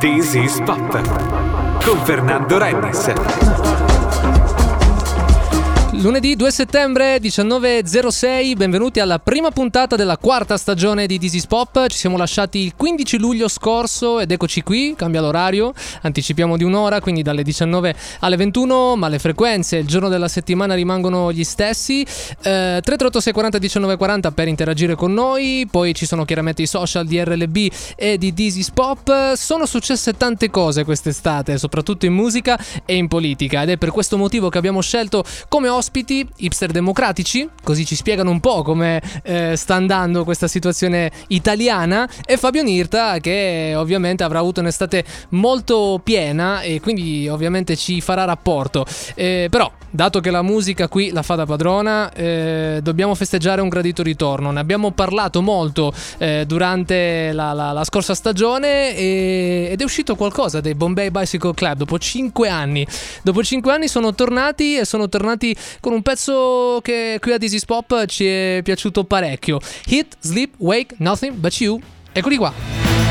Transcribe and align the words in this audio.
This 0.00 0.34
is 0.34 0.60
Pop 0.66 0.90
con 1.84 2.04
Fernando 2.04 2.58
Rennes. 2.58 3.12
Lunedì 5.98 6.36
2 6.36 6.50
settembre 6.50 7.16
19.06, 7.16 8.54
benvenuti 8.54 9.00
alla 9.00 9.18
prima 9.18 9.50
puntata 9.50 9.96
della 9.96 10.18
quarta 10.18 10.58
stagione 10.58 11.06
di 11.06 11.18
This 11.18 11.32
is 11.32 11.46
Pop. 11.46 11.86
Ci 11.86 11.96
siamo 11.96 12.18
lasciati 12.18 12.58
il 12.58 12.74
15 12.76 13.16
luglio 13.16 13.48
scorso 13.48 14.20
ed 14.20 14.30
eccoci 14.30 14.62
qui, 14.62 14.92
cambia 14.94 15.22
l'orario, 15.22 15.72
anticipiamo 16.02 16.58
di 16.58 16.64
un'ora, 16.64 17.00
quindi 17.00 17.22
dalle 17.22 17.42
19 17.42 17.94
alle 18.20 18.36
21, 18.36 18.94
ma 18.96 19.08
le 19.08 19.18
frequenze, 19.18 19.78
il 19.78 19.86
giorno 19.86 20.10
della 20.10 20.28
settimana 20.28 20.74
rimangono 20.74 21.32
gli 21.32 21.42
stessi. 21.44 22.02
Eh, 22.02 22.04
338 22.82 23.20
640 23.20 23.58
1940 23.58 24.30
per 24.32 24.48
interagire 24.48 24.94
con 24.96 25.14
noi, 25.14 25.66
poi 25.68 25.94
ci 25.94 26.04
sono 26.04 26.26
chiaramente 26.26 26.60
i 26.60 26.66
social 26.66 27.06
di 27.06 27.24
RLB 27.24 27.72
e 27.96 28.18
di 28.18 28.34
This 28.34 28.56
is 28.56 28.70
Pop. 28.70 29.32
Sono 29.32 29.64
successe 29.64 30.14
tante 30.14 30.50
cose 30.50 30.84
quest'estate, 30.84 31.56
soprattutto 31.56 32.04
in 32.04 32.12
musica 32.12 32.60
e 32.84 32.94
in 32.94 33.08
politica 33.08 33.62
ed 33.62 33.70
è 33.70 33.76
per 33.78 33.90
questo 33.90 34.18
motivo 34.18 34.50
che 34.50 34.58
abbiamo 34.58 34.82
scelto 34.82 35.24
come 35.48 35.68
ospite 35.70 35.84
ospiti 35.86 36.26
hipster 36.38 36.72
democratici, 36.72 37.48
così 37.62 37.86
ci 37.86 37.94
spiegano 37.94 38.30
un 38.30 38.40
po' 38.40 38.62
come 38.62 39.00
eh, 39.22 39.54
sta 39.54 39.76
andando 39.76 40.24
questa 40.24 40.48
situazione 40.48 41.12
italiana, 41.28 42.08
e 42.24 42.36
Fabio 42.36 42.64
Nirta 42.64 43.18
che 43.18 43.74
ovviamente 43.76 44.24
avrà 44.24 44.40
avuto 44.40 44.58
un'estate 44.60 45.04
molto 45.30 46.00
piena 46.02 46.62
e 46.62 46.80
quindi 46.80 47.28
ovviamente 47.28 47.76
ci 47.76 48.00
farà 48.00 48.24
rapporto. 48.24 48.84
Eh, 49.14 49.46
però, 49.48 49.70
dato 49.90 50.20
che 50.20 50.30
la 50.30 50.42
musica 50.42 50.88
qui 50.88 51.10
la 51.10 51.22
fa 51.22 51.36
da 51.36 51.46
padrona, 51.46 52.12
eh, 52.12 52.80
dobbiamo 52.82 53.14
festeggiare 53.14 53.60
un 53.60 53.68
gradito 53.68 54.02
ritorno. 54.02 54.50
Ne 54.50 54.60
abbiamo 54.60 54.90
parlato 54.90 55.40
molto 55.40 55.92
eh, 56.18 56.44
durante 56.46 57.30
la, 57.32 57.52
la, 57.52 57.70
la, 57.72 57.84
scorsa 57.84 58.14
stagione 58.14 58.96
e, 58.96 59.68
ed 59.70 59.80
è 59.80 59.84
uscito 59.84 60.16
qualcosa 60.16 60.60
dei 60.60 60.74
Bombay 60.74 61.10
Bicycle 61.10 61.54
Club 61.54 61.78
dopo 61.78 61.98
5 61.98 62.48
anni. 62.48 62.86
Dopo 63.22 63.42
5 63.42 63.72
anni 63.72 63.88
sono 63.88 64.14
tornati 64.14 64.76
e 64.76 64.84
sono 64.84 65.08
tornati 65.08 65.56
con 65.80 65.92
un 65.92 66.02
pezzo 66.02 66.80
che 66.82 67.18
qui 67.20 67.32
a 67.32 67.38
This 67.38 67.52
Is 67.52 67.64
Pop 67.64 68.06
ci 68.06 68.26
è 68.26 68.60
piaciuto 68.62 69.04
parecchio. 69.04 69.58
Hit, 69.86 70.16
Sleep, 70.20 70.54
Wake, 70.58 70.96
Nothing 70.98 71.34
But 71.34 71.54
You. 71.60 71.80
Eccoli 72.12 72.36
qua. 72.36 73.05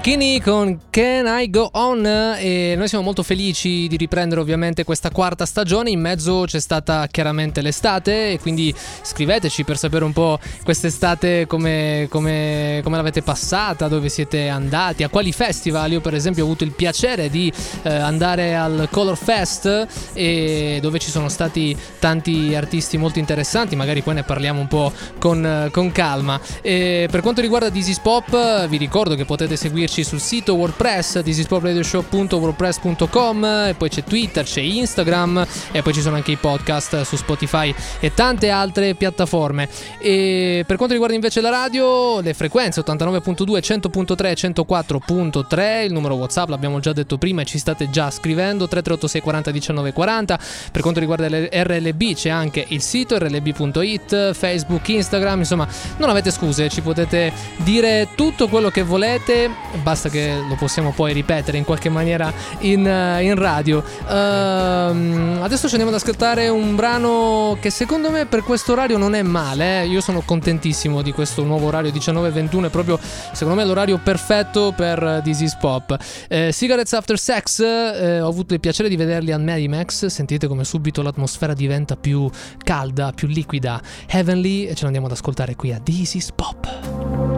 Kinney 0.00 0.40
con 0.40 0.80
Can 0.90 1.26
I 1.26 1.50
Go 1.50 1.70
On. 1.72 2.04
E 2.06 2.74
noi 2.76 2.86
siamo 2.88 3.02
molto 3.02 3.22
felici 3.22 3.88
di 3.88 3.96
riprendere 3.96 4.40
ovviamente 4.40 4.84
questa 4.84 5.10
quarta 5.10 5.46
stagione, 5.46 5.90
in 5.90 6.00
mezzo 6.00 6.44
c'è 6.46 6.60
stata 6.60 7.06
chiaramente 7.10 7.60
l'estate 7.62 8.32
e 8.32 8.38
quindi 8.38 8.72
scriveteci 9.02 9.64
per 9.64 9.76
sapere 9.76 10.04
un 10.04 10.12
po' 10.12 10.38
quest'estate 10.62 11.46
come, 11.46 12.06
come, 12.10 12.80
come 12.84 12.96
l'avete 12.96 13.22
passata, 13.22 13.88
dove 13.88 14.08
siete 14.08 14.48
andati, 14.48 15.02
a 15.02 15.08
quali 15.08 15.32
festival, 15.32 15.90
io 15.90 16.00
per 16.00 16.14
esempio 16.14 16.44
ho 16.44 16.46
avuto 16.46 16.64
il 16.64 16.72
piacere 16.72 17.28
di 17.28 17.52
eh, 17.82 17.92
andare 17.92 18.54
al 18.54 18.88
Color 18.90 19.16
Fest 19.16 19.86
e 20.12 20.78
dove 20.80 20.98
ci 20.98 21.10
sono 21.10 21.28
stati 21.28 21.76
tanti 21.98 22.54
artisti 22.54 22.96
molto 22.96 23.18
interessanti, 23.18 23.74
magari 23.74 24.02
poi 24.02 24.14
ne 24.14 24.22
parliamo 24.22 24.60
un 24.60 24.68
po' 24.68 24.92
con, 25.18 25.68
con 25.72 25.90
calma. 25.90 26.40
E 26.62 27.08
per 27.10 27.22
quanto 27.22 27.40
riguarda 27.40 27.68
Dizzy's 27.68 27.98
Pop 27.98 28.66
vi 28.68 28.76
ricordo 28.76 29.14
che 29.14 29.24
potete 29.24 29.56
seguire 29.56 29.86
seguirci 29.88 30.04
sul 30.04 30.20
sito 30.20 30.54
WordPress 30.54 31.22
thisispopradioshow.wordpress.com 31.22 33.44
e 33.44 33.74
poi 33.76 33.88
c'è 33.88 34.04
Twitter, 34.04 34.44
c'è 34.44 34.60
Instagram 34.60 35.44
e 35.72 35.80
poi 35.82 35.94
ci 35.94 36.02
sono 36.02 36.14
anche 36.16 36.32
i 36.32 36.36
podcast 36.36 37.02
su 37.02 37.16
Spotify 37.16 37.74
e 37.98 38.12
tante 38.14 38.50
altre 38.50 38.94
piattaforme. 38.94 39.68
E 39.98 40.64
per 40.66 40.76
quanto 40.76 40.92
riguarda 40.92 41.16
invece 41.16 41.40
la 41.40 41.48
radio, 41.48 42.20
le 42.20 42.34
frequenze 42.34 42.82
89.2, 42.82 43.58
100.3, 43.58 44.52
104.3, 44.52 45.84
il 45.84 45.92
numero 45.92 46.14
WhatsApp 46.14 46.50
l'abbiamo 46.50 46.78
già 46.80 46.92
detto 46.92 47.16
prima 47.18 47.42
e 47.42 47.44
ci 47.44 47.58
state 47.58 47.90
già 47.90 48.10
scrivendo 48.10 48.68
3386 48.68 49.20
40 49.20 49.50
19 49.50 49.92
40. 49.92 50.38
Per 50.70 50.82
quanto 50.82 51.00
riguarda 51.00 51.28
l'RLB 51.28 52.14
c'è 52.14 52.30
anche 52.30 52.64
il 52.68 52.82
sito 52.82 53.18
rlb.it, 53.18 54.34
Facebook, 54.34 54.88
Instagram, 54.88 55.40
insomma, 55.40 55.66
non 55.96 56.08
avete 56.10 56.30
scuse, 56.30 56.68
ci 56.68 56.82
potete 56.82 57.32
dire 57.58 58.08
tutto 58.14 58.46
quello 58.48 58.70
che 58.70 58.82
volete 58.82 59.50
basta 59.82 60.08
che 60.08 60.34
lo 60.48 60.54
possiamo 60.56 60.92
poi 60.92 61.12
ripetere 61.12 61.58
in 61.58 61.64
qualche 61.64 61.88
maniera 61.88 62.32
in, 62.60 62.80
uh, 62.80 63.22
in 63.22 63.34
radio. 63.34 63.78
Uh, 63.78 65.42
adesso 65.42 65.66
ci 65.66 65.74
andiamo 65.74 65.90
ad 65.90 65.94
ascoltare 66.00 66.48
un 66.48 66.74
brano 66.74 67.56
che 67.60 67.70
secondo 67.70 68.10
me 68.10 68.26
per 68.26 68.42
questo 68.42 68.72
orario 68.72 68.98
non 68.98 69.14
è 69.14 69.22
male. 69.22 69.82
Eh? 69.82 69.86
Io 69.86 70.00
sono 70.00 70.22
contentissimo 70.22 71.02
di 71.02 71.12
questo 71.12 71.42
nuovo 71.44 71.66
orario 71.66 71.90
19-21, 71.90 72.66
è 72.66 72.70
proprio 72.70 72.98
secondo 73.32 73.54
me 73.54 73.64
l'orario 73.66 73.98
perfetto 73.98 74.72
per 74.76 75.20
This 75.22 75.40
Is 75.40 75.56
Pop. 75.56 75.96
Eh, 76.28 76.50
Cigarettes 76.52 76.92
After 76.92 77.18
Sex, 77.18 77.60
eh, 77.60 78.20
ho 78.20 78.28
avuto 78.28 78.54
il 78.54 78.60
piacere 78.60 78.88
di 78.88 78.96
vederli 78.96 79.32
a 79.32 79.38
Medimax, 79.38 80.06
sentite 80.06 80.46
come 80.46 80.64
subito 80.64 81.02
l'atmosfera 81.02 81.54
diventa 81.54 81.96
più 81.96 82.28
calda, 82.62 83.12
più 83.12 83.28
liquida, 83.28 83.80
heavenly 84.06 84.66
e 84.66 84.74
ce 84.74 84.82
l'andiamo 84.82 85.06
ad 85.06 85.12
ascoltare 85.12 85.56
qui 85.56 85.72
a 85.72 85.80
Is 85.84 86.30
Pop. 86.32 86.66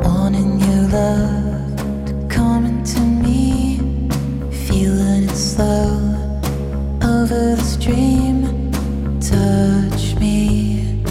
On 0.03 0.89
love. 0.91 1.50
Coming 2.41 2.83
to 2.83 3.01
me, 3.01 3.77
feeling 4.67 5.25
it 5.29 5.37
slow 5.37 5.91
over 7.03 7.43
the 7.61 7.67
stream. 7.75 8.39
Touch 9.21 10.05
me 10.19 11.03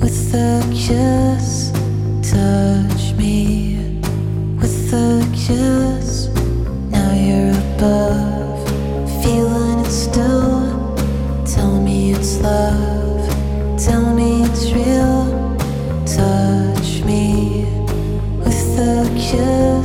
with 0.00 0.32
a 0.34 0.62
kiss, 0.82 1.72
touch 2.34 3.04
me 3.20 3.90
with 4.60 4.94
a 4.94 5.10
kiss. 5.44 6.28
Now 6.94 7.10
you're 7.26 7.58
above, 7.74 8.60
feeling 9.22 9.80
it 9.84 9.90
still. 9.90 10.94
Tell 11.54 11.74
me 11.88 12.12
it's 12.12 12.40
love, 12.40 13.26
tell 13.86 14.14
me 14.14 14.44
it's 14.44 14.64
real. 14.70 15.26
Touch 16.18 16.90
me 17.04 17.66
with 18.44 18.78
a 18.78 18.94
kiss 19.18 19.77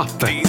Pop. 0.00 0.39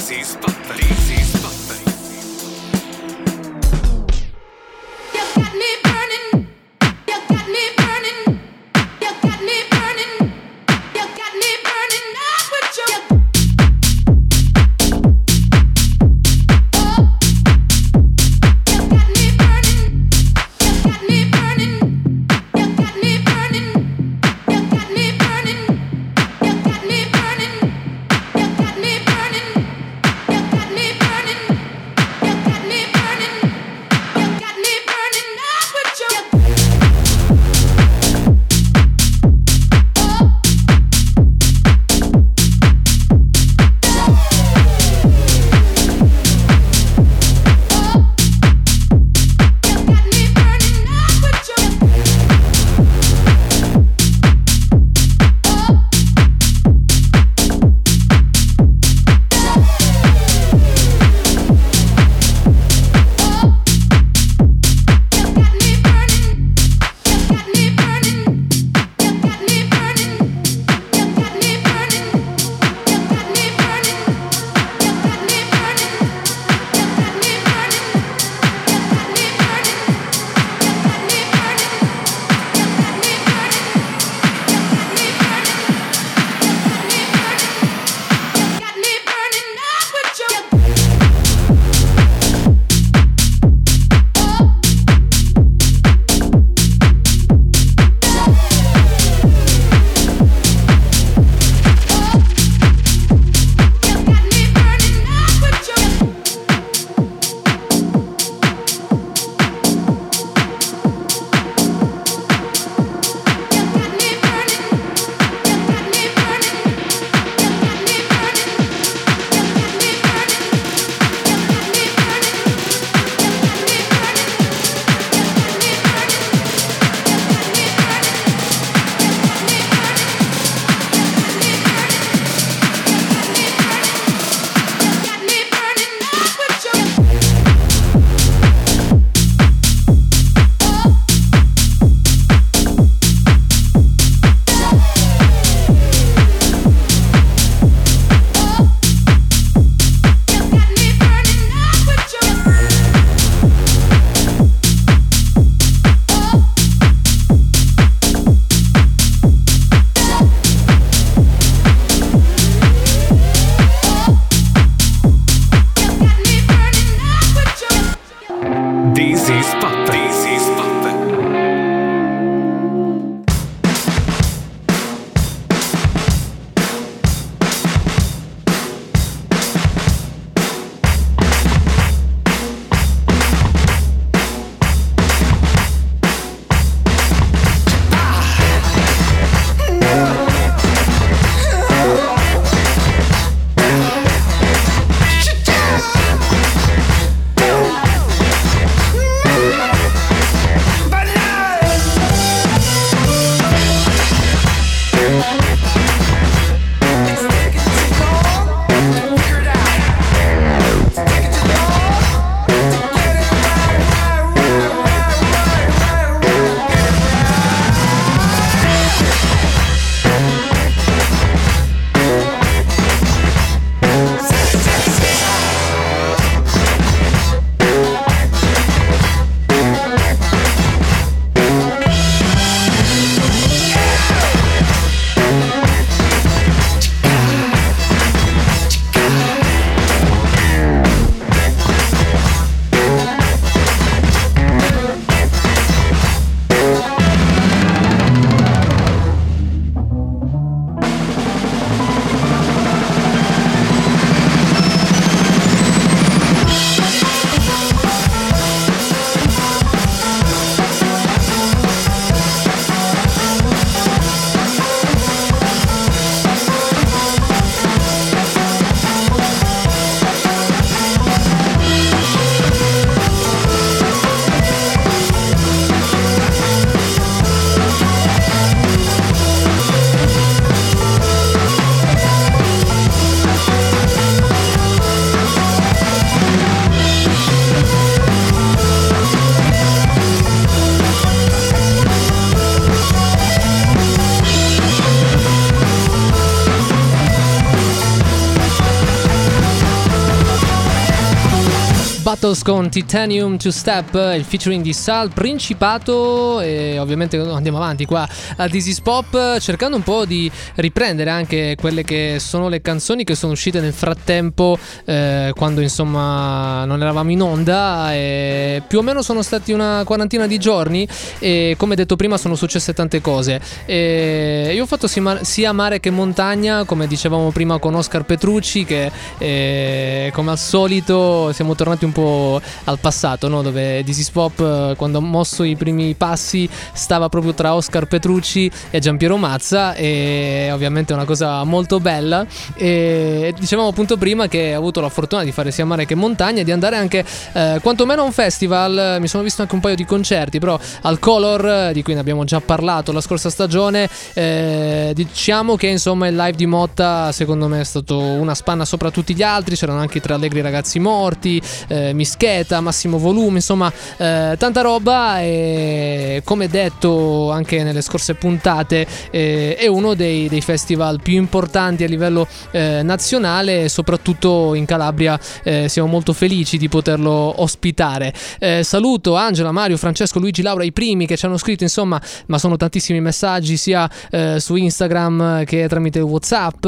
Battles 302.42 302.44
con 302.44 302.70
Titanium 302.70 303.38
to 303.38 303.52
Step, 303.52 303.94
il 304.16 304.24
featuring 304.24 304.64
di 304.64 304.74
Sal 304.74 305.12
Principato. 305.14 306.42
E 306.42 306.78
ovviamente 306.80 307.18
andiamo 307.18 307.58
avanti 307.58 307.86
qua 307.86 308.08
a 308.38 308.48
This 308.48 308.82
Pop 308.82 309.40
cercando 309.40 309.78
un 309.78 309.84
po' 309.84 310.06
di 310.06 310.30
riprendere 310.56 311.10
anche 311.10 311.56
quelle 311.60 311.84
che 311.84 312.18
sono 312.20 312.50
le 312.50 312.62
canzoni 312.62 313.04
che 313.04 313.16
sono 313.16 313.34
uscite 313.34 313.60
nel 313.60 313.74
frattempo 313.74 314.58
eh, 314.86 315.32
quando 315.36 315.62
insomma 315.62 316.66
non 316.66 316.82
eravamo 316.82 317.12
in 317.12 317.22
onda. 317.22 317.94
E 317.94 318.62
più 318.68 318.80
o 318.80 318.82
meno 318.82 319.02
sono 319.02 319.22
stati 319.22 319.52
una 319.52 319.84
quarantina 319.86 320.28
di 320.28 320.38
giorni 320.38 320.88
e 321.20 321.56
come 321.58 321.76
detto 321.76 321.96
prima 321.96 322.18
sono 322.18 322.36
successe 322.36 322.74
tante 322.74 323.02
cose. 323.02 323.40
E 323.66 324.52
io 324.54 324.64
ho 324.64 324.68
fatto 324.68 324.88
sia 324.88 325.54
mare 325.54 325.80
che 325.80 325.90
montagna 325.90 326.66
come 326.66 326.88
dicevamo 326.88 327.32
prima 327.32 327.60
con 327.60 327.76
Oscar 327.76 328.04
Petrucci 328.04 328.66
che 328.66 328.92
eh, 329.18 330.12
come 330.14 330.32
al 330.32 330.40
solito 330.40 331.32
siamo 331.34 331.56
tornati 331.56 331.86
un 331.86 331.92
po' 331.92 332.31
al 332.66 332.80
passato, 332.80 333.28
no? 333.28 333.42
dove 333.42 333.80
is 333.80 334.10
Pop, 334.10 334.40
eh, 334.40 334.76
quando 334.76 335.00
ha 335.00 335.02
mosso 335.02 335.44
i 335.44 335.56
primi 335.56 335.94
passi, 335.96 336.48
stava 336.74 337.10
proprio 337.10 337.34
tra 337.34 337.56
Oscar 337.56 337.86
Petrucci 337.86 338.52
e 338.70 338.80
Giampiero 338.80 339.18
Mazza, 339.18 339.74
e 339.74 340.50
ovviamente 340.52 340.94
è 340.94 340.96
una 340.96 341.06
cosa 341.06 341.44
molto 341.44 341.80
bella. 341.80 342.26
E 342.56 343.34
dicevamo 343.38 343.68
appunto 343.70 343.98
prima 343.98 344.28
che 344.28 344.56
ho 344.56 344.58
avuto 344.58 344.82
la 344.82 344.90
fortuna 344.90 345.24
di 345.24 345.32
fare 345.32 345.52
sia 345.52 345.66
mare 345.66 345.86
che 345.86 345.96
montagna 345.96 346.42
e 346.42 346.44
di 346.44 346.52
andare 346.52 346.76
anche, 346.76 347.04
eh, 347.34 347.60
quantomeno 347.62 348.02
a 348.02 348.06
un 348.06 348.12
festival. 348.12 348.98
Mi 349.00 349.08
sono 349.08 349.24
visto 349.24 349.42
anche 349.42 349.56
un 349.56 349.62
paio 349.62 349.76
di 349.76 349.86
concerti, 349.86 350.40
però 350.40 350.60
al 350.82 351.00
Color, 351.00 351.72
di 351.72 351.82
cui 351.84 351.94
ne 351.94 352.00
abbiamo 352.00 352.24
già 352.24 352.40
parlato 352.42 352.92
la 352.92 353.02
scorsa 353.02 353.30
stagione, 353.30 353.90
eh, 354.14 354.92
diciamo 354.94 355.56
che 355.56 355.68
insomma 355.68 356.08
il 356.08 356.16
live 356.16 356.38
di 356.38 356.46
Motta, 356.46 357.12
secondo 357.12 357.48
me, 357.48 357.62
è 357.62 357.64
stato 357.64 357.98
una 357.98 358.36
spanna 358.36 358.66
sopra 358.66 358.92
tutti 358.92 359.14
gli 359.14 359.24
altri. 359.24 359.56
C'erano 359.56 359.80
anche 359.80 359.98
i 359.98 360.02
tre 360.02 360.14
allegri 360.14 360.42
ragazzi 360.42 360.80
morti, 360.80 361.42
eh, 361.68 361.94
mischeta, 362.22 362.62
massimo 362.62 363.00
volume, 363.00 363.38
insomma 363.38 363.72
eh, 363.98 364.36
tanta 364.38 364.62
roba 364.62 365.22
e 365.22 366.22
come 366.24 366.48
detto 366.48 367.32
anche 367.32 367.64
nelle 367.64 367.82
scorse 367.82 368.14
puntate 368.14 368.86
eh, 369.10 369.56
è 369.56 369.66
uno 369.66 369.96
dei, 369.96 370.30
dei, 370.30 370.42
festival 370.42 371.02
più 371.02 371.16
importanti 371.16 371.84
a 371.84 371.88
livello 371.88 372.28
eh, 372.52 372.82
nazionale 372.84 373.70
soprattutto 373.70 374.54
in 374.54 374.66
Calabria 374.66 375.20
eh, 375.44 375.68
siamo 375.68 375.88
molto 375.88 376.14
felici 376.14 376.58
di 376.58 376.70
poterlo 376.70 377.42
ospitare. 377.42 378.14
Eh, 378.38 378.64
saluto 378.64 379.16
Angela, 379.16 379.52
Mario, 379.52 379.78
Francesco, 379.78 380.20
Luigi, 380.20 380.44
Laura, 380.44 380.64
i 380.64 380.72
primi 380.72 381.08
che 381.08 381.18
ci 381.18 381.26
hanno 381.26 381.38
scritto 381.38 381.64
insomma 381.64 382.00
ma 382.28 382.38
sono 382.38 382.56
tantissimi 382.56 383.02
messaggi 383.02 383.58
sia 383.58 383.90
su 384.38 384.56
Instagram 384.56 385.44
che 385.46 385.68
tramite 385.68 386.00
Whatsapp 386.00 386.66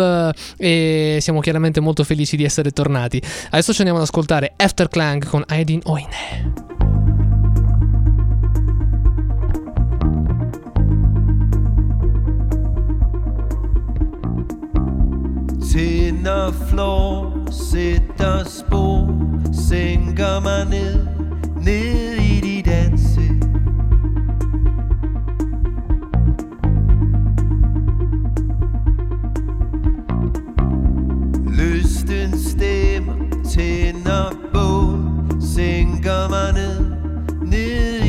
e 0.58 1.18
siamo 1.22 1.39
chiaramente 1.42 1.80
molto 1.80 2.04
felici 2.04 2.36
di 2.36 2.44
essere 2.44 2.72
tornati. 2.72 3.22
Adesso 3.52 3.72
ci 3.72 3.80
andiamo 3.80 4.00
ad 4.00 4.08
ascoltare 4.08 4.54
After 4.56 4.88
Clang 4.88 5.28
con 5.28 5.42
on 5.43 5.56
Aydin 5.58 5.82
Oyne. 5.86 6.08
Tænder 15.71 16.51
flår, 16.51 17.34
sætter 17.51 18.43
spor, 18.43 19.10
sænker 19.53 20.39
mig 20.41 20.65
ned, 20.69 21.08
ned 21.62 22.13
i 22.13 22.39
dit 22.41 22.67
ansigt. 22.67 23.45
Lysten 31.58 32.38
stemmer, 32.39 33.13
tænder 33.53 34.43
sænker 35.56 36.30
mig 36.30 36.54
ned, 36.54 36.80
ned 37.42 38.03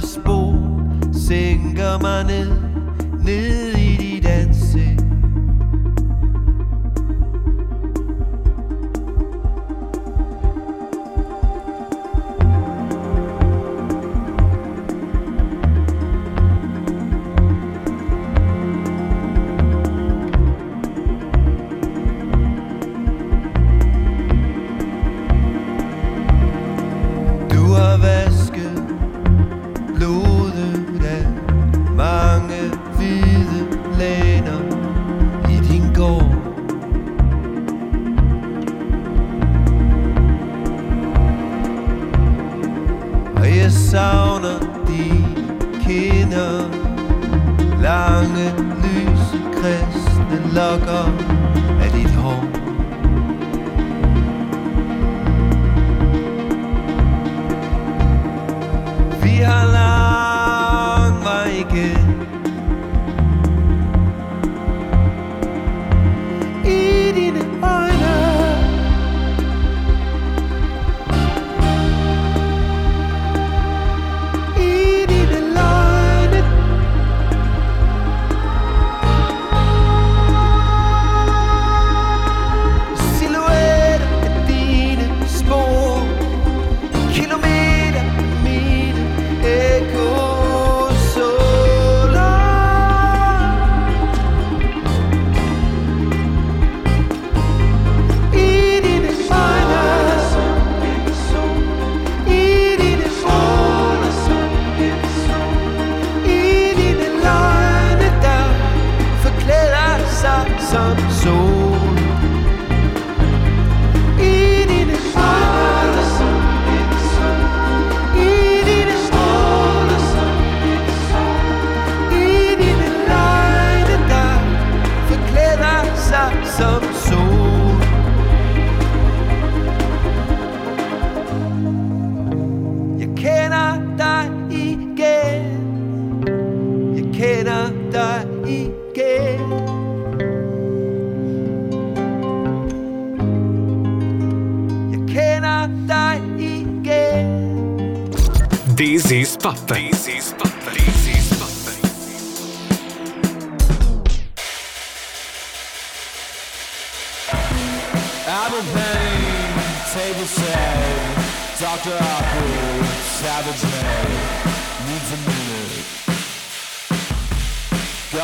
spor 0.00 0.54
Sænker 1.12 1.98
mig 2.00 2.24
ned, 2.24 2.50
ned 3.24 3.73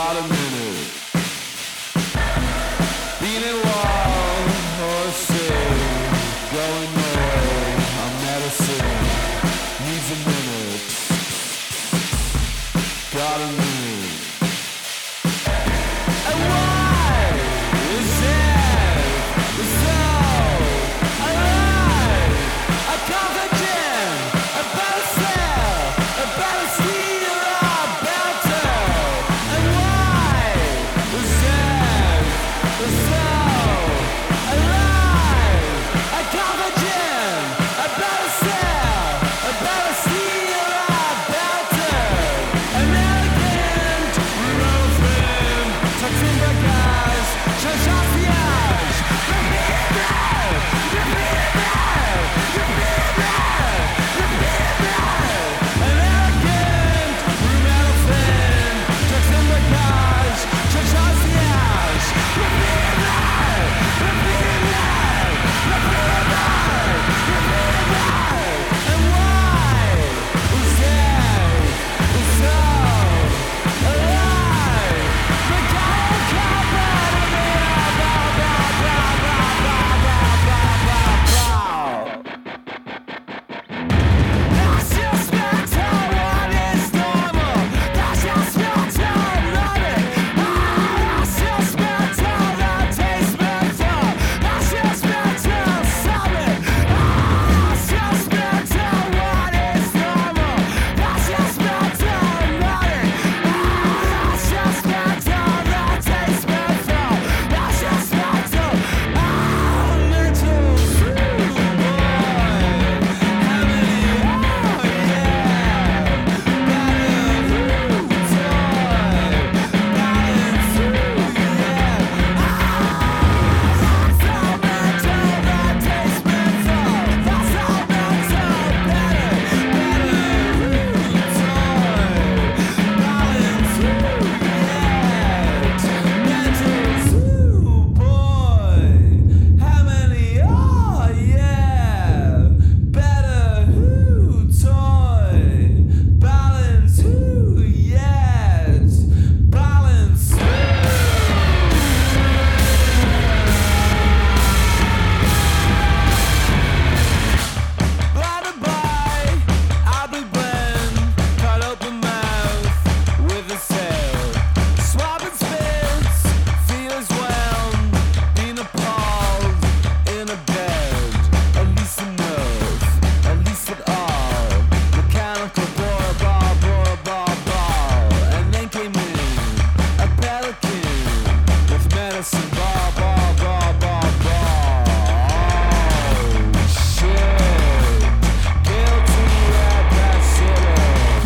Got 0.02 0.16
a 0.16 0.22
minute. 0.22 0.92
Being 3.20 3.42
in 3.42 3.69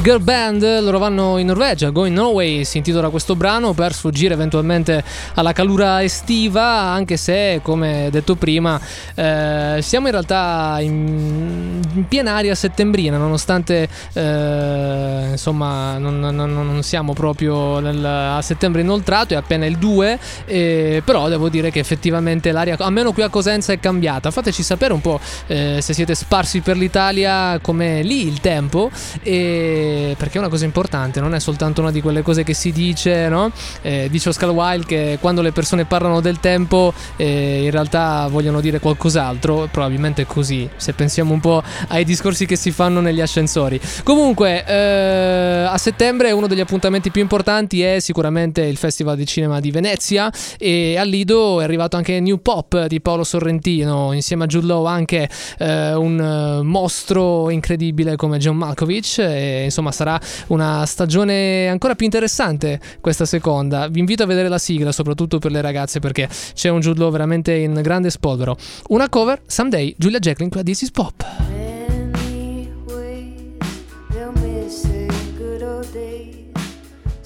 Girl 0.05 0.21
Band, 0.21 0.81
loro 0.83 0.99
vanno 0.99 1.39
in 1.39 1.47
Norvegia, 1.47 1.89
Going 1.89 2.15
Norway 2.15 2.65
si 2.65 2.77
intitola 2.77 3.09
questo 3.09 3.37
brano 3.37 3.73
per 3.73 3.95
sfuggire 3.95 4.35
eventualmente 4.35 5.03
alla 5.33 5.53
calura 5.53 6.03
estiva, 6.03 6.63
anche 6.63 7.17
se 7.17 7.61
come 7.63 8.09
detto 8.11 8.35
prima 8.35 8.79
eh, 9.15 9.79
siamo 9.81 10.05
in 10.09 10.13
realtà 10.13 10.77
in, 10.81 11.81
in 11.95 12.07
piena 12.07 12.35
aria 12.35 12.55
settembrina, 12.55 13.17
nonostante 13.17 13.89
eh, 14.13 15.29
insomma 15.31 15.97
non, 15.97 16.21
non- 16.21 16.53
non 16.53 16.83
siamo 16.83 17.15
proprio 17.15 17.79
nel- 17.79 18.05
a 18.05 18.43
settembre 18.43 18.83
inoltrato, 18.83 19.33
è 19.33 19.39
appena 19.39 19.65
il 19.65 19.79
2, 19.79 20.19
eh, 20.45 21.03
però 21.03 21.31
devo 21.31 21.49
dire 21.49 21.71
che 21.71 21.79
effettivamente 21.79 22.53
l'aria, 22.53 22.77
almeno 22.79 23.13
qui 23.13 23.23
a 23.23 23.31
Cosenza, 23.31 23.73
è 23.73 23.81
cambiata. 23.81 24.31
Fateci 24.31 24.63
sapere 24.63 24.93
un 24.93 25.01
po' 25.01 25.19
eh, 25.47 25.79
se 25.81 25.95
siete 25.95 26.15
sparsi 26.15 26.61
per 26.61 26.77
l'Italia, 26.77 27.59
com'è 27.63 28.03
lì 28.03 28.27
il 28.27 28.41
tempo, 28.41 28.91
e- 29.23 29.93
perché 30.17 30.37
è 30.37 30.39
una 30.39 30.49
cosa 30.49 30.65
importante, 30.65 31.21
non 31.21 31.35
è 31.35 31.41
soltanto 31.41 31.81
una 31.81 31.91
di 31.91 32.01
quelle 32.01 32.23
cose 32.23 32.43
che 32.45 32.55
si 32.55 32.73
dice, 32.73 33.29
no? 33.29 33.51
Eh, 33.83 34.09
dice 34.11 34.29
Oscar 34.29 34.51
Wilde 34.51 34.87
che 34.87 35.19
quando 35.21 35.43
le 35.43 35.53
persone 35.53 35.85
parlano 35.85 36.21
del 36.21 36.41
tempo 36.41 36.93
eh, 37.17 37.65
in 37.65 37.71
realtà 37.71 38.27
vogliono 38.29 38.61
dire 38.61 38.79
qualcos'altro, 38.79 39.69
probabilmente 39.71 40.23
è 40.23 40.27
così, 40.27 40.69
se 40.77 40.93
pensiamo 40.93 41.33
un 41.33 41.41
po' 41.41 41.63
ai 41.89 42.05
discorsi 42.05 42.47
che 42.47 42.57
si 42.57 42.71
fanno 42.71 43.01
negli 43.01 43.21
ascensori. 43.21 43.81
Comunque, 44.03 44.65
eh, 44.67 45.65
a 45.69 45.79
settembre 45.79 46.31
uno 46.33 46.47
degli 46.47 46.61
appuntamenti 46.61 47.11
più 47.11 47.23
importanti 47.23 47.83
è 47.83 48.01
sicuramente 48.01 48.63
il 48.63 48.77
Festival 48.77 49.17
di 49.17 49.27
Cinema 49.27 49.61
di 49.61 49.71
Venezia 49.71 50.31
e 50.59 50.97
al 50.97 51.09
Lido 51.09 51.61
è 51.61 51.65
arrivato 51.65 51.97
anche 51.97 52.21
New 52.21 52.41
Pop 52.41 52.87
di 52.87 53.01
Paolo 53.01 53.25
Sorrentino, 53.25 54.13
insieme 54.13 54.45
a 54.45 54.47
Jude 54.47 54.67
Law 54.67 54.85
anche 54.85 55.29
eh, 55.59 55.95
un 55.95 56.61
mostro 56.63 57.51
incredibile 57.51 58.17
come 58.17 58.39
John 58.39 58.57
Malkovich 58.57 59.19
e 59.19 59.65
insomma 59.65 59.84
sarà 59.91 60.21
una 60.49 60.85
stagione 60.87 61.69
ancora 61.69 61.95
più 61.95 62.05
interessante 62.05 62.81
questa 63.01 63.25
seconda. 63.25 63.89
Vi 63.89 63.99
invito 63.99 64.23
a 64.23 64.27
vedere 64.27 64.49
la 64.49 64.59
sigla, 64.59 64.93
soprattutto 64.93 65.39
per 65.39 65.51
le 65.51 65.61
ragazze, 65.61 66.01
perché 66.01 66.29
c'è 66.55 66.69
un 66.69 66.81
Jude 66.81 67.01
Law 67.01 67.11
veramente 67.11 67.55
in 67.55 67.81
grande 67.83 68.11
spolvero. 68.11 68.57
Una 68.89 69.09
cover, 69.09 69.41
Someday, 69.47 69.95
Julia 69.99 70.19
Jacqueline 70.19 70.51
qua 70.51 70.61
a 70.61 70.65
This 70.65 70.83
is 70.83 70.91
Pop. 70.91 71.25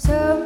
Many 0.09 0.38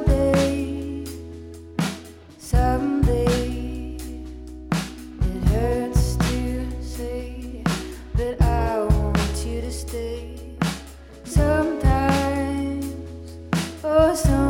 so 14.10 14.41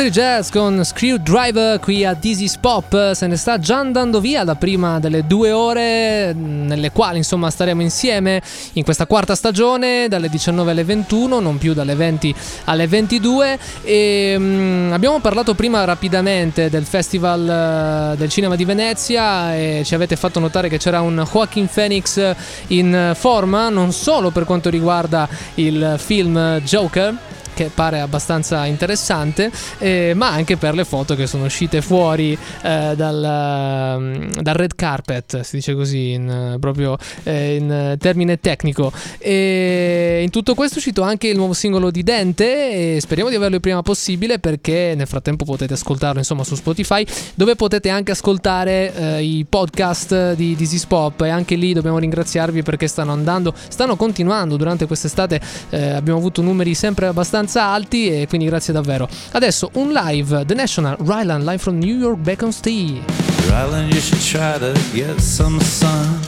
Mystery 0.00 0.26
Jazz 0.26 0.48
con 0.48 0.82
Screwdriver 0.82 1.78
qui 1.78 2.06
a 2.06 2.14
Dizzy's 2.14 2.56
Pop. 2.56 3.12
Se 3.12 3.26
ne 3.26 3.36
sta 3.36 3.58
già 3.58 3.76
andando 3.76 4.18
via 4.18 4.44
la 4.44 4.54
prima 4.54 4.98
delle 4.98 5.26
due 5.26 5.52
ore 5.52 6.32
mh, 6.32 6.66
nelle 6.68 6.90
quali 6.90 7.18
insomma 7.18 7.50
staremo 7.50 7.82
insieme 7.82 8.40
in 8.74 8.82
questa 8.82 9.04
quarta 9.04 9.34
stagione 9.34 10.08
dalle 10.08 10.30
19 10.30 10.70
alle 10.70 10.84
21 10.84 11.40
non 11.40 11.58
più 11.58 11.74
dalle 11.74 11.94
20 11.94 12.34
alle 12.64 12.86
22 12.86 13.58
e 13.82 14.38
mh, 14.38 14.92
abbiamo 14.94 15.20
parlato 15.20 15.52
prima 15.54 15.84
rapidamente 15.84 16.70
del 16.70 16.86
Festival 16.86 18.12
eh, 18.14 18.16
del 18.16 18.30
Cinema 18.30 18.56
di 18.56 18.64
Venezia 18.64 19.54
e 19.54 19.82
ci 19.84 19.94
avete 19.94 20.16
fatto 20.16 20.40
notare 20.40 20.70
che 20.70 20.78
c'era 20.78 21.02
un 21.02 21.26
Joaquin 21.30 21.68
Phoenix 21.70 22.34
in 22.68 23.12
forma 23.14 23.68
non 23.68 23.92
solo 23.92 24.30
per 24.30 24.46
quanto 24.46 24.70
riguarda 24.70 25.28
il 25.56 25.96
film 25.98 26.58
Joker 26.60 27.14
che 27.54 27.70
pare 27.72 28.00
abbastanza 28.00 28.64
interessante, 28.66 29.50
eh, 29.78 30.12
ma 30.14 30.30
anche 30.30 30.56
per 30.56 30.74
le 30.74 30.84
foto 30.84 31.14
che 31.14 31.26
sono 31.26 31.44
uscite 31.44 31.82
fuori 31.82 32.36
eh, 32.62 32.94
dal, 32.96 33.96
mm, 33.98 34.30
dal 34.40 34.54
red 34.54 34.74
carpet, 34.74 35.40
si 35.40 35.56
dice 35.56 35.74
così, 35.74 36.12
in, 36.12 36.28
eh, 36.28 36.58
proprio 36.58 36.96
eh, 37.24 37.56
in 37.56 37.96
termine 37.98 38.40
tecnico. 38.40 38.92
E 39.18 40.20
in 40.22 40.30
tutto 40.30 40.54
questo 40.54 40.76
è 40.76 40.78
uscito 40.78 41.02
anche 41.02 41.28
il 41.28 41.36
nuovo 41.36 41.52
singolo 41.52 41.90
di 41.90 42.02
Dente 42.02 42.96
e 42.96 43.00
speriamo 43.00 43.30
di 43.30 43.36
averlo 43.36 43.56
il 43.56 43.60
prima 43.60 43.82
possibile 43.82 44.38
perché 44.38 44.94
nel 44.96 45.06
frattempo 45.06 45.44
potete 45.44 45.74
ascoltarlo 45.74 46.18
insomma 46.18 46.44
su 46.44 46.54
Spotify 46.54 47.04
dove 47.34 47.56
potete 47.56 47.88
anche 47.88 48.12
ascoltare 48.12 48.94
eh, 48.94 49.22
i 49.22 49.46
podcast 49.48 50.34
di 50.34 50.56
This 50.56 50.86
Pop 50.86 51.20
e 51.22 51.28
anche 51.28 51.54
lì 51.54 51.72
dobbiamo 51.72 51.98
ringraziarvi 51.98 52.62
perché 52.62 52.86
stanno 52.86 53.12
andando, 53.12 53.54
stanno 53.68 53.96
continuando 53.96 54.56
durante 54.56 54.86
quest'estate, 54.86 55.40
eh, 55.70 55.90
abbiamo 55.90 56.18
avuto 56.18 56.42
numeri 56.42 56.74
sempre 56.74 57.06
abbastanza 57.06 57.39
alti 57.48 58.08
e 58.08 58.26
quindi 58.26 58.46
grazie 58.46 58.72
davvero. 58.72 59.08
Adesso 59.32 59.70
un 59.74 59.92
live, 59.92 60.44
The 60.44 60.54
National, 60.54 60.96
Ryland, 60.98 61.44
live 61.44 61.58
from 61.58 61.78
New 61.78 61.96
York, 61.96 62.18
Bacon 62.18 62.52
Steve. 62.52 63.00
Ryland, 63.48 63.92
you 63.92 64.00
should 64.00 64.22
try 64.22 64.58
to 64.58 64.72
get 64.92 65.18
some 65.20 65.60
sun. 65.60 66.20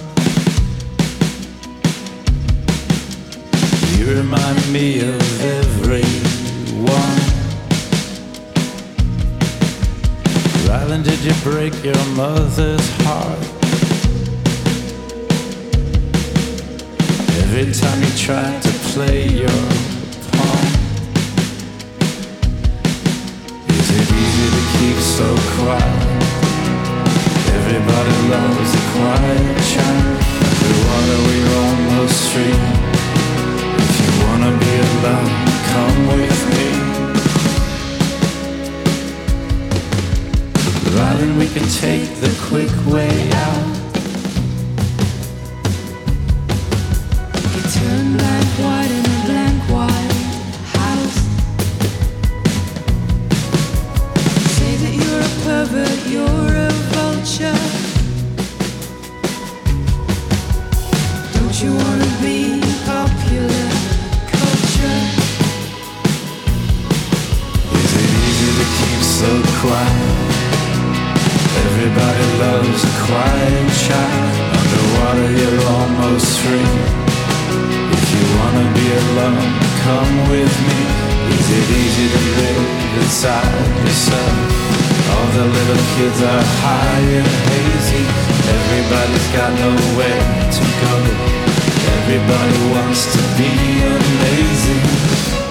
You 3.99 4.07
remind 4.07 4.73
me 4.73 5.01
of 5.01 5.41
everyone. 5.41 6.03
Ryland, 10.67 11.05
did 11.05 11.21
you 11.21 11.35
break 11.45 11.73
your 11.85 12.05
mother's 12.17 12.89
heart? 13.05 13.39
Every 17.43 17.71
time 17.73 18.03
you 18.03 18.11
tried 18.17 18.63
to 18.63 18.71
play 18.93 19.29
your 19.29 19.92
keep 24.83 24.97
so 24.97 25.29
quiet? 25.55 26.03
Everybody 27.59 28.17
loves 28.35 28.71
a 28.75 28.85
quiet 28.95 29.45
child. 29.71 30.07
Underwater 30.57 31.19
we're 31.27 31.53
almost 31.67 32.19
free. 32.33 32.59
If 33.85 33.95
you 34.03 34.11
wanna 34.25 34.53
be 34.65 34.73
alone, 34.89 35.33
come 35.71 35.99
with 36.13 36.41
me. 36.55 36.67
Riding, 40.97 41.33
we 41.39 41.47
can 41.55 41.67
take 41.83 42.09
the 42.25 42.33
quick 42.49 42.75
way 42.93 43.31
out. 43.47 43.82
Quiet? 69.63 70.43
Everybody 71.63 72.27
loves 72.43 72.83
a 72.83 72.95
quiet 73.07 73.67
child. 73.87 74.33
Underwater, 74.59 75.31
you're 75.39 75.63
almost 75.79 76.29
free. 76.43 76.73
If 77.95 78.05
you 78.15 78.25
wanna 78.39 78.67
be 78.75 78.87
alone, 79.03 79.51
come 79.87 80.15
with 80.35 80.55
me. 80.67 80.81
Is 81.39 81.47
it 81.59 81.67
easy 81.83 82.07
to 82.15 82.23
live 82.41 82.63
inside 83.03 83.55
yourself? 83.87 84.37
All 85.13 85.29
the 85.39 85.47
little 85.57 85.83
kids 85.95 86.19
are 86.33 86.45
high 86.63 87.07
and 87.19 87.31
hazy. 87.51 88.05
Everybody's 88.57 89.29
got 89.37 89.51
nowhere 89.63 90.23
to 90.57 90.65
go. 90.83 90.95
Everybody 91.97 92.59
wants 92.75 93.03
to 93.15 93.21
be 93.39 93.53
amazing. 93.95 95.42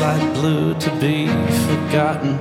Like 0.00 0.34
blue 0.34 0.74
to 0.74 0.90
be 1.00 1.26
forgotten. 1.66 2.38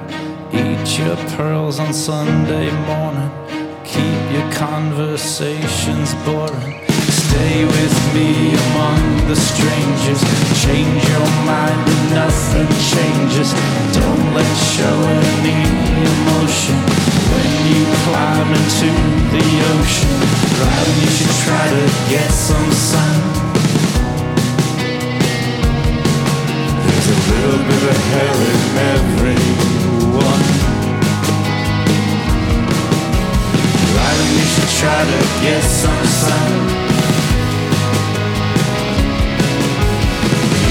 Eat 0.54 1.00
your 1.00 1.16
pearls 1.36 1.80
on 1.80 1.94
Sunday 1.94 2.70
morning, 2.86 3.32
keep 3.84 4.22
your 4.32 4.52
conversations 4.54 6.14
boring. 6.26 6.80
Stay 7.34 7.66
with 7.66 7.98
me 8.14 8.54
among 8.54 9.28
the 9.28 9.36
strangers. 9.36 10.22
Change 10.64 11.02
your 11.10 11.28
mind 11.50 11.90
and 11.94 12.04
nothing 12.14 12.70
changes. 12.94 13.54
Don't 13.98 14.34
let 14.38 14.54
show 14.76 14.98
any 15.34 15.60
emotion 16.14 16.78
when 17.34 17.50
you 17.70 17.82
climb 18.06 18.50
into 18.54 18.90
the 19.34 19.48
ocean. 19.74 20.14
Right, 20.62 20.94
you 21.02 21.10
should 21.10 21.36
try 21.46 21.66
to 21.70 21.84
get 22.10 22.30
some 22.32 22.72
sun. 22.72 23.43
Little 27.44 27.66
bit 27.68 27.84
of 27.84 27.98
hell 28.14 28.40
in 28.52 28.62
everyone. 28.96 30.44
You 34.34 34.46
should 34.54 34.72
try 34.80 35.02
to 35.12 35.20
get 35.44 35.64
some 35.64 36.06
sun. 36.24 36.52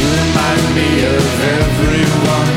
You 0.01 0.07
remind 0.21 0.65
me 0.79 0.89
of 1.13 1.27
everyone. 1.61 2.53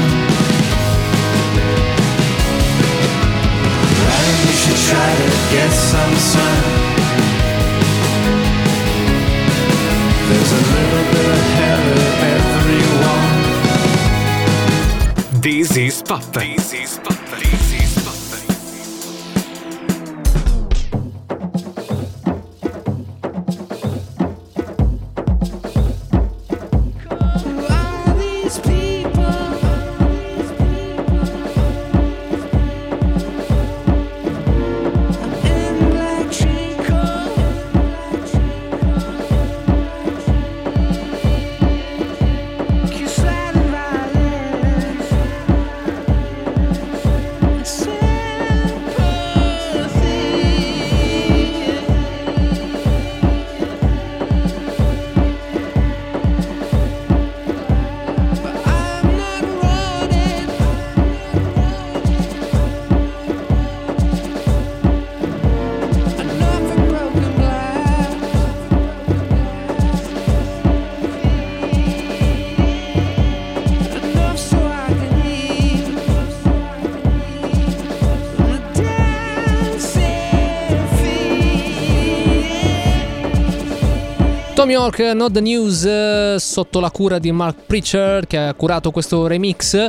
You 4.45 4.53
should 4.61 4.82
try 4.89 5.09
to 5.22 5.30
get 5.55 5.72
some 5.91 6.16
sun. 6.32 6.59
There's 10.28 10.51
a 10.51 10.63
little 10.76 11.05
bit 11.13 11.28
of 11.36 11.43
hell 11.59 11.84
in 11.91 12.11
everyone. 12.36 13.64
This 15.46 15.78
is 15.78 16.02
Pop. 16.02 16.55
Tom 84.66 84.74
York, 84.74 84.97
Not 85.13 85.32
the 85.32 85.41
News, 85.41 85.86
eh, 85.86 86.38
sotto 86.39 86.80
la 86.80 86.89
cura 86.89 87.20
di 87.20 87.32
Mark 87.32 87.68
Preacher 87.68 88.26
che 88.26 88.38
ha 88.38 88.53
curato 88.55 88.89
questo 88.89 89.28
remix. 89.28 89.86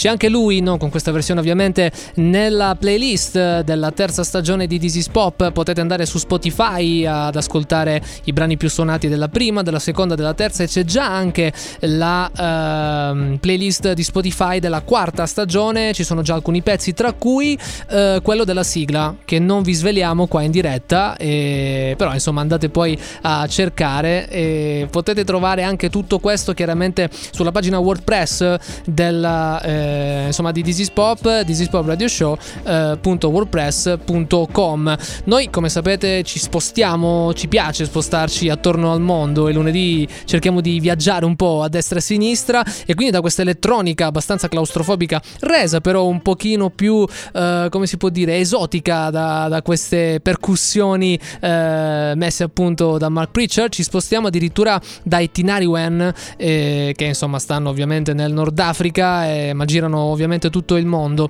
C'è 0.00 0.08
anche 0.08 0.30
lui, 0.30 0.60
non 0.60 0.78
con 0.78 0.88
questa 0.88 1.12
versione 1.12 1.40
ovviamente, 1.40 1.92
nella 2.14 2.74
playlist 2.74 3.60
della 3.60 3.90
terza 3.90 4.24
stagione 4.24 4.66
di 4.66 4.78
This 4.78 4.94
Is 4.94 5.08
Pop. 5.10 5.52
Potete 5.52 5.82
andare 5.82 6.06
su 6.06 6.16
Spotify 6.16 7.04
ad 7.04 7.36
ascoltare 7.36 8.00
i 8.24 8.32
brani 8.32 8.56
più 8.56 8.70
suonati 8.70 9.08
della 9.08 9.28
prima, 9.28 9.62
della 9.62 9.78
seconda, 9.78 10.14
della 10.14 10.32
terza 10.32 10.62
e 10.62 10.68
c'è 10.68 10.84
già 10.84 11.04
anche 11.04 11.52
la 11.80 12.30
ehm, 12.34 13.36
playlist 13.40 13.92
di 13.92 14.02
Spotify 14.02 14.58
della 14.58 14.80
quarta 14.80 15.26
stagione. 15.26 15.92
Ci 15.92 16.02
sono 16.02 16.22
già 16.22 16.32
alcuni 16.32 16.62
pezzi, 16.62 16.94
tra 16.94 17.12
cui 17.12 17.58
eh, 17.90 18.20
quello 18.22 18.44
della 18.44 18.62
sigla 18.62 19.14
che 19.26 19.38
non 19.38 19.60
vi 19.60 19.74
sveliamo 19.74 20.28
qua 20.28 20.40
in 20.40 20.50
diretta. 20.50 21.14
e- 21.18 21.92
però 21.98 22.14
insomma 22.14 22.40
andate 22.40 22.70
poi 22.70 22.98
a 23.20 23.46
cercare 23.48 24.30
e 24.30 24.88
potete 24.90 25.24
trovare 25.24 25.62
anche 25.62 25.90
tutto 25.90 26.20
questo 26.20 26.54
chiaramente 26.54 27.10
sulla 27.32 27.52
pagina 27.52 27.78
WordPress 27.78 28.56
della, 28.86 29.60
eh, 29.90 30.26
insomma, 30.26 30.52
di 30.52 30.62
This 30.62 30.78
is 30.78 30.90
Pop, 30.90 31.44
This 31.44 31.60
is 31.60 31.68
Pop 31.68 31.86
Radio 31.86 32.08
Show 32.08 32.36
eh, 32.64 32.98
wordpress.com. 33.02 34.96
Noi 35.24 35.50
come 35.50 35.68
sapete 35.68 36.22
ci 36.22 36.38
spostiamo, 36.38 37.32
ci 37.34 37.48
piace 37.48 37.84
spostarci 37.84 38.48
attorno 38.48 38.92
al 38.92 39.00
mondo 39.00 39.48
e 39.48 39.52
lunedì 39.52 40.06
cerchiamo 40.24 40.60
di 40.60 40.80
viaggiare 40.80 41.24
un 41.24 41.36
po' 41.36 41.62
a 41.62 41.68
destra 41.68 41.96
e 41.96 41.98
a 41.98 42.02
sinistra 42.02 42.64
e 42.86 42.94
quindi 42.94 43.12
da 43.12 43.20
questa 43.20 43.42
elettronica 43.42 44.06
abbastanza 44.06 44.48
claustrofobica 44.48 45.20
resa 45.40 45.80
però 45.80 46.06
un 46.06 46.22
pochino 46.22 46.70
più 46.70 47.06
eh, 47.32 47.66
come 47.70 47.86
si 47.86 47.96
può 47.96 48.08
dire 48.08 48.38
esotica 48.38 49.10
da, 49.10 49.48
da 49.48 49.62
queste 49.62 50.20
percussioni 50.22 51.18
eh, 51.40 52.12
messe 52.14 52.42
appunto 52.44 52.98
da 52.98 53.08
Mark 53.08 53.30
Preacher 53.30 53.68
ci 53.70 53.82
spostiamo 53.82 54.28
addirittura 54.28 54.80
dai 55.02 55.30
Tinariwen 55.30 56.12
eh, 56.36 56.92
che 56.96 57.04
insomma 57.04 57.38
stanno 57.38 57.68
ovviamente 57.68 58.12
nel 58.12 58.32
Nord 58.32 58.58
Africa 58.58 59.26
eh, 59.26 59.52
ma 59.52 59.64
girano 59.79 59.99
ovviamente 59.99 60.49
tutto 60.49 60.75
il 60.75 60.85
mondo 60.85 61.29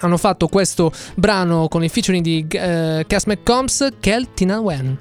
hanno 0.00 0.16
fatto 0.16 0.48
questo 0.48 0.90
brano 1.14 1.68
con 1.68 1.84
il 1.84 1.90
featuring 1.90 2.24
di 2.24 2.44
eh, 2.48 3.04
Cass 3.06 3.26
McCombs 3.26 3.88
che 4.00 4.14
è 4.14 4.16
il 4.16 4.32
Tinawen 4.34 4.98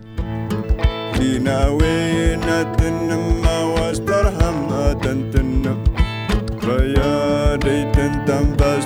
تناوينا 1.22 2.64
تنما 2.64 3.58
واسترحم 3.64 4.94
تنتن 5.02 5.78
ريالي 6.64 7.92
تنتم 7.92 8.56
بس 8.60 8.86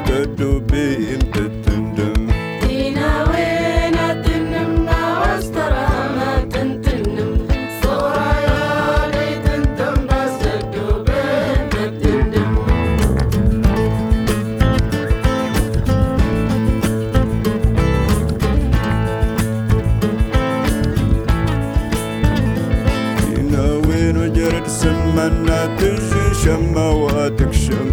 تكشم 26.40 26.72
مواتك 26.72 27.52
شم 27.52 27.90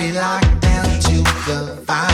be 0.00 0.12
locked 0.12 0.60
down 0.62 0.88
to 1.00 1.16
the 1.46 1.82
fire. 1.86 2.09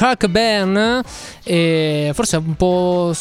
Huck 0.00 0.28
Ben, 0.28 1.02
eh, 1.44 2.10
forse 2.14 2.36
un 2.36 2.54
po' 2.54 3.12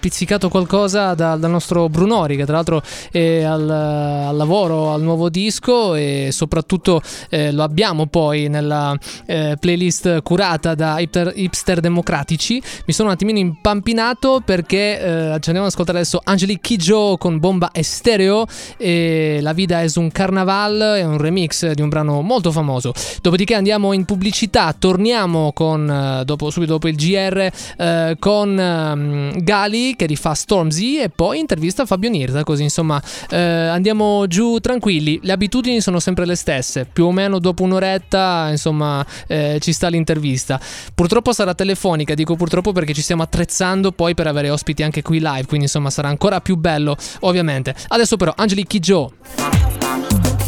pizzicato 0.00 0.48
qualcosa 0.48 1.14
da, 1.14 1.36
dal 1.36 1.50
nostro 1.50 1.88
Brunori, 1.88 2.36
che 2.36 2.44
tra 2.44 2.54
l'altro 2.54 2.82
è 3.10 3.42
al, 3.42 3.68
al 3.68 4.36
lavoro 4.36 4.92
al 4.92 5.02
nuovo 5.02 5.28
disco 5.28 5.94
e 5.94 6.30
soprattutto 6.32 7.00
eh, 7.28 7.52
lo 7.52 7.62
abbiamo 7.62 8.06
poi 8.06 8.48
nella 8.48 8.96
eh, 9.26 9.56
playlist 9.60 10.22
curata 10.22 10.74
da 10.74 10.98
hipster, 10.98 11.32
hipster, 11.34 11.80
Democratici. 11.80 12.60
Mi 12.86 12.92
sono 12.92 13.08
un 13.08 13.14
attimino 13.14 13.38
impampinato 13.38 14.42
perché 14.44 14.98
eh, 14.98 15.38
ci 15.40 15.48
andiamo 15.48 15.62
ad 15.62 15.72
ascoltare 15.72 15.98
adesso 15.98 16.20
Angelique 16.24 16.60
Kijo 16.60 17.16
con 17.18 17.38
Bomba 17.38 17.70
Estereo 17.72 18.46
e 18.76 19.38
La 19.42 19.52
Vida 19.52 19.82
es 19.82 19.96
un 19.96 20.10
Carnaval, 20.10 20.78
è 20.96 21.04
un 21.04 21.18
remix 21.18 21.70
di 21.70 21.82
un 21.82 21.88
brano 21.88 22.22
molto 22.22 22.50
famoso. 22.50 22.92
Dopodiché 23.20 23.54
andiamo 23.54 23.92
in 23.92 24.04
pubblicità, 24.04 24.74
torniamo 24.76 25.52
con, 25.52 25.90
eh, 25.90 26.24
dopo, 26.24 26.50
subito 26.50 26.72
dopo 26.72 26.88
il 26.88 26.96
GR 26.96 27.50
eh, 27.76 28.16
con 28.18 28.56
um, 28.56 29.42
Gali 29.42 29.89
che 29.96 30.06
rifà 30.06 30.34
Stormzy 30.34 30.98
e 30.98 31.10
poi 31.10 31.38
intervista 31.38 31.84
Fabio 31.84 32.08
Nirda, 32.10 32.44
così 32.44 32.62
insomma 32.62 33.02
eh, 33.28 33.36
andiamo 33.36 34.26
giù 34.26 34.58
tranquilli, 34.58 35.20
le 35.22 35.32
abitudini 35.32 35.80
sono 35.80 35.98
sempre 36.00 36.24
le 36.24 36.36
stesse, 36.36 36.86
più 36.90 37.06
o 37.06 37.12
meno 37.12 37.38
dopo 37.38 37.62
un'oretta 37.64 38.48
insomma 38.50 39.04
eh, 39.26 39.58
ci 39.60 39.72
sta 39.72 39.88
l'intervista. 39.88 40.60
Purtroppo 40.94 41.32
sarà 41.32 41.54
telefonica, 41.54 42.14
dico 42.14 42.36
purtroppo 42.36 42.72
perché 42.72 42.94
ci 42.94 43.02
stiamo 43.02 43.22
attrezzando 43.22 43.92
poi 43.92 44.14
per 44.14 44.26
avere 44.26 44.50
ospiti 44.50 44.82
anche 44.82 45.02
qui 45.02 45.18
live, 45.18 45.46
quindi 45.46 45.66
insomma 45.66 45.90
sarà 45.90 46.08
ancora 46.08 46.40
più 46.40 46.56
bello 46.56 46.96
ovviamente. 47.20 47.74
Adesso 47.88 48.16
però 48.16 48.32
Angelique 48.36 48.78
Joe. 48.78 50.39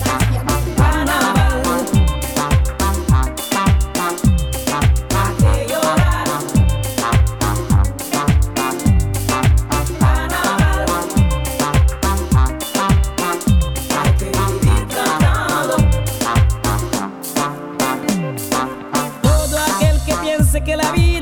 sé 20.52 20.62
que 20.62 20.76
la 20.76 20.92
vida 20.92 21.21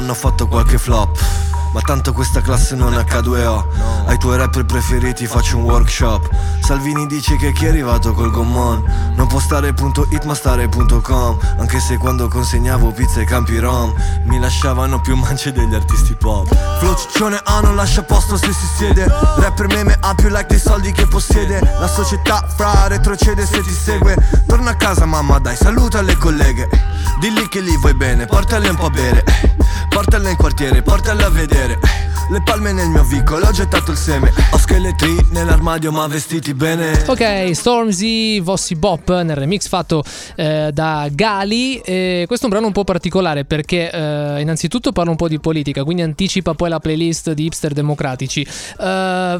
se 0.00 0.06
l'ultimo 0.06 0.06
anno 0.06 0.12
ha 0.12 0.14
fatto 0.14 0.48
qualche 0.48 0.78
flop 0.78 1.18
Ma 1.72 1.80
tanto 1.82 2.12
questa 2.12 2.40
classe 2.40 2.74
non 2.74 2.94
è 2.94 2.98
H2O 2.98 3.64
Ai 4.06 4.18
tuoi 4.18 4.36
rapper 4.36 4.64
preferiti 4.64 5.26
faccio 5.26 5.58
un 5.58 5.64
workshop. 5.64 6.28
Salvini 6.60 7.06
dice 7.06 7.36
che 7.36 7.52
chi 7.52 7.66
è 7.66 7.68
arrivato 7.68 8.12
col 8.12 8.30
gommon? 8.30 9.12
Non 9.14 9.26
può 9.28 9.38
stare 9.38 9.72
punto 9.72 10.06
.it 10.10 10.24
ma 10.24 10.34
stare 10.34 10.68
punto 10.68 11.00
.com. 11.00 11.38
Anche 11.58 11.78
se 11.78 11.96
quando 11.96 12.28
consegnavo 12.28 12.90
pizza 12.92 13.20
ai 13.20 13.26
campi 13.26 13.58
rom 13.58 13.92
Mi 14.24 14.40
lasciavano 14.40 15.00
più 15.00 15.14
mance 15.16 15.52
degli 15.52 15.74
artisti 15.74 16.14
pop. 16.14 16.48
Flow 16.78 16.96
ciccione 16.96 17.40
A 17.44 17.60
non 17.60 17.76
lascia 17.76 18.02
posto 18.02 18.36
se 18.36 18.52
si 18.52 18.66
siede. 18.76 19.04
Rapper 19.04 19.66
meme 19.68 19.96
ha 20.00 20.14
più 20.14 20.28
like 20.28 20.46
dei 20.46 20.58
soldi 20.58 20.92
che 20.92 21.06
possiede. 21.06 21.60
La 21.78 21.88
società 21.88 22.46
fra 22.56 22.88
retrocede 22.88 23.46
se 23.46 23.62
ti 23.62 23.72
segue. 23.72 24.16
Torna 24.46 24.70
a 24.70 24.76
casa 24.76 25.04
mamma 25.06 25.38
dai 25.38 25.56
saluta 25.56 26.00
le 26.00 26.16
colleghe. 26.16 26.68
Dilli 27.20 27.48
che 27.48 27.60
lì 27.60 27.76
vuoi 27.76 27.94
bene 27.94 28.26
portale 28.26 28.68
un 28.68 28.76
po' 28.76 28.86
a 28.86 28.90
bere 28.90 29.59
Portale 30.00 30.30
in 30.30 30.36
quartiere 30.36 30.80
portale 30.80 31.24
a 31.24 31.28
vedere 31.28 31.78
Le 32.30 32.40
palme 32.42 32.72
nel 32.72 32.88
mio 32.88 33.02
vicolo 33.02 33.46
ho 33.46 33.50
gettato 33.50 33.90
il 33.90 33.96
seme 33.96 34.32
Ho 34.52 34.56
scheletri 34.56 35.16
nell'armadio 35.30 35.90
ma 35.90 36.06
vestiti 36.06 36.54
bene 36.54 37.02
Ok, 37.08 37.50
Stormzy, 37.52 38.40
Vossi 38.40 38.76
Bop 38.76 39.10
nel 39.22 39.34
remix 39.34 39.66
fatto 39.66 40.04
eh, 40.36 40.70
da 40.72 41.08
Gali. 41.10 41.78
E 41.78 42.24
questo 42.28 42.44
è 42.44 42.48
un 42.48 42.52
brano 42.52 42.66
un 42.68 42.72
po' 42.72 42.84
particolare 42.84 43.44
perché 43.44 43.90
eh, 43.90 44.40
innanzitutto 44.40 44.92
parla 44.92 45.10
un 45.10 45.16
po' 45.16 45.26
di 45.26 45.40
politica, 45.40 45.82
quindi 45.82 46.02
anticipa 46.02 46.54
poi 46.54 46.68
la 46.68 46.78
playlist 46.78 47.32
di 47.32 47.46
hipster 47.46 47.72
democratici. 47.72 48.42
Eh, 48.42 48.46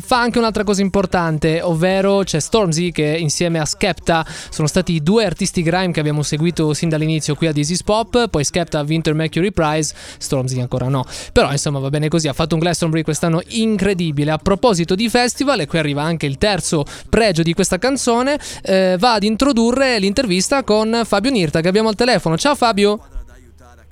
fa 0.00 0.20
anche 0.20 0.38
un'altra 0.38 0.64
cosa 0.64 0.82
importante, 0.82 1.60
ovvero 1.62 2.22
c'è 2.24 2.40
Stormzy 2.40 2.90
che 2.90 3.16
insieme 3.18 3.60
a 3.60 3.64
Skepta 3.64 4.26
sono 4.48 4.66
stati 4.66 4.94
i 4.94 5.02
due 5.02 5.24
artisti 5.24 5.62
grime 5.62 5.92
che 5.92 6.00
abbiamo 6.00 6.22
seguito 6.22 6.74
sin 6.74 6.88
dall'inizio 6.88 7.36
qui 7.36 7.46
a 7.46 7.52
Is 7.54 7.82
Pop, 7.84 8.28
poi 8.28 8.42
Skepta 8.42 8.80
ha 8.80 8.84
vinto 8.84 9.10
il 9.10 9.14
Mercury 9.14 9.52
Prize, 9.52 9.94
Stormzy 10.18 10.60
ancora 10.60 10.88
no. 10.88 11.04
Però 11.32 11.52
insomma 11.52 11.78
va 11.78 11.88
bene 11.88 12.08
così, 12.08 12.26
ha 12.26 12.32
fatto 12.32 12.54
un 12.54 12.60
Glastonbury 12.80 13.02
quest'anno 13.02 13.42
incredibile. 13.48 14.30
A 14.30 14.38
proposito 14.38 14.94
di 14.94 15.08
festival, 15.10 15.60
e 15.60 15.66
qui 15.66 15.78
arriva 15.78 16.02
anche 16.02 16.26
il 16.26 16.38
terzo 16.38 16.84
pregio 17.08 17.42
di 17.42 17.52
questa 17.52 17.78
canzone, 17.78 18.38
eh, 18.62 18.96
va 18.98 19.14
ad 19.14 19.22
introdurre 19.22 19.98
l'intervista 19.98 20.64
con 20.64 21.02
Fabio 21.04 21.30
Nirta 21.30 21.60
che 21.60 21.68
abbiamo 21.68 21.88
al 21.88 21.94
telefono. 21.94 22.38
Ciao 22.38 22.54
Fabio. 22.54 23.00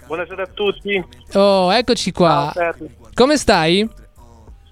Buonasera 0.06 0.42
a 0.42 0.48
tutti. 0.54 1.04
Oh, 1.34 1.72
eccoci 1.72 2.12
qua. 2.12 2.50
Ciao. 2.54 2.74
Come 3.12 3.36
stai? 3.36 3.86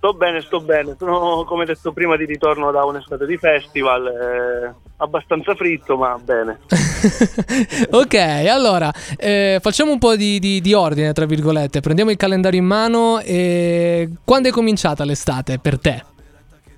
Sto 0.07 0.15
bene, 0.15 0.41
sto 0.41 0.61
bene. 0.61 0.95
Sono, 0.97 1.43
come 1.43 1.65
detto 1.65 1.91
prima, 1.91 2.17
di 2.17 2.27
ritorno 2.27 2.71
da 2.71 2.85
un'estate 2.85 3.27
di 3.27 3.37
festival. 3.37 4.07
eh, 4.07 4.75
abbastanza 4.99 5.57
fritto, 5.57 5.97
ma 5.97 6.17
bene. 6.23 6.61
ok, 7.91 8.15
allora 8.49 8.93
eh, 9.17 9.59
facciamo 9.61 9.91
un 9.91 9.99
po' 9.99 10.15
di, 10.15 10.39
di- 10.39 10.61
di 10.61 10.73
ordine, 10.75 11.13
tra 11.13 11.27
virgolette. 11.27 11.81
Prendiamo 11.81 12.13
il 12.13 12.17
calendario 12.17 12.61
in 12.61 12.67
mano 12.67 13.19
e 13.19 14.09
quando 14.25 14.49
è 14.49 14.53
cominciata 14.53 15.05
l'estate 15.05 15.59
per 15.59 15.81
te? 15.81 16.05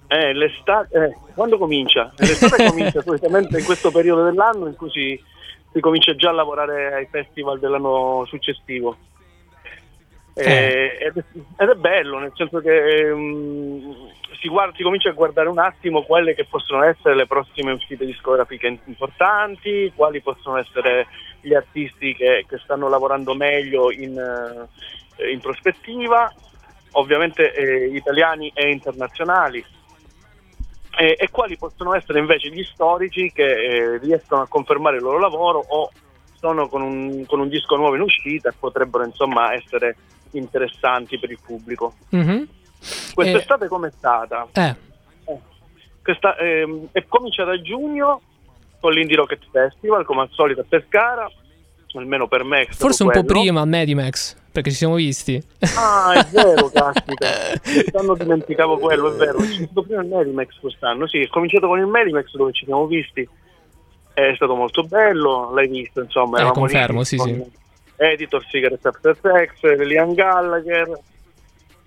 Eh, 0.07 0.33
l'estate, 0.33 0.97
eh, 0.97 1.17
quando 1.35 1.59
comincia? 1.59 2.11
L'estate 2.17 2.65
comincia 2.71 3.03
solitamente 3.03 3.59
in 3.59 3.65
questo 3.67 3.91
periodo 3.91 4.25
dell'anno 4.25 4.69
in 4.69 4.75
cui 4.75 4.89
si, 4.89 5.23
si 5.71 5.81
comincia 5.81 6.15
già 6.15 6.31
a 6.31 6.33
lavorare 6.33 6.95
ai 6.95 7.07
festival 7.11 7.59
dell'anno 7.59 8.25
successivo. 8.27 8.97
Eh, 10.41 10.99
ed, 11.01 11.17
è, 11.17 11.63
ed 11.63 11.69
è 11.69 11.75
bello, 11.75 12.19
nel 12.19 12.33
senso 12.37 12.61
che 12.61 13.13
mm, 13.13 13.91
si, 14.41 14.49
guarda- 14.49 14.77
si 14.77 14.85
comincia 14.85 15.09
a 15.09 15.13
guardare 15.13 15.49
un 15.49 15.59
attimo 15.59 16.03
quelle 16.03 16.35
che 16.35 16.45
possono 16.45 16.85
essere 16.85 17.17
le 17.17 17.27
prossime 17.27 17.73
uscite 17.73 18.07
discografiche 18.07 18.79
importanti, 18.85 19.93
quali 19.97 20.21
possono 20.21 20.59
essere 20.59 21.09
gli 21.41 21.55
artisti 21.55 22.15
che, 22.15 22.45
che 22.49 22.59
stanno 22.59 22.89
lavorando 22.89 23.35
meglio 23.35 23.91
in, 23.91 24.17
eh, 24.17 25.33
in 25.33 25.41
prospettiva, 25.41 26.33
ovviamente 26.93 27.53
eh, 27.53 27.87
italiani 27.97 28.53
e 28.55 28.71
internazionali. 28.71 29.65
E, 31.01 31.17
e 31.19 31.29
quali 31.31 31.57
possono 31.57 31.95
essere 31.95 32.21
invece 32.21 32.51
gli 32.51 32.63
storici 32.63 33.33
che 33.33 33.45
eh, 33.45 33.99
riescono 33.99 34.43
a 34.43 34.49
confermare 34.49 34.97
il 34.97 35.03
loro 35.03 35.19
lavoro 35.19 35.65
o 35.67 35.91
sono 36.39 36.69
con 36.69 36.83
un, 36.83 37.25
con 37.27 37.41
un 37.41 37.49
disco 37.49 37.77
nuovo 37.77 37.97
in 37.97 38.01
uscita 38.01 38.49
e 38.49 38.55
potrebbero 38.59 39.05
insomma 39.05 39.53
essere 39.53 39.97
interessanti 40.33 41.19
per 41.19 41.31
il 41.31 41.39
pubblico. 41.45 41.95
Mhm. 42.11 42.47
Quest'estate 43.15 43.67
com'è 43.69 43.91
stata? 43.97 44.47
Eh, 44.53 44.77
Questa, 46.03 46.37
ehm, 46.37 46.89
è 46.93 47.05
cominciata 47.07 47.51
a 47.51 47.61
giugno 47.61 48.21
con 48.81 48.93
l'Indie 48.93 49.17
Rocket 49.17 49.43
Festival, 49.51 50.05
come 50.07 50.23
al 50.23 50.29
solito 50.31 50.61
a 50.63 50.65
Pescara, 50.67 51.31
almeno 51.95 52.27
per 52.29 52.45
me. 52.45 52.67
forse 52.71 53.03
un 53.03 53.11
po' 53.11 53.23
quello. 53.25 53.41
prima 53.41 53.65
Medimax, 53.67 54.35
perché 54.51 54.71
ci 54.71 54.77
siamo 54.77 54.95
visti. 54.95 55.43
Ah, 55.77 56.13
è 56.15 56.25
vero, 56.31 56.71
caspita. 56.71 57.27
Quest'anno 57.61 58.15
dimenticavo 58.15 58.79
quello, 58.79 59.13
è 59.13 59.17
vero. 59.17 59.39
È 59.39 59.45
stato 59.47 59.83
prima 59.83 60.01
il 60.01 60.09
Medimax 60.09 60.59
quest'anno. 60.61 61.07
Sì, 61.07 61.19
è 61.19 61.27
cominciato 61.29 61.67
con 61.67 61.79
il 61.79 61.87
Medimax 61.87 62.31
dove 62.37 62.53
ci 62.53 62.65
siamo 62.65 62.87
visti. 62.87 63.29
È 64.15 64.33
stato 64.35 64.55
molto 64.55 64.83
bello, 64.85 65.53
l'hai 65.53 65.69
visto, 65.69 66.01
insomma. 66.01 66.39
Eh, 66.39 66.41
eravamo 66.41 66.65
lì 66.65 66.73
confermo, 66.73 67.05
sì, 67.05 67.17
con 67.17 67.27
sì. 67.29 67.45
Editor, 67.99 68.45
Cigarette 68.47 68.89
After 68.89 69.19
Sex, 69.21 69.77
Liam 69.85 70.15
Gallagher, 70.15 70.99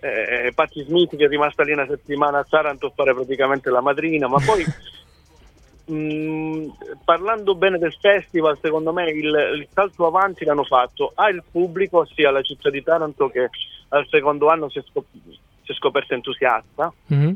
eh, 0.01 0.51
Patti 0.53 0.83
Smith 0.83 1.15
che 1.15 1.25
è 1.25 1.27
rimasta 1.27 1.63
lì 1.63 1.71
una 1.71 1.87
settimana 1.87 2.39
a 2.39 2.45
Taranto 2.47 2.87
a 2.87 2.91
fare 2.93 3.13
praticamente 3.13 3.69
la 3.69 3.81
madrina, 3.81 4.27
ma 4.27 4.37
poi 4.45 4.65
mh, 5.85 6.73
parlando 7.05 7.55
bene 7.55 7.77
del 7.77 7.93
festival, 7.99 8.57
secondo 8.61 8.91
me 8.93 9.09
il, 9.09 9.25
il 9.55 9.67
salto 9.73 10.05
avanti 10.05 10.45
l'hanno 10.45 10.63
fatto 10.63 11.11
al 11.15 11.43
pubblico, 11.49 12.05
sia 12.05 12.29
alla 12.29 12.41
città 12.41 12.69
di 12.69 12.83
Taranto 12.83 13.29
che 13.29 13.49
al 13.89 14.05
secondo 14.09 14.49
anno 14.49 14.69
si 14.69 14.79
è, 14.79 14.83
scop- 14.89 15.07
si 15.13 15.71
è 15.71 15.73
scoperta 15.73 16.13
entusiasta 16.13 16.93
Mhm. 17.07 17.35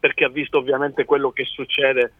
perché 0.00 0.24
ha 0.24 0.28
visto 0.28 0.58
ovviamente 0.58 1.04
quello 1.04 1.30
che 1.30 1.44
succede 1.44 2.00
eh, 2.02 2.12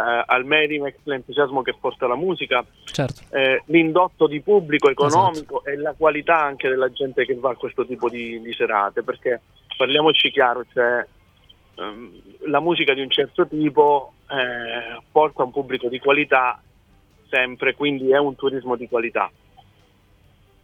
al 0.00 0.44
Medimex, 0.44 0.96
l'entusiasmo 1.04 1.62
che 1.62 1.74
porta 1.78 2.06
la 2.08 2.16
musica, 2.16 2.64
Certo. 2.84 3.22
eh, 3.30 3.62
l'indotto 3.66 4.26
di 4.26 4.40
pubblico 4.40 4.90
economico 4.90 5.64
e 5.64 5.76
la 5.76 5.94
qualità 5.96 6.42
anche 6.42 6.68
della 6.68 6.90
gente 6.90 7.24
che 7.24 7.34
va 7.36 7.50
a 7.50 7.54
questo 7.56 7.86
tipo 7.86 8.08
di, 8.08 8.40
di 8.40 8.52
serate, 8.54 9.02
perché 9.02 9.40
parliamoci 9.76 10.30
chiaro, 10.30 10.64
cioè, 10.72 11.06
ehm, 11.76 12.10
la 12.46 12.60
musica 12.60 12.92
di 12.92 13.02
un 13.02 13.10
certo 13.10 13.46
tipo 13.46 14.14
eh, 14.28 15.00
porta 15.12 15.44
un 15.44 15.52
pubblico 15.52 15.88
di 15.88 16.00
qualità 16.00 16.60
sempre, 17.28 17.74
quindi 17.74 18.10
è 18.10 18.18
un 18.18 18.34
turismo 18.34 18.74
di 18.76 18.88
qualità. 18.88 19.30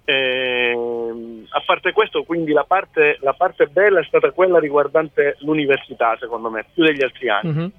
Ehm, 0.04 1.46
a 1.50 1.62
parte 1.64 1.92
questo, 1.92 2.24
quindi 2.24 2.52
la 2.52 2.64
parte, 2.64 3.18
la 3.20 3.32
parte 3.32 3.66
bella 3.66 4.00
è 4.00 4.04
stata 4.04 4.32
quella 4.32 4.58
riguardante 4.58 5.36
l'università, 5.40 6.16
secondo 6.18 6.50
me, 6.50 6.64
più 6.72 6.84
degli 6.84 7.02
altri 7.02 7.28
anni 7.28 7.50
Mhm. 7.50 7.72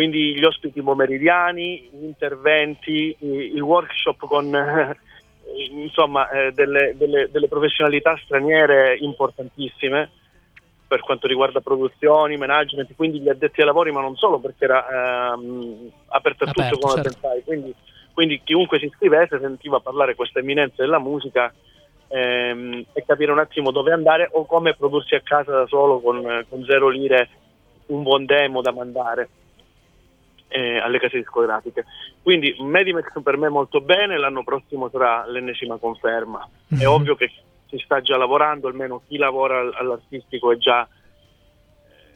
Quindi 0.00 0.34
gli 0.34 0.44
ospiti 0.44 0.80
pomeridiani, 0.80 1.90
gli 1.92 2.04
interventi, 2.04 3.14
i- 3.18 3.52
il 3.54 3.60
workshop 3.60 4.26
con 4.26 4.54
eh, 4.54 4.96
insomma 5.72 6.26
eh, 6.30 6.52
delle, 6.52 6.94
delle- 6.96 7.28
delle 7.30 7.48
professionalità 7.48 8.18
straniere 8.24 8.96
importantissime 8.98 10.10
per 10.88 11.00
quanto 11.00 11.26
riguarda 11.26 11.60
produzioni, 11.60 12.38
management, 12.38 12.94
quindi 12.96 13.20
gli 13.20 13.28
addetti 13.28 13.60
ai 13.60 13.66
lavori, 13.66 13.92
ma 13.92 14.00
non 14.00 14.16
solo 14.16 14.38
perché 14.38 14.64
era 14.64 15.34
ehm, 15.34 15.90
aperto 16.08 16.44
a 16.44 16.50
tutto 16.50 16.78
come 16.78 16.94
certo. 16.94 17.10
pensai, 17.10 17.44
quindi, 17.44 17.74
quindi 18.14 18.40
chiunque 18.42 18.78
si 18.78 18.86
iscrivesse 18.86 19.38
sentiva 19.38 19.80
parlare 19.80 20.14
questa 20.14 20.38
eminenza 20.38 20.76
della 20.82 20.98
musica 20.98 21.52
ehm, 22.08 22.86
e 22.94 23.04
capire 23.04 23.32
un 23.32 23.38
attimo 23.38 23.70
dove 23.70 23.92
andare 23.92 24.30
o 24.32 24.46
come 24.46 24.74
prodursi 24.74 25.14
a 25.14 25.20
casa 25.20 25.52
da 25.52 25.66
solo 25.66 26.00
con, 26.00 26.46
con 26.48 26.64
zero 26.64 26.88
lire 26.88 27.28
un 27.88 28.02
buon 28.02 28.24
demo 28.24 28.62
da 28.62 28.72
mandare 28.72 29.28
eh, 30.50 30.78
alle 30.78 30.98
case 30.98 31.16
discografiche. 31.16 31.84
Quindi 32.22 32.54
Medimax 32.58 33.20
per 33.22 33.36
me 33.38 33.48
molto 33.48 33.80
bene, 33.80 34.18
l'anno 34.18 34.44
prossimo 34.44 34.88
sarà 34.90 35.24
l'ennesima 35.26 35.76
conferma. 35.78 36.46
È 36.68 36.86
ovvio 36.86 37.14
che 37.14 37.30
si 37.68 37.78
sta 37.78 38.00
già 38.00 38.16
lavorando, 38.16 38.68
almeno 38.68 39.02
chi 39.06 39.16
lavora 39.16 39.60
all- 39.60 39.74
all'artistico 39.76 40.52
è 40.52 40.56
già, 40.56 40.86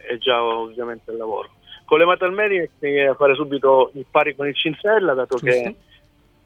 è 0.07 0.17
già 0.19 0.43
ovviamente 0.43 1.11
al 1.11 1.17
lavoro. 1.17 1.51
Con 1.85 1.99
le 1.99 2.07
Metal 2.07 2.33
Medimax 2.33 2.71
bisogna 2.79 3.15
fare 3.15 3.35
subito 3.35 3.91
il 3.95 4.07
pari 4.11 4.35
con 4.35 4.47
il 4.49 4.55
Cinsella, 4.55 5.15
dato 5.15 5.37
che 5.37 5.75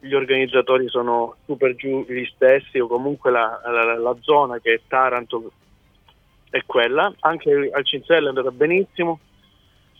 gli 0.00 0.12
organizzatori 0.14 0.88
sono 0.88 1.36
super 1.44 1.74
giù 1.74 2.04
gli 2.08 2.24
stessi 2.26 2.78
o 2.78 2.86
comunque 2.86 3.30
la, 3.30 3.60
la- 3.64 3.96
la 3.98 4.16
zona 4.20 4.58
che 4.60 4.74
è 4.74 4.80
Taranto 4.86 5.50
è 6.50 6.62
quella. 6.66 7.12
Anche 7.20 7.70
al 7.72 7.84
Cinsella 7.84 8.26
è 8.26 8.28
andata 8.28 8.50
benissimo. 8.50 9.20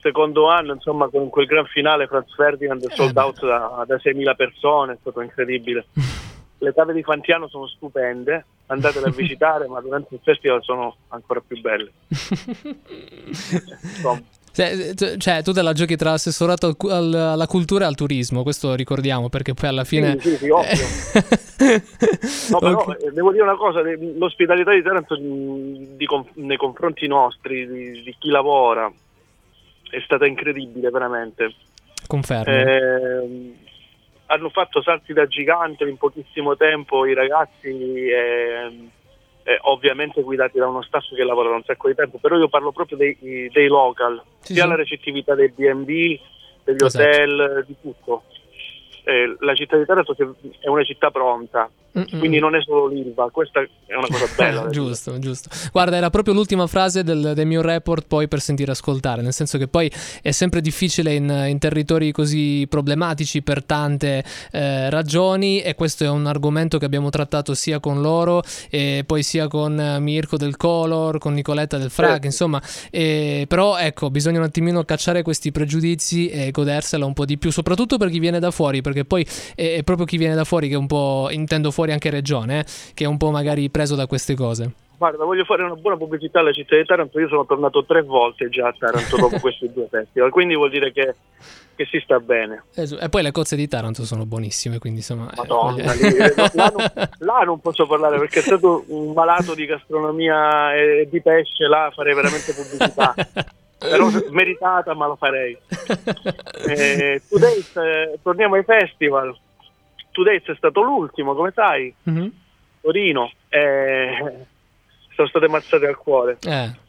Secondo 0.00 0.48
anno, 0.48 0.74
insomma, 0.74 1.08
con 1.08 1.28
quel 1.28 1.46
gran 1.46 1.66
finale 1.66 2.06
Franz 2.06 2.32
Ferdinand 2.34 2.86
è 2.86 2.94
sold 2.94 3.16
out 3.16 3.40
da, 3.44 3.84
da 3.86 3.96
6.000 3.96 4.36
persone, 4.36 4.92
è 4.92 4.96
stato 5.00 5.20
incredibile. 5.20 5.86
le 6.58 6.72
cave 6.74 6.92
di 6.92 7.02
Fantiano 7.02 7.48
sono 7.48 7.66
stupende, 7.66 8.44
andatele 8.66 9.06
a 9.08 9.10
visitare, 9.10 9.66
ma 9.66 9.80
durante 9.80 10.14
il 10.14 10.20
festival 10.22 10.62
sono 10.62 10.96
ancora 11.08 11.42
più 11.46 11.60
belle. 11.60 11.90
Insomma, 13.26 14.20
Cioè, 14.52 15.42
tu 15.42 15.52
te 15.52 15.62
la 15.62 15.72
giochi 15.72 15.96
tra 15.96 16.10
l'assessorato 16.10 16.74
al 16.88 17.14
alla 17.14 17.46
cultura 17.46 17.84
e 17.84 17.88
al 17.88 17.94
turismo, 17.94 18.42
questo 18.42 18.74
ricordiamo, 18.74 19.28
perché 19.28 19.54
poi 19.54 19.68
alla 19.68 19.84
fine... 19.84 20.18
Sì, 20.20 20.30
sì, 20.30 20.36
sì, 20.36 20.48
ovvio. 20.50 20.86
No, 22.50 22.58
però 22.60 22.82
Ok. 22.82 23.02
eh, 23.02 23.10
devo 23.10 23.32
dire 23.32 23.42
una 23.42 23.56
cosa, 23.56 23.80
l'ospitalità 23.82 24.72
di 24.72 24.80
Taranto 24.80 25.16
di 25.16 26.06
con- 26.06 26.24
nei 26.34 26.56
confronti 26.56 27.08
nostri, 27.08 27.66
di, 27.66 28.02
di 28.02 28.14
chi 28.16 28.28
lavora, 28.30 28.88
è 29.90 30.00
stata 30.04 30.26
incredibile 30.26 30.90
veramente. 30.90 31.54
Confermo. 32.06 32.54
Ehm, 32.54 33.56
hanno 34.26 34.48
fatto 34.50 34.82
salti 34.82 35.12
da 35.12 35.26
gigante 35.26 35.84
in 35.84 35.96
pochissimo 35.96 36.56
tempo 36.56 37.06
i 37.06 37.14
ragazzi, 37.14 37.68
ehm, 38.10 38.90
eh, 39.42 39.58
ovviamente 39.62 40.22
guidati 40.22 40.58
da 40.58 40.68
uno 40.68 40.82
staff 40.82 41.14
che 41.14 41.24
lavora 41.24 41.48
da 41.48 41.56
un 41.56 41.64
sacco 41.64 41.88
di 41.88 41.94
tempo, 41.94 42.18
però 42.18 42.36
io 42.36 42.48
parlo 42.48 42.72
proprio 42.72 42.98
dei, 42.98 43.16
dei 43.50 43.66
local, 43.66 44.22
Sì, 44.40 44.52
sia 44.54 44.64
sì. 44.64 44.68
la 44.68 44.74
recettività 44.74 45.34
dei 45.34 45.48
B&B, 45.48 46.18
degli 46.64 46.84
Esatto. 46.84 47.04
hotel, 47.04 47.64
di 47.66 47.74
tutto. 47.80 48.24
Eh, 49.08 49.36
la 49.40 49.54
città 49.54 49.78
di 49.78 49.86
Taranto 49.86 50.14
è 50.60 50.68
una 50.68 50.84
città 50.84 51.10
pronta, 51.10 51.70
Mm-mm. 51.96 52.18
quindi 52.18 52.38
non 52.38 52.54
è 52.54 52.60
solo 52.60 52.88
l'Ilva, 52.88 53.30
questa 53.30 53.60
è 53.62 53.94
una 53.94 54.06
cosa 54.06 54.26
bella. 54.36 54.68
giusto, 54.70 55.18
giusto. 55.18 55.48
Guarda, 55.72 55.96
era 55.96 56.10
proprio 56.10 56.34
l'ultima 56.34 56.66
frase 56.66 57.02
del, 57.02 57.32
del 57.34 57.46
mio 57.46 57.62
report 57.62 58.04
poi 58.06 58.28
per 58.28 58.40
sentire 58.40 58.72
ascoltare, 58.72 59.22
nel 59.22 59.32
senso 59.32 59.56
che 59.56 59.66
poi 59.66 59.90
è 60.20 60.30
sempre 60.30 60.60
difficile 60.60 61.14
in, 61.14 61.44
in 61.48 61.58
territori 61.58 62.12
così 62.12 62.66
problematici 62.68 63.40
per 63.40 63.64
tante 63.64 64.22
eh, 64.52 64.90
ragioni 64.90 65.62
e 65.62 65.74
questo 65.74 66.04
è 66.04 66.08
un 66.10 66.26
argomento 66.26 66.76
che 66.76 66.84
abbiamo 66.84 67.08
trattato 67.08 67.54
sia 67.54 67.80
con 67.80 68.02
loro 68.02 68.42
e 68.68 69.04
poi 69.06 69.22
sia 69.22 69.48
con 69.48 69.80
eh, 69.80 69.98
Mirko 70.00 70.36
del 70.36 70.58
Color, 70.58 71.16
con 71.16 71.32
Nicoletta 71.32 71.78
del 71.78 71.88
Frag, 71.88 72.10
Certo. 72.10 72.26
insomma, 72.26 72.60
e- 72.90 73.46
però 73.48 73.78
ecco, 73.78 74.10
bisogna 74.10 74.38
un 74.38 74.44
attimino 74.44 74.84
cacciare 74.84 75.22
questi 75.22 75.50
pregiudizi 75.50 76.28
e 76.28 76.50
godersela 76.50 77.06
un 77.06 77.14
po' 77.14 77.24
di 77.24 77.38
più, 77.38 77.50
soprattutto 77.50 77.96
per 77.96 78.10
chi 78.10 78.18
viene 78.18 78.38
da 78.38 78.50
fuori, 78.50 78.82
perché 78.82 78.96
poi 79.04 79.26
è, 79.54 79.82
proprio 79.82 80.06
chi 80.06 80.16
viene 80.16 80.34
da 80.34 80.44
fuori 80.44 80.68
che 80.68 80.74
è 80.74 80.78
un 80.78 80.86
po', 80.86 81.28
intendo 81.30 81.70
fuori 81.70 81.92
anche 81.92 82.10
regione, 82.10 82.60
eh, 82.60 82.64
che 82.94 83.04
è 83.04 83.06
un 83.06 83.16
po' 83.16 83.30
magari 83.30 83.68
preso 83.70 83.94
da 83.94 84.06
queste 84.06 84.34
cose. 84.34 84.72
Guarda, 84.98 85.24
voglio 85.24 85.44
fare 85.44 85.62
una 85.62 85.76
buona 85.76 85.96
pubblicità 85.96 86.40
alla 86.40 86.50
città 86.50 86.74
di 86.76 86.84
Taranto. 86.84 87.20
Io 87.20 87.28
sono 87.28 87.46
tornato 87.46 87.84
tre 87.84 88.02
volte 88.02 88.48
già 88.48 88.66
a 88.66 88.74
Taranto 88.76 89.16
dopo 89.16 89.38
questi 89.40 89.70
due 89.72 89.86
festival, 89.88 90.30
quindi 90.30 90.56
vuol 90.56 90.70
dire 90.70 90.90
che, 90.90 91.14
che 91.76 91.86
si 91.88 92.00
sta 92.02 92.18
bene. 92.18 92.64
Es- 92.74 92.98
E 93.00 93.08
poi 93.08 93.22
le 93.22 93.30
cozze 93.30 93.54
di 93.54 93.68
Taranto 93.68 94.04
sono 94.04 94.26
buonissime, 94.26 94.78
quindi 94.80 94.98
insomma... 94.98 95.30
eh, 95.30 95.34
Madonna, 95.36 95.84
voglio- 95.84 96.08
lì, 96.08 96.16
eh, 96.16 96.34
no, 96.36 96.48
là, 96.52 96.72
non, 96.76 97.08
là 97.18 97.38
non 97.44 97.60
posso 97.60 97.86
parlare 97.86 98.18
perché 98.18 98.40
è 98.40 98.42
stato 98.42 98.84
un 98.88 99.12
malato 99.12 99.54
di 99.54 99.66
gastronomia 99.66 100.74
e 100.74 101.06
di 101.08 101.22
pesce, 101.22 101.68
là 101.68 101.92
farei 101.94 102.14
veramente 102.16 102.52
pubblicità. 102.52 103.14
Però 103.78 104.08
meritata, 104.30 104.94
ma 104.94 105.06
lo 105.06 105.16
farei. 105.16 105.56
Eh, 106.68 107.22
Today's, 107.28 107.76
eh, 107.76 108.18
torniamo 108.22 108.56
ai 108.56 108.64
festival. 108.64 109.34
Today's 110.10 110.44
è 110.46 110.54
stato 110.56 110.82
l'ultimo, 110.82 111.34
come 111.34 111.52
sai, 111.54 111.94
Mhm. 112.02 112.32
Torino. 112.80 113.30
Eh, 113.48 114.46
sono 115.14 115.28
state 115.28 115.48
mazzate 115.48 115.86
al 115.86 115.96
cuore. 115.96 116.38
Eh, 116.42 116.86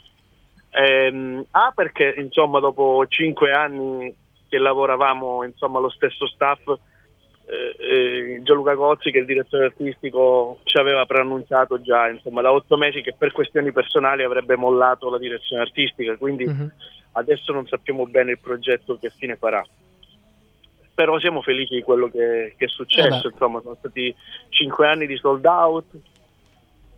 Ehm, 0.71 1.43
ah, 1.51 1.71
perché 1.73 2.13
insomma 2.17 2.59
dopo 2.59 3.03
cinque 3.07 3.51
anni 3.51 4.13
che 4.47 4.57
lavoravamo 4.59 5.43
insomma 5.43 5.79
lo 5.79 5.89
stesso 5.89 6.27
staff, 6.27 6.61
eh, 7.49 7.75
eh, 7.79 8.41
Gianluca 8.43 8.75
Cozzi, 8.75 9.09
che 9.09 9.17
è 9.17 9.21
il 9.21 9.25
direttore 9.25 9.65
artistico, 9.65 10.59
ci 10.65 10.77
aveva 10.77 11.07
preannunciato 11.07 11.81
già 11.81 12.07
insomma 12.07 12.41
da 12.41 12.51
otto 12.51 12.77
mesi 12.77 13.01
che 13.01 13.15
per 13.17 13.31
questioni 13.31 13.71
personali 13.71 14.23
avrebbe 14.23 14.55
mollato 14.55 15.09
la 15.09 15.17
direzione 15.17 15.63
artistica, 15.63 16.15
quindi 16.15 16.45
mhm. 16.45 16.71
adesso 17.13 17.51
non 17.51 17.65
sappiamo 17.65 18.05
bene 18.05 18.31
il 18.31 18.39
progetto 18.39 18.99
che 18.99 19.09
fine 19.09 19.35
farà. 19.35 19.65
Però 20.93 21.17
siamo 21.17 21.41
felici 21.41 21.73
di 21.75 21.81
quello 21.81 22.07
che, 22.09 22.53
che 22.55 22.65
è 22.65 22.67
successo, 22.67 23.27
Eh 23.27 23.31
insomma 23.31 23.61
sono 23.61 23.75
stati 23.79 24.13
cinque 24.49 24.87
anni 24.87 25.07
di 25.07 25.17
sold 25.17 25.45
out, 25.45 25.85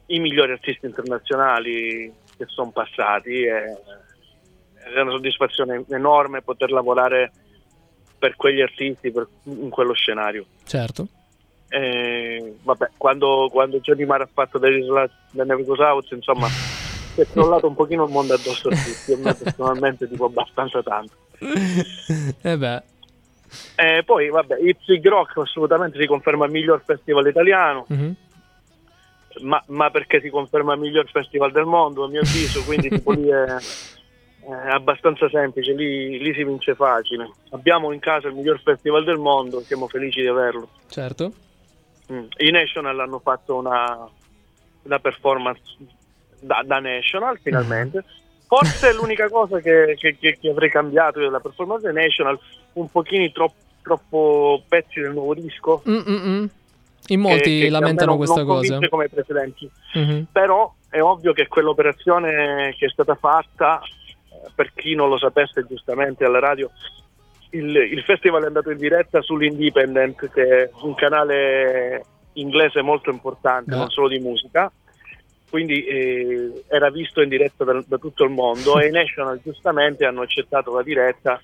i 0.07 0.19
migliori 0.19 0.51
artisti 0.51 0.85
internazionali 0.85 2.11
che 2.35 2.45
sono 2.47 2.71
passati 2.71 3.43
e 3.43 3.77
è 4.93 4.99
una 4.99 5.11
soddisfazione 5.11 5.85
enorme 5.89 6.41
poter 6.41 6.71
lavorare 6.71 7.31
per 8.22 8.36
quegli 8.36 8.61
artisti 8.61 9.09
per- 9.11 9.28
in 9.45 9.69
quello 9.72 9.93
scenario. 9.93 10.45
certo. 10.63 11.07
E, 11.67 12.57
vabbè, 12.61 12.91
quando, 12.97 13.47
quando 13.51 13.80
Johnny 13.80 14.05
Marr 14.05 14.22
ha 14.22 14.30
fatto 14.32 14.59
dell'isola 14.59 15.09
da 15.32 15.43
Nevico 15.43 15.74
South, 15.76 16.11
insomma, 16.11 16.47
si 16.47 17.22
è 17.22 17.26
crollato 17.32 17.67
un 17.67 17.74
pochino 17.74 18.03
il 18.03 18.11
mondo 18.11 18.36
addosso 18.36 18.67
a 18.67 18.76
tutti, 18.76 19.13
a 19.13 19.17
me 19.17 19.34
personalmente 19.34 20.07
tipo 20.07 20.26
abbastanza 20.26 20.84
tanto. 20.84 21.13
E 22.43 22.57
beh, 22.57 22.84
E 23.76 24.03
poi, 24.05 24.30
vabbè, 24.30 24.57
Ipsig 24.61 25.07
Rock 25.07 25.38
assolutamente 25.38 25.99
si 25.99 26.05
conferma 26.05 26.45
il 26.45 26.51
miglior 26.51 26.84
festival 26.86 27.26
italiano, 27.26 27.86
mhm. 27.88 28.15
ma, 29.41 29.63
ma 29.67 29.89
perché 29.89 30.22
si 30.22 30.30
conferma 30.30 30.74
il 30.74 30.80
miglior 30.80 31.09
festival 31.09 31.51
del 31.51 31.65
mondo, 31.65 32.03
a 32.03 32.07
mio 32.09 32.22
avviso, 32.22 32.61
quindi 32.65 32.89
tipo 32.89 33.13
lì 33.13 33.30
è, 33.30 33.45
è 34.43 34.69
abbastanza 34.69 35.29
semplice, 35.29 35.73
lì, 35.73 36.17
lì 36.19 36.33
si 36.33 36.43
vince 36.43 36.75
facile. 36.75 37.29
Abbiamo 37.51 37.91
in 37.91 37.99
casa 37.99 38.27
il 38.27 38.33
miglior 38.35 38.59
festival 38.61 39.03
del 39.03 39.17
mondo, 39.17 39.61
siamo 39.61 39.87
felici 39.87 40.21
di 40.21 40.27
averlo. 40.27 40.69
certo. 40.89 41.31
Mm. 42.11 42.25
I 42.37 42.51
National 42.51 42.99
hanno 42.99 43.19
fatto 43.19 43.55
una, 43.55 44.05
una 44.83 44.99
performance 44.99 45.61
da, 46.41 46.61
da 46.65 46.79
National 46.79 47.39
finalmente. 47.41 48.03
Forse 48.47 48.89
è 48.89 48.93
l'unica 48.93 49.29
cosa 49.29 49.59
che, 49.61 49.95
che- 49.97 50.17
che- 50.19 50.37
che 50.37 50.49
avrei 50.49 50.69
cambiato 50.69 51.19
della 51.19 51.39
performance 51.39 51.89
dei 51.89 51.93
National, 52.03 52.37
un 52.73 52.89
pochino 52.91 53.31
troppo, 53.31 53.55
troppo 53.81 54.61
pezzi 54.67 54.99
del 54.99 55.13
nuovo 55.13 55.33
disco. 55.35 55.81
Mm, 55.89 55.99
mm, 56.05 56.27
mm. 56.27 56.45
In 57.07 57.19
molti 57.21 57.61
che- 57.61 57.69
lamentano 57.69 58.17
questa 58.17 58.43
cosa. 58.43 58.77
come 58.89 59.05
i 59.05 59.09
precedenti. 59.09 59.69
Mhm. 59.93 60.25
Però 60.33 60.73
è 60.89 60.99
ovvio 61.01 61.31
che 61.31 61.47
quell'operazione 61.47 62.75
che 62.77 62.87
è 62.87 62.89
stata 62.89 63.15
fatta, 63.15 63.81
per 64.55 64.71
chi 64.73 64.95
non 64.95 65.09
lo 65.09 65.17
sapesse 65.17 65.65
giustamente 65.67 66.23
alla 66.25 66.39
radio, 66.39 66.69
il, 67.51 67.75
il 67.75 68.01
festival 68.03 68.43
è 68.43 68.47
andato 68.47 68.71
in 68.71 68.77
diretta 68.77 69.21
sull'Independent, 69.21 70.29
che 70.31 70.43
è 70.63 70.69
un 70.83 70.95
canale 70.95 72.05
inglese 72.33 72.81
molto 72.81 73.09
importante, 73.09 73.73
Ah. 73.73 73.77
non 73.77 73.89
solo 73.89 74.07
di 74.07 74.19
musica, 74.19 74.71
quindi 75.49 75.83
eh, 75.85 76.63
era 76.69 76.89
visto 76.89 77.21
in 77.21 77.27
diretta 77.29 77.65
da, 77.65 77.83
da 77.85 77.97
tutto 77.97 78.23
il 78.23 78.29
mondo 78.29 78.79
e 78.79 78.87
i 78.87 78.91
National 78.91 79.39
giustamente 79.43 80.05
hanno 80.05 80.21
accettato 80.21 80.73
la 80.73 80.81
diretta 80.81 81.41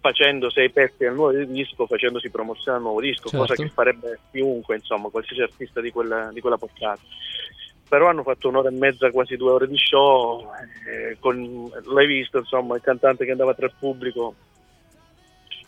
facendo 0.00 0.50
sei 0.50 0.70
pezzi 0.70 0.96
del 0.98 1.14
nuovo 1.14 1.32
disco, 1.44 1.86
facendosi 1.86 2.28
promozione 2.30 2.76
al 2.76 2.82
nuovo 2.82 3.00
disco, 3.00 3.28
Certo. 3.28 3.38
cosa 3.38 3.54
che 3.54 3.68
farebbe 3.70 4.18
chiunque, 4.30 4.76
insomma, 4.76 5.08
qualsiasi 5.08 5.40
artista 5.42 5.80
di 5.80 5.90
quella, 5.90 6.30
di 6.32 6.40
quella 6.40 6.58
portata. 6.58 7.00
Però 7.88 8.08
hanno 8.08 8.22
fatto 8.22 8.48
un'ora 8.48 8.68
e 8.68 8.72
mezza, 8.72 9.10
quasi 9.10 9.36
due 9.36 9.50
ore 9.50 9.68
di 9.68 9.76
show, 9.76 10.50
eh, 10.88 11.16
con, 11.20 11.70
l'hai 11.84 12.06
visto, 12.06 12.38
insomma, 12.38 12.76
il 12.76 12.82
cantante 12.82 13.24
che 13.24 13.30
andava 13.30 13.54
tra 13.54 13.66
il 13.66 13.74
pubblico, 13.78 14.34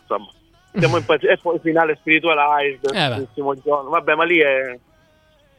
insomma, 0.00 0.28
siamo 0.76 0.96
impazziti. 0.96 1.26
E 1.32 1.38
poi 1.38 1.58
finale 1.60 1.96
spiritualized, 1.96 2.90
Eh 2.92 3.16
l'ultimo 3.18 3.54
giorno, 3.60 3.90
vabbè, 3.90 4.14
ma 4.14 4.24
lì 4.24 4.38
è, 4.38 4.78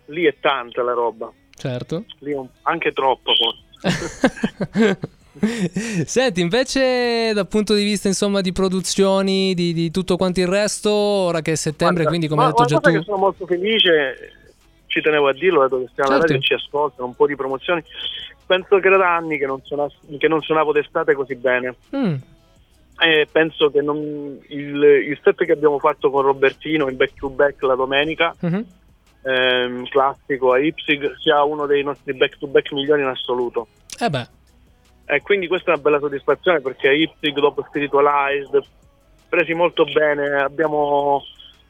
lì 0.06 0.26
è 0.26 0.36
tanta 0.40 0.82
la 0.84 0.94
roba, 0.94 1.32
Certo. 1.56 2.04
lì 2.20 2.34
un- 2.34 2.48
anche 2.64 2.92
troppo 2.92 3.32
forse. 3.36 5.06
Senti, 6.06 6.42
invece 6.42 7.32
dal 7.34 7.48
punto 7.48 7.76
di 7.76 7.84
vista 7.84 8.08
insomma 8.08 8.42
di 8.42 8.52
produzioni, 8.52 9.54
di, 9.54 9.72
di 9.72 9.92
tutto 9.92 10.18
quanto 10.18 10.40
il 10.40 10.48
resto, 10.48 10.92
ora 10.92 11.42
che 11.42 11.52
è 11.52 11.56
settembre, 11.56 12.04
Guarda, 12.04 12.10
quindi 12.10 12.28
come 12.28 12.44
hai 12.44 12.48
detto 12.50 12.66
già 12.66 12.80
tu... 12.80 13.04
sono 13.04 13.18
molto 13.18 13.46
felice, 13.46 14.47
ci 14.88 15.02
tenevo 15.02 15.28
a 15.28 15.34
dirlo, 15.34 15.62
dato 15.62 15.80
che 15.80 15.88
stiamo 15.92 16.10
alla 16.10 16.20
Certo. 16.20 16.34
radio 16.34 16.38
e 16.38 16.42
ci 16.42 16.54
ascoltano, 16.54 17.08
un 17.08 17.16
po' 17.16 17.28
di 17.28 17.36
promozioni. 17.36 17.84
Penso 18.46 18.80
che 18.80 18.88
era 18.88 18.98
da 18.98 19.16
anni 19.16 19.38
che 19.38 19.46
non, 19.46 19.62
suona- 19.64 19.88
che 20.18 20.28
non 20.28 20.42
suonavo 20.42 20.72
d'estate 20.72 21.14
così 21.14 21.36
bene. 21.36 21.76
Mm, 21.96 22.16
E 23.00 23.28
penso 23.32 23.70
che 23.70 23.82
non- 23.82 24.40
il, 24.48 24.84
il 25.10 25.20
set 25.22 25.46
che 25.46 25.52
abbiamo 25.52 25.78
fatto 25.78 26.10
con 26.10 26.24
Robertino 26.24 26.90
in 26.90 26.96
back 26.98 27.14
to 27.20 27.30
back 27.30 27.62
la 27.62 27.76
domenica, 27.76 28.34
mhm. 28.40 28.66
ehm, 29.24 29.88
classico 29.90 30.54
a 30.54 30.60
Ipsig, 30.60 31.16
sia 31.18 31.44
uno 31.44 31.68
dei 31.68 31.84
nostri 31.84 32.14
back 32.16 32.40
to 32.40 32.48
back 32.48 32.72
migliori 32.72 33.02
in 33.02 33.08
assoluto. 33.08 33.68
Eh 34.00 34.10
beh, 34.10 34.28
E 35.06 35.22
quindi 35.22 35.48
questa 35.48 35.72
è 35.72 35.74
una 35.76 35.82
bella 35.84 36.00
soddisfazione 36.00 36.60
perché 36.60 36.92
Ipsig 36.92 37.38
dopo 37.40 37.64
Spiritualized, 37.68 38.62
presi 39.30 39.54
molto 39.54 39.84
bene, 39.86 40.42
abbiamo, 40.42 41.22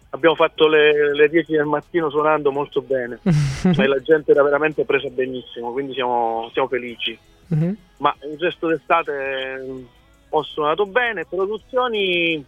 abbiamo 0.10 0.36
fatto 0.36 0.68
le, 0.68 1.14
le 1.14 1.30
10 1.30 1.52
del 1.54 1.66
mattino 1.66 2.10
suonando 2.10 2.52
molto 2.52 2.82
bene 2.82 3.20
e 3.24 3.88
la 3.88 4.00
gente 4.02 4.32
era 4.32 4.44
veramente 4.44 4.86
presa 4.86 5.10
benissimo, 5.10 5.72
quindi 5.72 5.94
siamo, 5.94 6.50
siamo 6.54 6.68
felici. 6.68 7.18
Mhm. 7.48 7.78
Ma 7.98 8.16
il 8.24 8.38
resto 8.40 8.68
d'estate 8.68 9.12
eh, 9.12 9.86
ho 10.30 10.44
suonato 10.44 10.86
bene, 10.86 11.26
produzioni... 11.26 12.44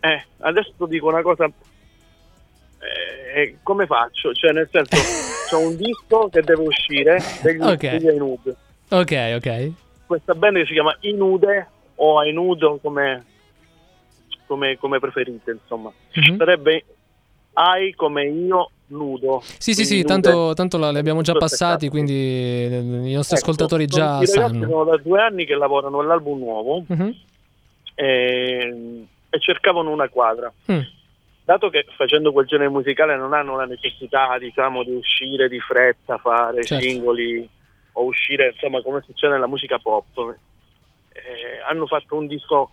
Eh, 0.00 0.24
adesso 0.38 0.86
dico 0.86 1.08
una 1.08 1.22
cosa 1.22 1.50
eh, 3.34 3.58
come 3.62 3.86
faccio? 3.86 4.32
Cioè, 4.32 4.52
nel 4.52 4.68
senso, 4.70 4.96
c'ho 5.50 5.58
un 5.58 5.76
disco 5.76 6.28
che 6.28 6.42
deve 6.42 6.62
uscire 6.62 7.18
degli, 7.42 7.60
Ok. 7.60 7.90
degli 7.90 8.08
Ainud. 8.08 8.56
Ok, 8.90 9.34
ok. 9.36 9.70
Questa 10.06 10.34
band 10.34 10.56
che 10.56 10.66
si 10.66 10.72
chiama 10.72 10.96
Inude 11.00 11.66
o 11.96 12.18
Ainudo 12.18 12.78
come, 12.80 13.24
come, 14.48 14.76
come 14.78 14.98
preferite, 14.98 15.52
insomma. 15.52 15.92
Mhm. 16.14 16.36
Sarebbe 16.38 16.84
Ai 17.52 17.92
come 17.94 18.24
io 18.24 18.70
nudo. 18.88 19.42
Sì, 19.58 19.74
sì, 19.74 19.84
sì, 19.84 20.04
tanto, 20.04 20.52
tanto 20.54 20.78
la- 20.78 20.92
li 20.92 20.98
abbiamo 20.98 21.22
già 21.22 21.32
passati, 21.32 21.88
quindi 21.88 22.12
eh, 22.14 22.78
i 22.78 23.12
nostri 23.14 23.36
Ecco, 23.36 23.50
ascoltatori 23.50 23.86
già 23.86 24.24
sanno. 24.24 24.68
sono 24.68 24.84
da 24.84 24.96
due 24.98 25.20
anni 25.20 25.44
che 25.44 25.56
lavorano 25.56 25.98
all'album 25.98 26.38
nuovo 26.38 26.84
Mhm. 26.86 27.14
e, 27.94 29.04
e 29.30 29.40
cercavano 29.40 29.90
una 29.90 30.08
quadra. 30.08 30.52
Mm. 30.70 30.80
Dato 31.44 31.70
che 31.70 31.84
facendo 31.96 32.30
quel 32.30 32.46
genere 32.46 32.68
musicale 32.68 33.16
non 33.16 33.32
hanno 33.32 33.56
la 33.56 33.64
necessità, 33.64 34.36
diciamo, 34.38 34.84
di 34.84 34.92
uscire 34.92 35.48
di 35.48 35.58
fretta, 35.60 36.18
fare 36.18 36.62
Certo. 36.64 36.84
singoli 36.84 37.48
o 37.92 38.04
uscire, 38.04 38.50
insomma, 38.52 38.82
come 38.82 39.02
succede 39.04 39.32
nella 39.32 39.46
musica 39.48 39.78
pop, 39.78 40.36
eh, 41.12 41.60
hanno 41.68 41.86
fatto 41.86 42.14
un 42.16 42.26
disco 42.26 42.70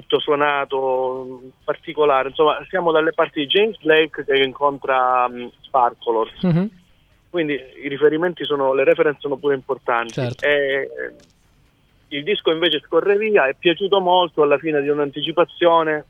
tutto 0.00 0.20
suonato, 0.20 1.40
particolare. 1.64 2.28
Insomma, 2.28 2.64
siamo 2.68 2.92
dalle 2.92 3.12
parti 3.12 3.40
di 3.40 3.46
James 3.46 3.76
Blake 3.82 4.24
che 4.24 4.36
incontra 4.36 5.26
um, 5.28 5.50
Sparkolor. 5.62 6.30
Mhm. 6.42 6.70
Quindi 7.30 7.60
i 7.82 7.88
riferimenti 7.88 8.44
sono, 8.44 8.72
le 8.74 8.84
reference 8.84 9.20
sono 9.20 9.36
pure 9.36 9.54
importanti. 9.54 10.12
Certo. 10.12 10.44
E, 10.44 10.50
eh, 10.50 10.88
il 12.16 12.22
disco 12.22 12.50
invece 12.52 12.80
scorre 12.86 13.16
via, 13.18 13.48
è 13.48 13.54
piaciuto 13.58 14.00
molto 14.00 14.42
alla 14.42 14.58
fine 14.58 14.80
di 14.80 14.88
un'anticipazione. 14.88 16.04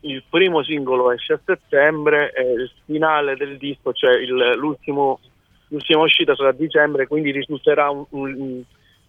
Il 0.00 0.22
primo 0.28 0.62
singolo 0.62 1.10
esce 1.12 1.34
a 1.34 1.40
settembre 1.44 2.32
e 2.32 2.42
il 2.52 2.70
finale 2.86 3.36
del 3.36 3.56
disco, 3.56 3.92
cioè 3.92 4.16
il- 4.16 4.54
l'ultimo, 4.56 5.20
l'ultima 5.68 6.02
uscita 6.02 6.34
sarà 6.34 6.48
a 6.50 6.52
dicembre, 6.52 7.06
quindi 7.06 7.30
risulterà 7.30 7.88
un, 7.90 8.04
un- 8.10 8.62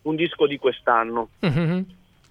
un 0.04 0.16
disco 0.16 0.46
di 0.48 0.58
quest'anno. 0.58 1.30
Mhm. 1.40 1.86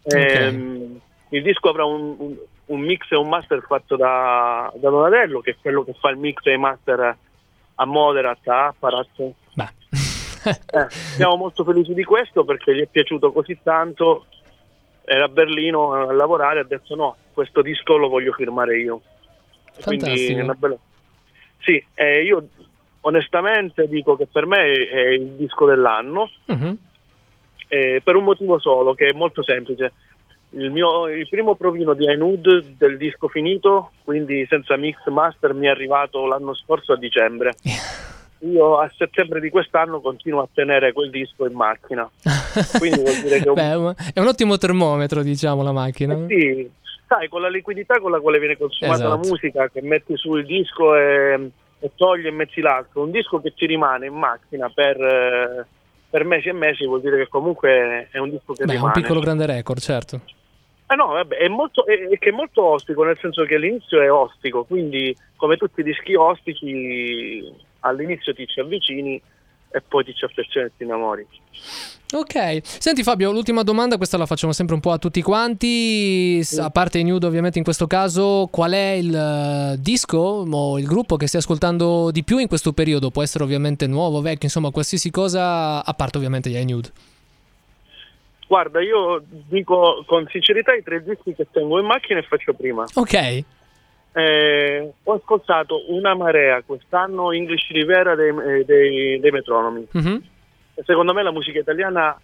Ehm, 0.05 1.01
il 1.31 1.43
disco 1.43 1.69
avrà 1.69 1.85
un, 1.85 2.15
un- 2.19 2.37
un 2.67 2.81
mix 2.81 3.11
e 3.11 3.17
un 3.17 3.29
master 3.29 3.63
fatto 3.67 3.97
da, 3.97 4.73
da 4.77 4.91
Donatello, 4.91 5.41
che 5.41 5.51
è 5.53 5.57
quello 5.61 5.83
che 5.83 5.95
fa 5.99 6.11
il 6.11 6.19
mix 6.19 6.45
e 6.47 6.53
i 6.53 6.57
master 6.59 7.17
a 7.75 7.85
Moderat, 7.85 8.47
a 8.49 8.67
Apparat. 8.67 9.09
Eh, 10.43 10.87
siamo 10.89 11.37
molto 11.37 11.65
felici 11.65 11.93
di 11.93 12.03
questo 12.03 12.47
perché 12.47 12.75
gli 12.75 12.81
è 12.81 12.87
piaciuto 12.87 13.31
così 13.31 13.59
tanto. 13.63 14.25
Era 15.05 15.25
a 15.25 15.29
Berlino 15.29 15.93
a 15.93 16.13
lavorare 16.15 16.61
ha 16.61 16.65
detto 16.65 16.95
no, 16.95 17.15
questo 17.35 17.61
disco 17.61 17.99
lo 17.99 18.09
voglio 18.09 18.33
firmare 18.33 18.79
io. 18.79 19.03
Quindi 19.85 20.05
Fantastico. 20.07 20.39
è 20.39 20.43
una 20.43 20.55
bella... 20.55 20.77
Sì, 21.59 21.85
eh, 21.93 22.23
io 22.23 22.49
onestamente 23.01 23.87
dico 23.87 24.17
che 24.17 24.27
per 24.29 24.47
me 24.47 24.63
è 24.73 25.09
il 25.09 25.27
disco 25.33 25.67
dell'anno 25.67 26.31
Mhm. 26.47 26.77
eh, 27.69 28.01
per 28.03 28.17
un 28.17 28.25
motivo 28.25 28.59
solo, 28.59 28.95
che 28.95 29.09
è 29.09 29.13
molto 29.13 29.43
semplice. 29.43 29.93
Il, 30.53 30.71
mio, 30.71 31.07
il 31.09 31.29
primo 31.29 31.55
provino 31.55 31.95
di 31.95 32.05
iNude 32.11 32.75
del 32.77 32.97
disco 32.97 33.29
finito, 33.29 33.93
quindi 34.05 34.45
senza 34.49 34.77
mix 34.77 34.97
master, 35.07 35.55
mi 35.55 35.67
è 35.67 35.71
arrivato 35.71 36.27
l'anno 36.27 36.55
scorso 36.55 36.93
a 36.93 36.97
dicembre. 36.99 37.55
Io 38.41 38.79
a 38.79 38.91
settembre 38.97 39.39
di 39.39 39.51
quest'anno 39.51 40.01
continuo 40.01 40.41
a 40.41 40.49
tenere 40.53 40.93
quel 40.93 41.11
disco 41.11 41.47
in 41.47 41.53
macchina. 41.55 42.09
Quindi 42.79 43.01
vuol 43.01 43.15
dire 43.23 43.39
che 43.43 43.49
un- 43.49 43.55
Beh, 43.55 44.13
è 44.15 44.19
un 44.21 44.27
ottimo 44.27 44.57
termometro, 44.57 45.23
diciamo, 45.23 45.63
la 45.63 45.73
macchina. 45.73 46.15
Eh 46.15 46.27
sì, 46.27 46.71
sai, 47.07 47.29
con 47.29 47.43
la 47.43 47.49
liquidità 47.51 48.01
con 48.01 48.11
la 48.11 48.19
quale 48.19 48.39
viene 48.39 48.57
consumata 48.57 49.07
la 49.09 49.15
Esatto. 49.15 49.29
musica, 49.29 49.69
che 49.69 49.83
metti 49.83 50.17
su 50.17 50.35
il 50.37 50.47
disco 50.47 50.97
e, 50.97 51.51
e 51.81 51.91
togli 51.95 52.27
e 52.27 52.31
metti 52.33 52.61
l'altro, 52.61 53.03
un 53.03 53.11
disco 53.11 53.41
che 53.41 53.53
ci 53.55 53.67
rimane 53.67 54.07
in 54.07 54.15
macchina 54.15 54.69
per, 54.75 54.99
eh, 55.01 55.67
per 56.09 56.25
mesi 56.25 56.49
e 56.49 56.53
mesi 56.55 56.87
vuol 56.87 57.03
dire 57.03 57.19
che 57.19 57.29
comunque 57.29 58.09
è 58.11 58.19
un 58.19 58.31
disco 58.31 58.55
che 58.55 58.65
Beh, 58.65 58.73
è 58.73 58.77
un 58.77 58.81
rimane. 58.87 59.01
piccolo 59.03 59.21
grande 59.21 59.45
record, 59.47 59.79
certo. 59.81 60.21
Eh 60.91 60.97
no, 60.97 61.07
vabbè, 61.07 61.37
è, 61.37 61.47
molto, 61.47 61.87
è, 61.87 61.93
è 62.09 62.19
che 62.19 62.31
è 62.31 62.33
molto 62.33 62.65
ostico, 62.65 63.05
nel 63.05 63.17
senso 63.21 63.45
che 63.45 63.59
l'inizio 63.59 64.03
è 64.03 64.11
ostico, 64.11 64.65
quindi 64.65 65.17
come 65.37 65.57
tutti 65.57 65.81
i 65.81 65.85
dischi 65.85 66.17
ostici 66.17 67.41
all'inizio 67.81 68.35
ti 68.35 68.45
ci 68.49 68.59
avvicini 68.59 69.23
e 69.73 69.81
poi 69.87 70.03
ti 70.03 70.13
ci 70.13 70.25
affezioni 70.25 70.67
e 70.67 70.73
ti 70.77 70.83
innamori. 70.83 71.25
Ok, 72.13 72.59
senti 72.63 73.05
Fabio, 73.05 73.31
l'ultima 73.31 73.63
domanda, 73.63 73.97
questa 73.97 74.17
la 74.17 74.27
facciamo 74.27 74.53
sempre 74.53 74.75
un 74.75 74.81
po' 74.81 74.91
a 74.91 74.99
tutti 74.99 75.23
quanti, 75.23 76.43
S- 76.43 76.59
a 76.59 76.71
parte 76.71 76.99
i 76.99 77.05
nude 77.05 77.25
ovviamente 77.25 77.59
in 77.59 77.65
questo 77.65 77.87
caso, 77.87 78.49
qual 78.51 78.73
è 78.73 78.91
il 78.95 79.15
eh, 79.15 79.77
disco 79.81 80.19
o 80.19 80.77
il 80.77 80.87
gruppo 80.87 81.15
che 81.15 81.29
stai 81.29 81.41
ascoltando 81.41 82.11
di 82.11 82.25
più 82.25 82.39
in 82.39 82.49
questo 82.49 82.73
periodo? 82.73 83.11
Può 83.11 83.23
essere 83.23 83.45
ovviamente 83.45 83.87
nuovo, 83.87 84.21
vecchio, 84.21 84.47
insomma 84.47 84.73
qualsiasi 84.73 85.13
cosa, 85.13 85.85
a 85.85 85.95
parte 85.95 86.17
ovviamente 86.17 86.51
gli 86.51 86.65
nude. 86.65 86.91
Guarda, 88.51 88.83
io 88.83 89.23
dico 89.29 90.03
con 90.07 90.27
sincerità 90.29 90.75
i 90.75 90.83
tre 90.83 91.05
dischi 91.05 91.35
che 91.37 91.47
tengo 91.53 91.79
in 91.79 91.87
macchina 91.87 92.19
e 92.19 92.25
faccio 92.25 92.53
prima. 92.53 92.85
Ok, 92.95 93.45
Eh, 94.13 94.93
ho 95.05 95.13
ascoltato 95.13 95.85
una 95.93 96.17
marea 96.17 96.61
quest'anno 96.67 97.31
English 97.31 97.69
Rivera 97.69 98.17
dei, 98.17 98.31
eh, 98.31 98.65
dei- 98.65 99.21
dei 99.21 99.31
metronomi. 99.31 99.87
Mhm. 99.93 100.23
E 100.75 100.83
secondo 100.85 101.15
me 101.15 101.23
la 101.23 101.31
musica 101.31 101.61
italiana, 101.61 102.21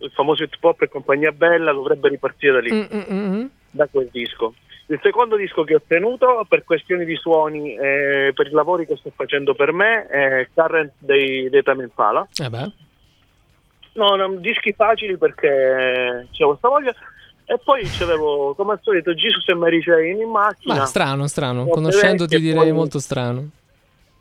il 0.00 0.10
famoso 0.10 0.42
hip 0.42 0.54
hop 0.60 0.82
e 0.82 0.88
compagnia 0.90 1.32
bella, 1.32 1.72
dovrebbe 1.72 2.10
ripartire 2.10 2.52
da 2.52 2.60
lì. 2.60 2.70
Mm, 2.74 2.80
mm, 2.94 3.02
mm, 3.10 3.34
mm. 3.34 3.44
da 3.70 3.88
quel 3.90 4.10
disco. 4.12 4.52
Il 4.88 5.00
secondo 5.02 5.36
disco 5.36 5.64
che 5.64 5.72
ho 5.72 5.78
ottenuto 5.78 6.44
per 6.46 6.64
questioni 6.64 7.06
di 7.06 7.16
suoni 7.16 7.74
e 7.76 8.32
per 8.34 8.46
i 8.48 8.50
lavori 8.50 8.84
che 8.84 8.96
sto 8.98 9.10
facendo 9.16 9.54
per 9.54 9.72
me 9.72 10.06
è 10.08 10.46
Current 10.52 10.92
dei, 10.98 11.48
dei 11.48 11.62
Tame 11.62 11.84
Impala. 11.84 12.28
Eh 12.38 12.50
beh. 12.50 12.72
No, 13.94 14.16
no, 14.16 14.34
dischi 14.36 14.72
facili 14.72 15.16
perché 15.16 16.26
c'è 16.30 16.44
questa 16.44 16.68
voglia. 16.68 16.94
E 17.44 17.58
poi 17.62 17.82
c'avevo, 17.84 18.54
come 18.54 18.72
al 18.72 18.80
solito, 18.82 19.12
Jesus 19.14 19.46
e 19.48 19.54
Mary 19.54 19.80
Jane 19.80 20.08
in 20.22 20.30
macchina. 20.30 20.74
Ma 20.76 20.84
strano, 20.86 21.26
strano, 21.26 21.66
conoscendoti 21.66 22.38
direi 22.38 22.54
poi- 22.68 22.72
molto 22.72 22.98
strano. 22.98 23.48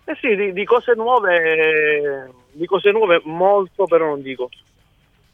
Eh 0.03 0.17
sì, 0.19 0.35
di, 0.35 0.51
di 0.51 0.65
cose 0.65 0.93
nuove, 0.95 2.31
di 2.51 2.65
cose 2.65 2.91
nuove 2.91 3.21
molto, 3.23 3.85
però 3.85 4.07
non 4.07 4.21
dico. 4.21 4.49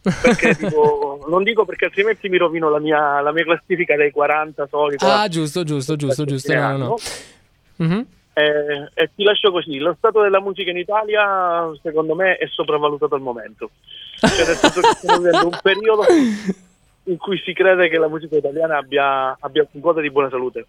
Perché 0.01 0.53
dico, 0.59 1.25
non 1.27 1.43
dico 1.43 1.65
perché 1.65 1.85
altrimenti 1.85 2.29
mi 2.29 2.37
rovino 2.37 2.69
la 2.69 2.79
mia, 2.79 3.21
la 3.21 3.31
mia 3.31 3.43
classifica 3.43 3.95
dei 3.95 4.11
40 4.11 4.67
solita. 4.67 5.21
Ah, 5.21 5.27
giusto, 5.27 5.63
giusto, 5.63 5.95
giusto, 5.95 6.25
giusto, 6.25 6.53
no, 6.53 6.77
no, 6.77 6.77
no. 6.77 6.95
Mhm. 7.77 8.05
Eh, 8.33 8.89
e 8.93 9.09
ti 9.15 9.23
lascio 9.23 9.51
così, 9.51 9.79
lo 9.79 9.95
stato 9.97 10.21
della 10.21 10.39
musica 10.39 10.69
in 10.69 10.77
Italia 10.77 11.71
secondo 11.81 12.13
me 12.13 12.35
è 12.37 12.45
sopravvalutato 12.45 13.15
al 13.15 13.21
momento, 13.21 13.71
cioè 14.19 14.45
nel 14.45 14.55
senso 14.55 14.81
che 14.81 14.93
stiamo 14.95 15.17
vivendo 15.17 15.47
un 15.47 15.59
periodo 15.61 16.05
in 17.03 17.17
cui 17.17 17.37
si 17.43 17.53
crede 17.53 17.89
che 17.89 17.97
la 17.97 18.07
musica 18.07 18.35
italiana 18.35 18.77
abbia, 18.77 19.37
abbia 19.39 19.65
un 19.71 19.81
quota 19.81 20.01
di 20.01 20.11
buona 20.11 20.29
salute. 20.29 20.65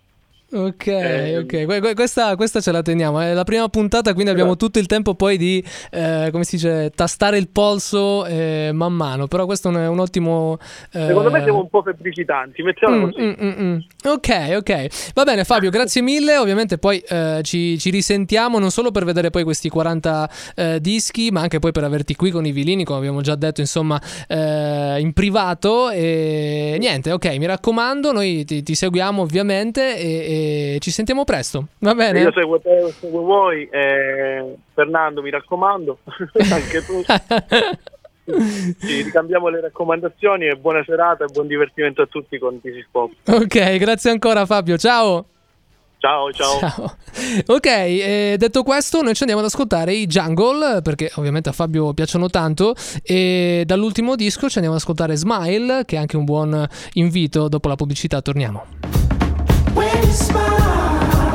Ok, 0.50 0.86
Eh, 0.86 1.36
ok, 1.36 1.66
Que- 1.66 1.80
que- 1.80 1.94
questa, 1.94 2.34
questa 2.34 2.62
ce 2.62 2.72
la 2.72 2.80
teniamo. 2.80 3.20
È 3.20 3.34
la 3.34 3.44
prima 3.44 3.68
puntata, 3.68 4.14
quindi 4.14 4.30
abbiamo 4.30 4.56
tutto 4.56 4.78
il 4.78 4.86
tempo 4.86 5.14
poi 5.14 5.36
di, 5.36 5.62
eh, 5.90 6.30
come 6.32 6.44
si 6.44 6.56
dice, 6.56 6.90
tastare 6.94 7.36
il 7.36 7.48
polso 7.50 8.24
eh, 8.24 8.70
man 8.72 8.94
mano. 8.94 9.26
Però 9.26 9.44
questo 9.44 9.68
è 9.70 9.86
un, 9.88 9.98
ottimo... 9.98 10.56
eh, 10.92 11.04
Secondo 11.06 11.30
me 11.30 11.42
siamo 11.42 11.58
un 11.58 11.68
po' 11.68 11.82
febbricitanti, 11.82 12.62
mettiamola 12.62 13.00
Mm, 13.04 13.10
così. 13.10 13.20
mm, 13.22 13.32
mm, 13.46 13.62
mm. 13.62 13.76
Ok, 14.10 14.54
ok. 14.56 15.12
Va 15.12 15.24
bene 15.24 15.44
Fabio, 15.44 15.68
grazie 15.68 16.00
mille. 16.00 16.38
Ovviamente 16.38 16.78
poi 16.78 16.98
eh, 17.06 17.40
ci, 17.42 17.78
ci 17.78 17.90
risentiamo 17.90 18.58
non 18.58 18.70
solo 18.70 18.90
per 18.90 19.04
vedere 19.04 19.28
poi 19.28 19.44
questi 19.44 19.68
40 19.68 20.30
eh, 20.54 20.80
dischi, 20.80 21.30
ma 21.30 21.42
anche 21.42 21.58
poi 21.58 21.72
per 21.72 21.84
averti 21.84 22.16
qui 22.16 22.30
con 22.30 22.46
i 22.46 22.52
vilini, 22.52 22.84
come 22.84 22.98
abbiamo 23.00 23.20
già 23.20 23.34
detto, 23.34 23.60
insomma, 23.60 24.00
in 24.28 25.10
privato. 25.12 25.90
E 25.90 26.76
niente, 26.78 27.12
ok, 27.12 27.36
mi 27.36 27.44
raccomando, 27.44 28.12
noi 28.12 28.46
ti, 28.46 28.62
ti 28.62 28.74
seguiamo 28.74 29.20
ovviamente 29.20 29.94
e, 29.98 30.06
e 30.26 30.36
ci 30.80 30.90
sentiamo 30.90 31.24
presto. 31.24 31.68
Va 31.78 31.94
bene? 31.94 32.20
Io 32.20 32.32
seguo 32.32 32.60
te, 32.60 32.92
seguo 32.98 33.22
voi, 33.22 33.68
eh, 33.70 34.56
Fernando 34.74 35.22
mi 35.22 35.30
raccomando, 35.30 35.98
anche 36.50 36.84
tu. 36.84 37.02
Ci 38.28 39.02
ricambiamo 39.02 39.48
le 39.48 39.62
raccomandazioni 39.62 40.48
e 40.48 40.56
buona 40.56 40.84
serata 40.84 41.24
e 41.24 41.28
buon 41.32 41.46
divertimento 41.46 42.02
a 42.02 42.06
tutti 42.06 42.38
con 42.38 42.60
is 42.62 42.86
Pop. 42.90 43.10
ok, 43.24 43.76
grazie 43.78 44.10
ancora 44.10 44.44
Fabio, 44.44 44.76
ciao. 44.76 45.24
Ciao, 45.98 46.30
ciao. 46.32 46.58
Ciao. 46.60 46.96
Ok, 47.46 47.66
eh, 47.66 48.36
detto 48.38 48.62
questo, 48.62 49.02
noi 49.02 49.14
ci 49.14 49.22
andiamo 49.22 49.42
ad 49.42 49.48
ascoltare 49.48 49.92
i 49.94 50.06
Jungle, 50.06 50.80
perché 50.80 51.10
ovviamente 51.16 51.48
a 51.48 51.52
Fabio 51.52 51.92
piacciono 51.92 52.28
tanto, 52.28 52.74
e 53.02 53.64
dall'ultimo 53.66 54.14
disco 54.14 54.48
ci 54.48 54.58
andiamo 54.58 54.76
ad 54.76 54.80
ascoltare 54.80 55.16
Smile, 55.16 55.84
che 55.84 55.96
è 55.96 55.98
anche 55.98 56.16
un 56.16 56.24
buon 56.24 56.66
invito. 56.92 57.48
Dopo 57.48 57.66
la 57.68 57.74
pubblicità 57.74 58.22
torniamo. 58.22 59.17
When 59.78 59.96
you 60.04 60.12
smile, 60.12 61.27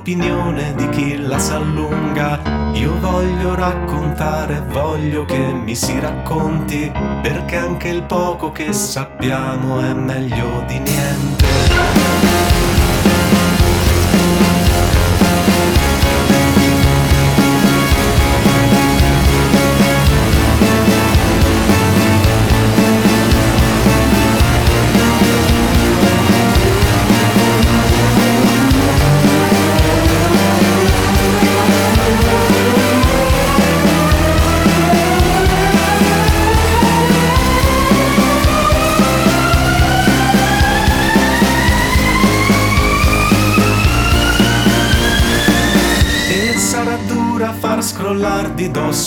l'opinione 0.00 0.74
di 0.76 0.88
chi 0.88 1.18
la 1.18 1.38
s'allunga. 1.38 2.70
Io 2.72 2.98
voglio 3.00 3.54
raccontare, 3.54 4.62
voglio 4.70 5.26
che 5.26 5.36
mi 5.36 5.74
si 5.74 6.00
racconti, 6.00 6.90
perché 7.20 7.56
anche 7.56 7.88
il 7.88 8.04
poco 8.04 8.50
che 8.50 8.72
sappiamo 8.72 9.78
è 9.80 9.92
meglio 9.92 10.64
di 10.66 10.78
niente. 10.78 12.69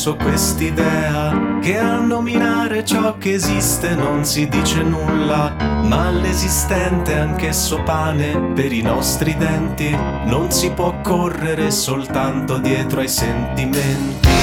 Dosso 0.04 0.16
quest'idea 0.18 1.60
che 1.62 1.78
a 1.78 1.98
nominare 1.98 2.84
ciò 2.84 3.18
che 3.18 3.36
esiste 3.36 3.96
non 3.96 4.26
si 4.26 4.50
dice 4.50 4.82
nulla, 4.82 5.56
ma 5.84 6.10
l'esistente 6.10 7.18
anch'esso 7.18 7.82
pane 7.84 8.52
per 8.54 8.74
i 8.74 8.82
nostri 8.82 9.34
denti 9.38 9.90
non 10.26 10.52
si 10.52 10.72
può 10.72 11.00
correre 11.00 11.72
soltanto 11.72 12.58
dietro 12.58 13.00
ai 13.00 13.08
sentimenti. 13.08 14.43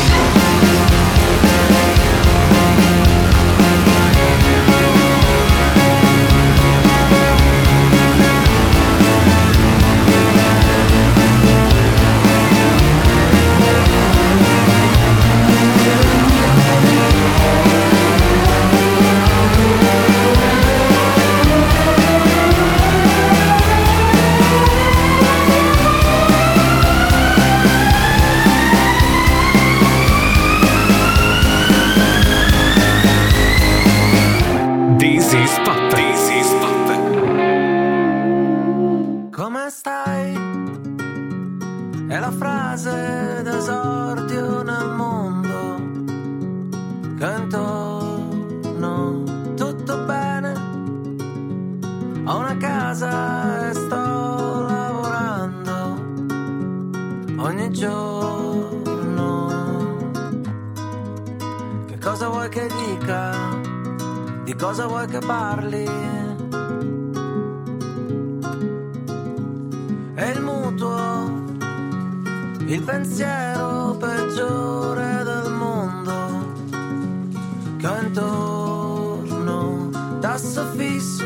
Cosa 62.20 62.32
vuoi 62.32 62.48
che 62.50 62.66
dica? 62.66 63.34
Di 64.44 64.54
cosa 64.54 64.86
vuoi 64.86 65.06
che 65.06 65.20
parli? 65.20 65.88
E 70.16 70.28
il 70.28 70.42
mutuo, 70.42 71.46
il 72.66 72.82
pensiero 72.82 73.96
peggiore 73.98 75.22
del 75.24 75.50
mondo 75.50 76.12
che 77.78 77.86
ho 77.86 78.00
intorno, 78.02 79.88
tasso 80.20 80.62
fisso, 80.76 81.24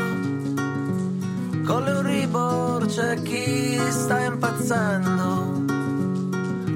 con 1.65 1.83
l'Euribor 1.83 2.85
c'è 2.85 3.21
chi 3.21 3.77
sta 3.89 4.21
impazzendo 4.21 5.63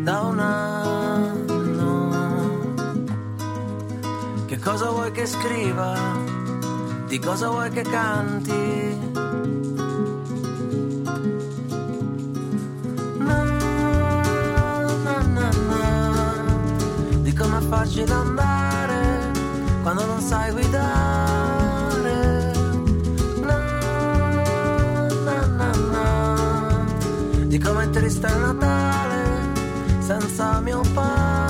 da 0.04 0.20
un 0.24 0.40
cosa 4.70 4.92
vuoi 4.92 5.12
che 5.12 5.26
scriva? 5.26 5.98
Di 7.08 7.18
cosa 7.18 7.50
vuoi 7.50 7.72
che 7.72 7.82
canti? 7.82 8.98
Na, 13.18 13.44
na, 15.04 15.18
na. 15.34 15.50
Di 17.22 17.34
com'è 17.34 17.62
facile 17.68 18.14
andare 18.14 19.32
quando 19.82 20.06
non 20.06 20.22
sai 20.22 20.52
guidare. 20.52 22.18
Di 27.48 27.58
com'è 27.58 27.90
triste 27.90 28.28
il 28.28 28.38
Natale 28.38 29.24
senza 30.00 30.60
mio 30.60 30.82
padre. 30.94 31.49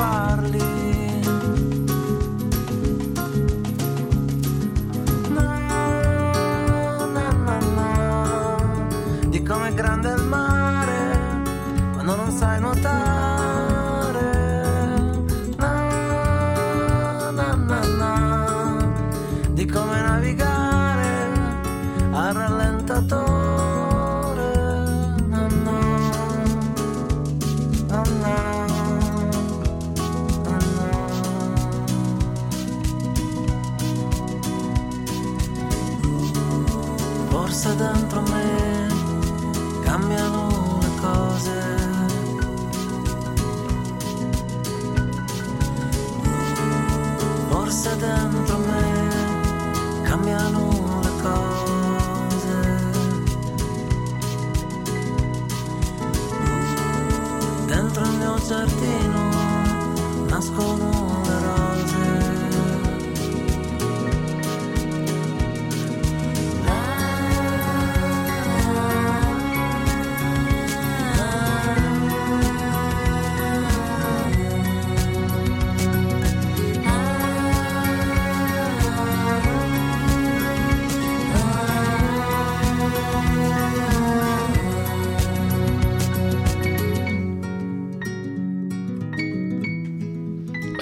Cosa 0.00 0.29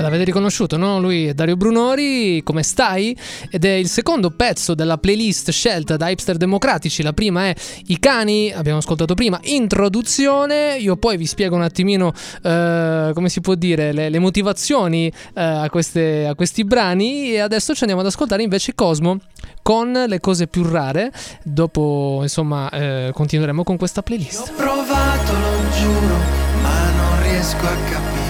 L'avete 0.08 0.24
riconosciuto, 0.24 0.78
no? 0.78 0.98
Lui 0.98 1.26
è 1.26 1.34
Dario 1.34 1.58
Brunori, 1.58 2.42
come 2.42 2.62
stai? 2.62 3.14
Ed 3.50 3.66
è 3.66 3.72
il 3.72 3.88
secondo 3.88 4.30
pezzo 4.30 4.74
della 4.74 4.96
playlist 4.96 5.50
scelta 5.50 5.98
da 5.98 6.08
hipster 6.08 6.38
democratici. 6.38 7.02
La 7.02 7.12
prima 7.12 7.48
è 7.48 7.54
I 7.88 7.98
cani, 7.98 8.50
abbiamo 8.50 8.78
ascoltato 8.78 9.12
prima, 9.12 9.38
introduzione. 9.42 10.78
Io 10.78 10.96
poi 10.96 11.18
vi 11.18 11.26
spiego 11.26 11.56
un 11.56 11.62
attimino, 11.62 12.14
eh, 12.42 13.10
come 13.12 13.28
si 13.28 13.42
può 13.42 13.54
dire, 13.54 13.92
le, 13.92 14.08
le 14.08 14.18
motivazioni 14.18 15.08
eh, 15.08 15.42
a, 15.42 15.68
queste- 15.68 16.26
a 16.26 16.34
questi 16.34 16.64
brani. 16.64 17.32
E 17.32 17.40
adesso 17.40 17.74
ci 17.74 17.80
andiamo 17.82 18.00
ad 18.00 18.08
ascoltare 18.08 18.42
invece 18.42 18.74
Cosmo 18.74 19.18
con 19.62 19.92
le 19.92 20.20
cose 20.20 20.46
più 20.46 20.62
rare. 20.62 21.12
Dopo, 21.42 22.20
insomma, 22.22 22.70
eh, 22.70 23.10
continueremo 23.12 23.62
con 23.62 23.76
questa 23.76 24.02
playlist. 24.02 24.54
provato, 24.54 25.32
lo 25.32 25.70
giuro, 25.78 26.16
ma 26.62 26.90
non 26.92 27.22
riesco 27.24 27.66
a 27.66 27.76
capire 27.90 28.27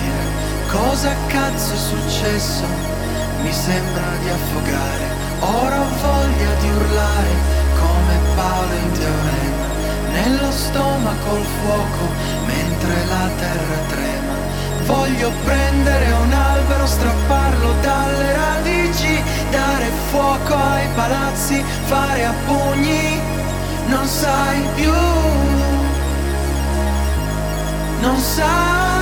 cosa 0.68 1.14
cazzo 1.26 1.72
è 1.72 1.76
successo. 1.76 2.64
Mi 3.42 3.52
sembra 3.52 4.04
di 4.22 4.28
affogare, 4.28 5.06
ora 5.40 5.80
ho 5.80 5.88
voglia 6.00 6.52
di 6.60 6.68
urlare 6.68 7.32
come 7.78 8.14
Paolo 8.34 8.74
in 8.74 8.92
teorema. 8.92 9.66
Nello 10.12 10.50
stomaco 10.50 11.36
il 11.36 11.46
fuoco 11.60 12.04
mentre 12.46 12.94
la 13.06 13.28
terra 13.38 13.78
trema. 13.88 14.36
Voglio 14.84 15.30
prendere 15.44 16.10
un 16.12 16.32
albero, 16.32 16.86
strapparlo 16.86 17.74
dalle 17.82 18.32
radici, 18.32 19.22
dare 19.50 19.90
fuoco 20.10 20.54
ai 20.54 20.86
palazzi, 20.94 21.62
fare 21.84 22.24
a 22.24 22.34
pugni. 22.46 23.20
Non 23.86 24.06
sai 24.06 24.66
più 24.74 24.92
non 28.00 28.16
sai 28.16 28.97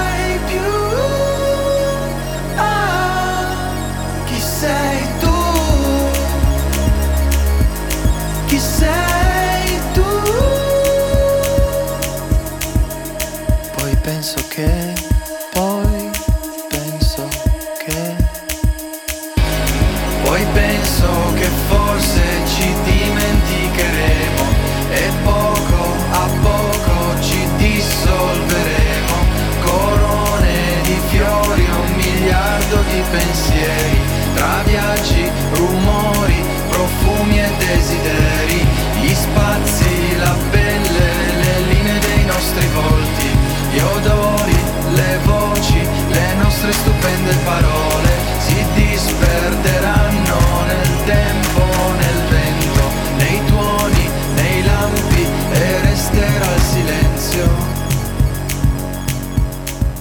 chi 8.47 8.59
sei 8.59 9.81
tu. 9.93 10.05
Poi 13.77 13.97
penso 14.03 14.37
che, 14.49 14.95
poi 15.53 16.11
penso 16.69 17.29
che, 17.85 18.15
poi 20.23 20.47
penso 20.53 21.09
che 21.35 21.49
forse 21.69 22.23
ci 22.55 22.73
dimenticheremo 22.85 24.45
e 24.91 25.11
poco 25.23 25.95
a 26.11 26.29
poco 26.43 27.21
ci 27.21 27.47
dissolveremo. 27.57 29.15
Corone 29.65 30.81
di 30.83 30.99
fiori, 31.09 31.65
un 31.65 31.95
miliardo 31.95 32.83
di 32.91 33.03
pensieri, 33.11 33.46
stupende 46.81 47.35
parole 47.45 48.11
si 48.39 48.65
disperderanno 48.75 50.65
nel 50.65 51.05
tempo, 51.05 51.63
nel 52.03 52.21
vento, 52.29 52.85
nei 53.17 53.45
tuoni, 53.47 54.09
nei 54.35 54.63
lampi 54.65 55.23
e 55.53 55.81
resterà 55.81 56.55
il 56.55 56.63
silenzio. 56.63 57.47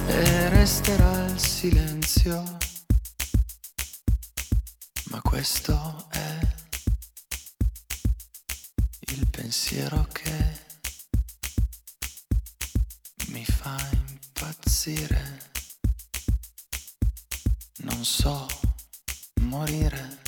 E 0.06 0.48
resterà 0.50 1.24
il 1.26 1.38
silenzio. 1.40 2.56
Ma 5.10 5.20
questo 5.22 6.06
è 6.10 6.38
il 9.12 9.26
pensiero 9.28 10.06
che 10.12 10.64
mi 13.28 13.44
fa 13.44 13.76
impazzire. 13.92 15.54
Non 17.86 18.04
so 18.04 18.48
morire 19.42 20.18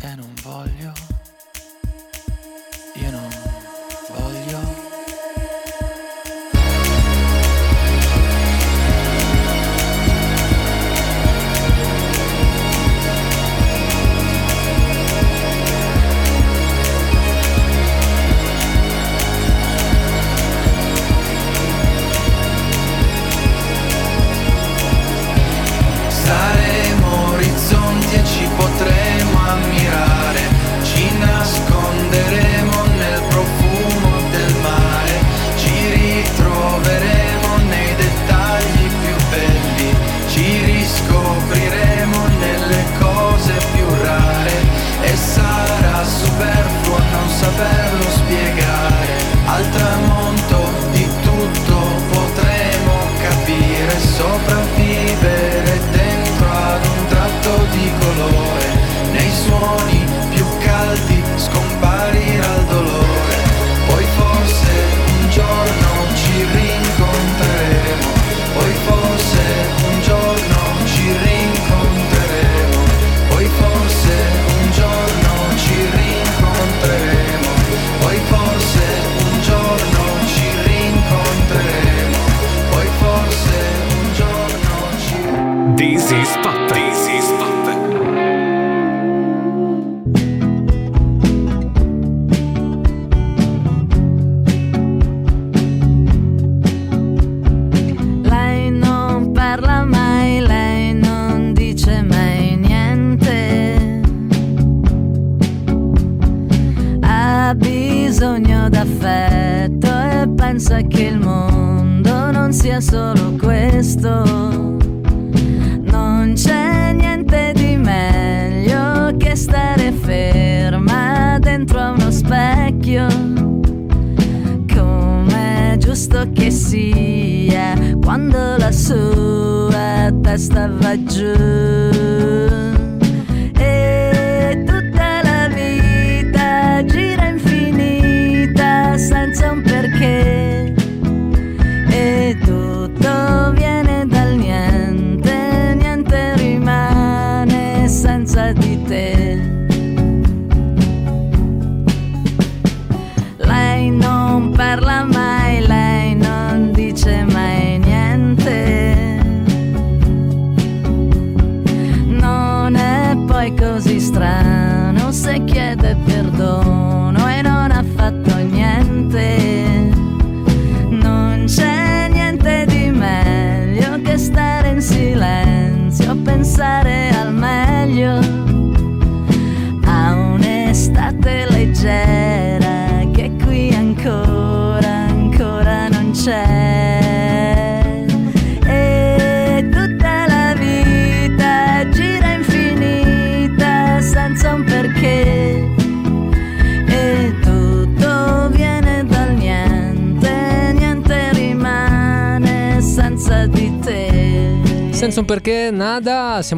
e 0.00 0.14
non 0.16 0.34
voglio. 0.42 0.92
Io 2.96 3.10
non 3.12 3.41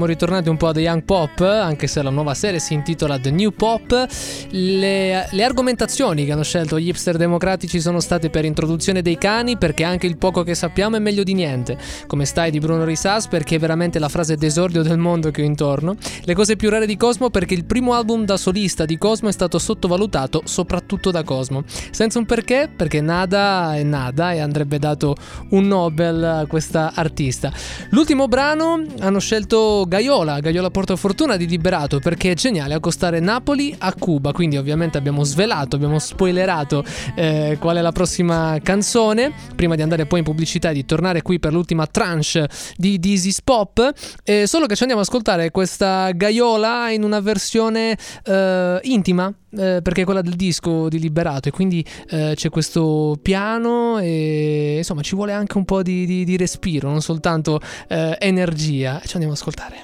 siamo 0.05 0.07
ritornati 0.07 0.49
un 0.51 0.57
po' 0.59 0.69
ad 0.69 0.77
Young 0.77 1.03
Pop, 1.05 1.41
anche 1.41 1.87
se 1.87 2.03
la 2.03 2.11
nuova 2.11 2.35
serie 2.35 2.59
si 2.59 2.75
intitola 2.75 3.19
The 3.19 3.31
New 3.31 3.53
Pop. 3.53 4.07
Le, 4.51 5.29
le 5.31 5.45
argomentazioni 5.45 6.27
che 6.27 6.33
hanno 6.33 6.43
scelto 6.43 6.79
gli 6.79 6.89
hipster 6.89 7.17
democratici 7.17 7.81
sono 7.81 8.01
state 8.01 8.29
per 8.29 8.45
introduzione 8.45 9.01
dei 9.01 9.17
cani, 9.17 9.57
perché 9.57 9.83
anche 9.83 10.07
il 10.07 10.19
poco 10.19 10.43
che 10.43 10.55
sappiamo 10.55 10.97
è 10.97 10.99
meglio 10.99 11.23
di 11.23 11.33
niente. 11.33 11.79
Come 12.07 12.27
stai 12.27 12.51
di 12.51 12.59
Bruno 12.59 12.85
Risas, 12.85 13.29
perché 13.29 13.57
è 13.57 13.59
veramente 13.59 13.99
la 13.99 14.09
frase 14.09 14.37
d'esordio 14.37 14.83
del 14.83 14.99
mondo 14.99 15.31
che 15.31 15.41
ho 15.41 15.45
intorno. 15.45 15.97
Le 16.25 16.35
cose 16.35 16.57
più 16.57 16.69
rare 16.69 16.87
di 16.87 16.97
Cosmo, 16.97 17.31
perché 17.31 17.55
il 17.55 17.65
primo 17.65 17.95
album 17.95 18.25
da 18.25 18.37
solista 18.37 18.85
di 18.85 18.99
Cosmo 18.99 19.29
è 19.29 19.33
stato 19.33 19.59
sottovalutato, 19.59 20.43
soprattutto 20.45 21.11
da 21.11 21.23
Cosmo. 21.23 21.65
Senza 21.91 22.19
un 22.19 22.27
perché, 22.27 22.69
perché 22.75 23.01
nada 23.01 23.75
è 23.75 23.83
nada 23.83 24.33
e 24.33 24.41
andrebbe 24.41 24.79
dato 24.79 25.17
un 25.51 25.67
Nobel 25.67 26.23
a 26.23 26.47
questa 26.47 26.93
artista. 26.95 27.51
L'ultimo 27.91 28.29
brano 28.29 28.83
hanno 28.99 29.19
scelto 29.19 29.87
Gaiola, 29.95 30.41
Gaiola 30.41 30.71
Portafortuna 30.71 31.37
di 31.37 31.47
Liberato 31.47 32.01
perché 32.01 32.33
è 32.33 32.35
geniale 32.35 32.75
accostare 32.75 33.21
Napoli 33.21 33.73
a 33.79 33.95
Cuba, 33.97 34.33
quindi 34.33 34.57
ovviamente 34.57 34.99
abbiamo 34.99 35.23
svelato, 35.23 35.77
abbiamo 35.77 36.01
spoilerato 36.01 36.83
eh, 37.15 37.59
qual 37.61 37.77
è 37.77 37.81
la 37.81 37.93
prossima 37.93 38.59
canzone, 38.61 39.33
prima 39.55 39.77
di 39.77 39.83
andare 39.83 40.07
poi 40.07 40.19
in 40.19 40.25
pubblicità 40.25 40.71
e 40.71 40.75
di 40.75 40.85
tornare 40.85 41.23
qui 41.23 41.39
per 41.39 41.53
l'ultima 41.53 41.87
tranche 41.87 42.49
di 42.77 42.99
Dizzy's 42.99 43.41
Pop, 43.43 43.89
eh, 44.25 44.49
solo 44.49 44.67
che 44.67 44.75
ci 44.75 44.83
andiamo 44.83 45.01
ad 45.01 45.07
ascoltare 45.09 45.53
questa 45.53 46.11
Gaiola 46.11 46.91
in 46.91 47.05
una 47.05 47.21
versione 47.21 47.97
eh, 48.25 48.81
intima, 48.83 49.33
eh, 49.57 49.79
perché 49.81 50.03
è 50.03 50.05
quella 50.05 50.23
del 50.23 50.35
disco 50.35 50.89
di 50.89 50.99
Liberato 50.99 51.49
e 51.49 51.53
quindi 51.53 51.87
eh, 52.11 52.33
c'è 52.35 52.51
questo 52.51 53.17
piano 53.23 54.01
e 54.01 54.79
insomma 54.79 55.03
ci 55.03 55.15
vuole 55.15 55.33
anche 55.33 55.57
un 55.57 55.65
po' 55.65 55.85
di, 55.85 56.05
di- 56.05 56.25
di 56.25 56.37
respiro, 56.37 56.91
non 56.91 57.01
soltanto 57.01 57.61
eh, 57.87 58.17
energia. 58.19 59.01
Ci 59.05 59.13
andiamo 59.13 59.35
ad 59.35 59.39
ascoltare. 59.39 59.84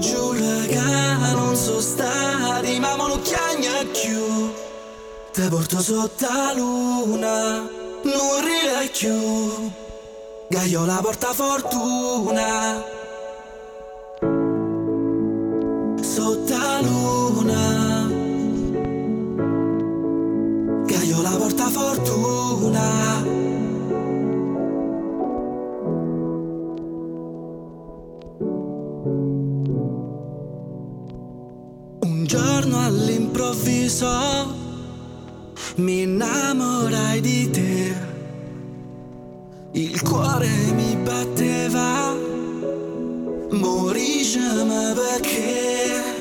Giura 0.00 0.66
che 0.66 1.34
non 1.34 1.54
so 1.54 1.80
stati 1.80 2.78
Ma 2.80 2.96
non 2.96 3.20
chiagna 3.22 3.84
più 3.92 4.68
Te 5.32 5.48
porto 5.48 5.80
sotto 5.80 6.26
la 6.26 6.52
luna, 6.56 7.60
non 7.60 8.44
ridere 8.44 8.90
più. 8.92 9.70
Gaiola 10.48 10.96
porta 11.00 11.28
fortuna. 11.28 12.84
Sotto 16.02 16.56
la 16.56 16.80
luna. 16.82 18.08
Gaiola 20.84 21.30
porta 21.38 21.66
fortuna. 21.68 23.49
Giorno 32.30 32.78
all'improvviso 32.78 34.06
mi 35.78 36.02
innamorai 36.02 37.20
di 37.20 37.50
te. 37.50 37.94
Il 39.72 40.00
cuore 40.02 40.48
mi 40.76 40.94
batteva, 40.94 42.14
morisce 43.50 44.38
perché 44.94 46.19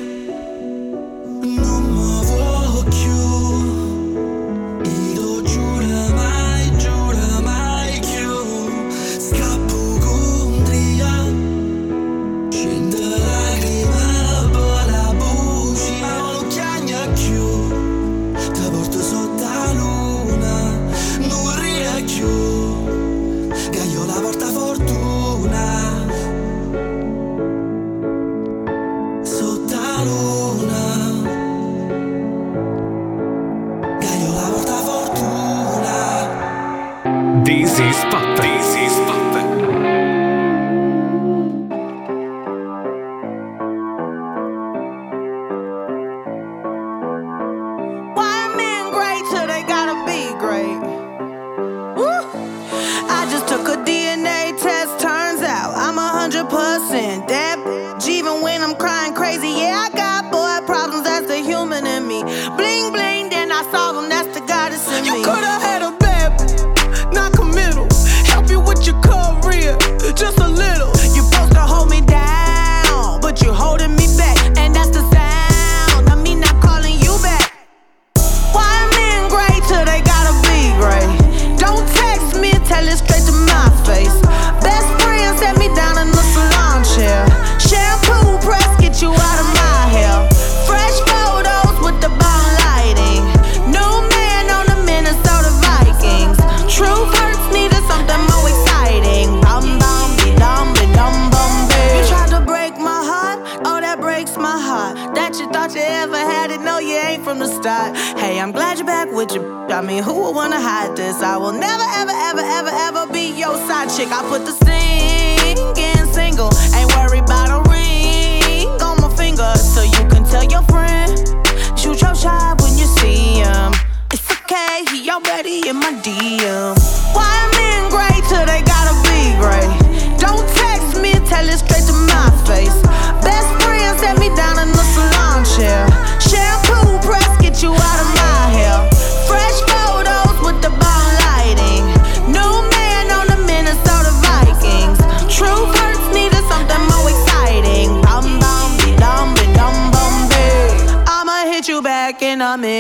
I 111.22 111.38
will 111.38 111.52
never, 111.52 111.84
ever, 111.98 112.12
ever, 112.12 112.42
ever, 112.42 112.70
ever 112.70 113.12
be 113.12 113.32
your 113.38 113.56
side 113.68 113.90
chick. 113.90 114.10
I 114.12 114.22
put 114.30 114.46
the 114.46 114.69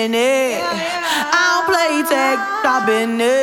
in 0.06 0.12
minute. 0.12 0.62
I 0.62 1.44
don't 1.54 1.66
play 1.68 2.04
tag, 2.10 2.40
I've 2.66 2.86
been 2.86 3.20
it. 3.20 3.39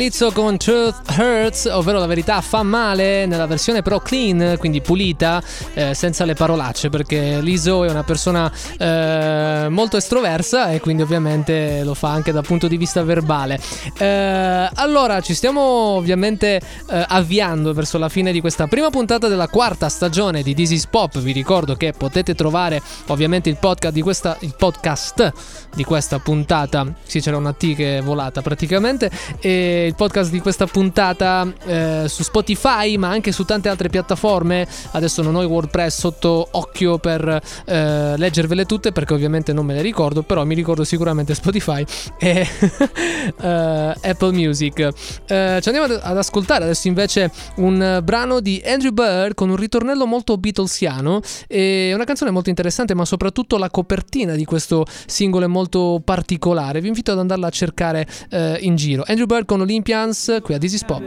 Lizzo 0.00 0.32
con 0.32 0.56
Truth 0.56 1.14
Hurts, 1.14 1.66
ovvero 1.66 1.98
la 1.98 2.06
verità 2.06 2.40
fa 2.40 2.62
male, 2.62 3.26
nella 3.26 3.44
versione 3.44 3.82
però 3.82 4.00
clean, 4.00 4.56
quindi 4.58 4.80
pulita, 4.80 5.42
eh, 5.74 5.92
senza 5.92 6.24
le 6.24 6.32
parolacce, 6.32 6.88
perché 6.88 7.38
Lizzo 7.42 7.84
è 7.84 7.90
una 7.90 8.02
persona 8.02 8.50
eh, 8.78 9.66
molto 9.68 9.98
estroversa 9.98 10.70
e 10.70 10.80
quindi 10.80 11.02
ovviamente 11.02 11.84
lo 11.84 11.92
fa 11.92 12.12
anche 12.12 12.32
dal 12.32 12.44
punto 12.46 12.66
di 12.66 12.78
vista 12.78 13.02
verbale. 13.02 13.60
Eh, 13.98 14.70
allora, 14.72 15.20
ci 15.20 15.34
stiamo 15.34 15.60
ovviamente 15.60 16.62
eh, 16.88 17.04
avviando 17.08 17.74
verso 17.74 17.98
la 17.98 18.08
fine 18.08 18.32
di 18.32 18.40
questa 18.40 18.68
prima 18.68 18.88
puntata 18.88 19.28
della 19.28 19.48
quarta 19.48 19.90
stagione 19.90 20.42
di 20.42 20.54
This 20.54 20.70
is 20.70 20.86
Pop. 20.86 21.18
Vi 21.18 21.32
ricordo 21.32 21.74
che 21.74 21.92
potete 21.92 22.34
trovare 22.34 22.80
ovviamente 23.08 23.50
il 23.50 23.58
podcast 23.58 23.92
di 23.92 24.00
questa, 24.00 24.34
il 24.40 24.54
podcast 24.56 25.32
di 25.74 25.84
questa 25.84 26.18
puntata. 26.20 26.86
Sì, 27.02 27.20
c'era 27.20 27.36
una 27.36 27.52
T 27.52 27.74
che 27.74 27.98
è 27.98 28.02
volata 28.02 28.40
praticamente. 28.40 29.10
E 29.40 29.88
il 29.90 29.96
podcast 29.96 30.30
di 30.30 30.38
questa 30.38 30.66
puntata 30.66 31.52
eh, 31.64 32.04
su 32.06 32.22
Spotify, 32.22 32.96
ma 32.96 33.08
anche 33.08 33.32
su 33.32 33.44
tante 33.44 33.68
altre 33.68 33.88
piattaforme. 33.88 34.66
Adesso 34.92 35.20
non 35.22 35.34
ho 35.34 35.42
il 35.42 35.48
WordPress 35.48 35.98
sotto 35.98 36.46
occhio 36.52 36.98
per 36.98 37.40
eh, 37.64 38.14
leggervele 38.16 38.66
tutte, 38.66 38.92
perché 38.92 39.14
ovviamente 39.14 39.52
non 39.52 39.66
me 39.66 39.74
le 39.74 39.82
ricordo. 39.82 40.22
Però 40.22 40.44
mi 40.44 40.54
ricordo 40.54 40.84
sicuramente 40.84 41.34
Spotify 41.34 41.84
e 42.18 42.46
eh, 43.42 43.94
Apple 44.00 44.32
Music. 44.32 44.78
Eh, 44.78 45.58
ci 45.60 45.68
andiamo 45.68 45.92
ad, 45.92 46.16
ascoltare 46.16 46.64
adesso 46.64 46.86
invece 46.86 47.30
un 47.56 48.00
brano 48.04 48.40
di 48.40 48.62
Andrew 48.64 48.92
Bird 48.92 49.34
con 49.34 49.50
un 49.50 49.56
ritornello 49.56 50.06
molto 50.06 50.36
Beatlesiano. 50.36 51.20
E 51.48 51.90
una 51.92 52.04
canzone 52.04 52.30
molto 52.30 52.48
interessante, 52.48 52.94
ma 52.94 53.04
soprattutto 53.04 53.58
la 53.58 53.70
copertina 53.70 54.34
di 54.34 54.44
questo 54.44 54.86
singolo 55.06 55.46
è 55.46 55.48
molto 55.48 56.00
particolare. 56.04 56.80
Vi 56.80 56.86
invito 56.86 57.10
ad 57.10 57.18
andarla 57.18 57.48
a 57.48 57.50
cercare 57.50 58.06
eh, 58.30 58.58
in 58.60 58.76
giro. 58.76 59.02
Andrew 59.04 59.26
Bird 59.26 59.46
con 59.46 59.60
Olympians 59.80 60.30
qui 60.44 60.52
a 60.52 60.58
This 60.58 60.74
is 60.74 60.84
Pop. 60.84 61.02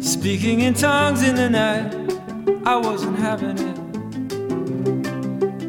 Speaking 0.00 0.60
in 0.60 0.72
tongues 0.72 1.22
in 1.22 1.34
the 1.34 1.50
night, 1.50 1.92
I 2.64 2.76
wasn't 2.76 3.18
having 3.18 3.58
it. 3.58 3.78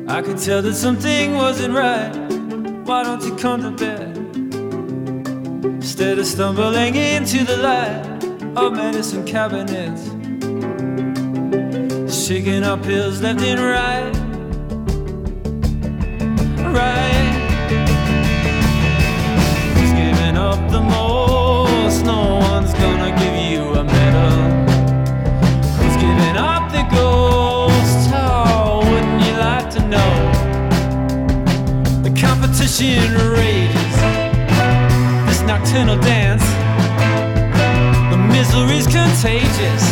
I 0.10 0.22
could 0.22 0.38
tell 0.38 0.62
that 0.62 0.76
something 0.76 1.36
wasn't 1.36 1.74
right. 1.76 2.16
Why 2.86 3.04
don't 3.04 3.22
you 3.26 3.36
come 3.36 3.62
to 3.62 3.72
bed? 3.72 4.18
Instead 5.66 6.18
of 6.20 6.26
stumbling 6.26 6.96
into 6.96 7.44
the 7.44 7.58
light 7.58 8.24
of 8.56 8.74
medicine 8.74 9.26
cabinets, 9.26 10.08
shaking 12.10 12.64
up 12.64 12.84
pills 12.84 13.22
left 13.22 13.42
and 13.42 13.60
right. 13.60 14.14
Right. 16.74 17.33
Up 20.54 20.70
the 20.70 20.82
most? 20.82 22.06
No 22.06 22.38
one's 22.52 22.74
gonna 22.74 23.12
give 23.22 23.36
you 23.52 23.62
a 23.82 23.84
medal. 23.84 24.38
Who's 25.78 25.98
giving 26.06 26.38
up 26.38 26.72
the 26.72 26.84
ghost? 26.94 28.12
Oh, 28.14 28.86
wouldn't 28.88 29.20
you 29.26 29.34
like 29.50 29.68
to 29.76 29.82
know? 29.94 30.12
The 32.04 32.12
competition 32.26 33.02
rages. 33.38 33.96
This 35.28 35.42
nocturnal 35.42 36.00
dance. 36.12 36.46
The 38.12 38.20
misery's 38.36 38.86
contagious. 38.86 39.84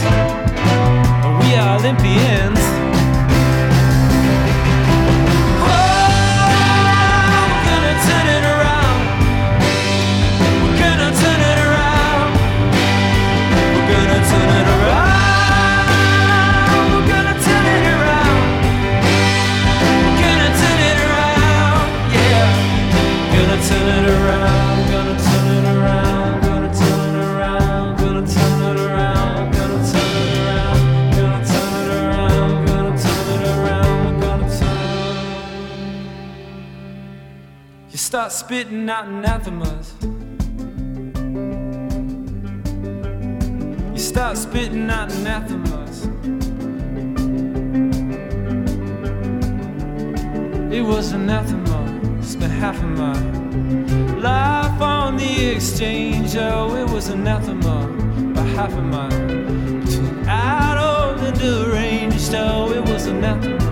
We 1.41 1.55
are 1.55 1.79
Olympians. 1.79 2.80
Start 38.11 38.33
spitting 38.33 38.89
out 38.89 39.05
anathemas. 39.05 39.93
You 43.93 43.97
start 43.97 44.38
spitting 44.38 44.89
out 44.89 45.09
anathemas. 45.13 46.07
It 50.75 50.81
was 50.81 51.13
anathema. 51.13 52.21
Spent 52.21 52.51
half 52.51 52.75
of 52.83 52.89
my 52.89 53.17
life 54.19 54.81
on 54.81 55.15
the 55.15 55.45
exchange. 55.55 56.35
Oh, 56.35 56.75
it 56.75 56.91
was 56.91 57.07
anathema. 57.07 57.88
By 58.33 58.41
half 58.41 58.73
of 58.73 58.83
my 58.83 59.07
out 60.27 60.77
of 60.77 61.21
the 61.21 61.31
deranged. 61.39 62.35
Oh, 62.35 62.73
it 62.73 62.81
was 62.89 63.05
anathema. 63.05 63.70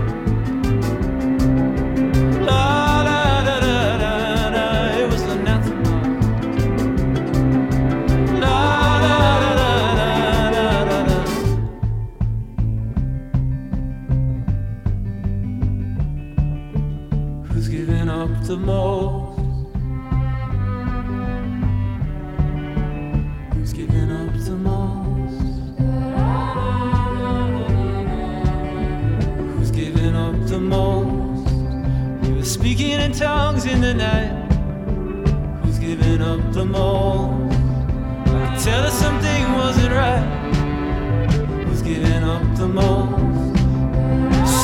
The 42.60 42.68
most? 42.68 43.56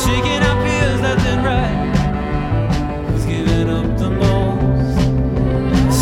Shaking 0.04 0.42
our 0.42 0.58
fears 0.64 1.00
left 1.00 1.26
and 1.32 1.42
right. 1.50 3.08
Who's 3.08 3.24
giving 3.24 3.70
up 3.70 3.96
the 3.98 4.10
most? 4.10 4.98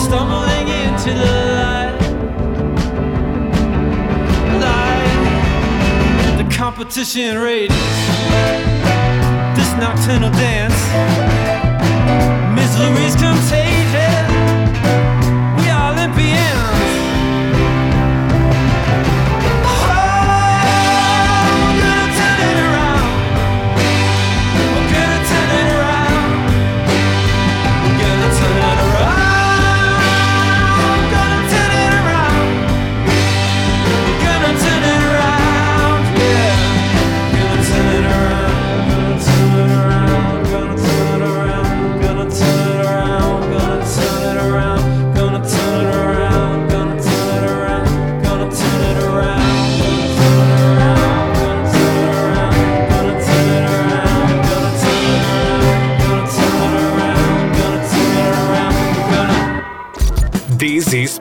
Stumbling 0.02 0.68
into 0.82 1.12
the 1.22 1.34
light. 1.60 2.00
Light. 4.64 6.36
The 6.38 6.56
competition 6.56 7.38
rages. 7.38 7.76
This 9.56 9.70
nocturnal 9.78 10.32
dance. 10.32 10.80
Misery's 12.56 13.14
contagious. 13.14 13.63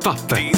This 0.03 0.52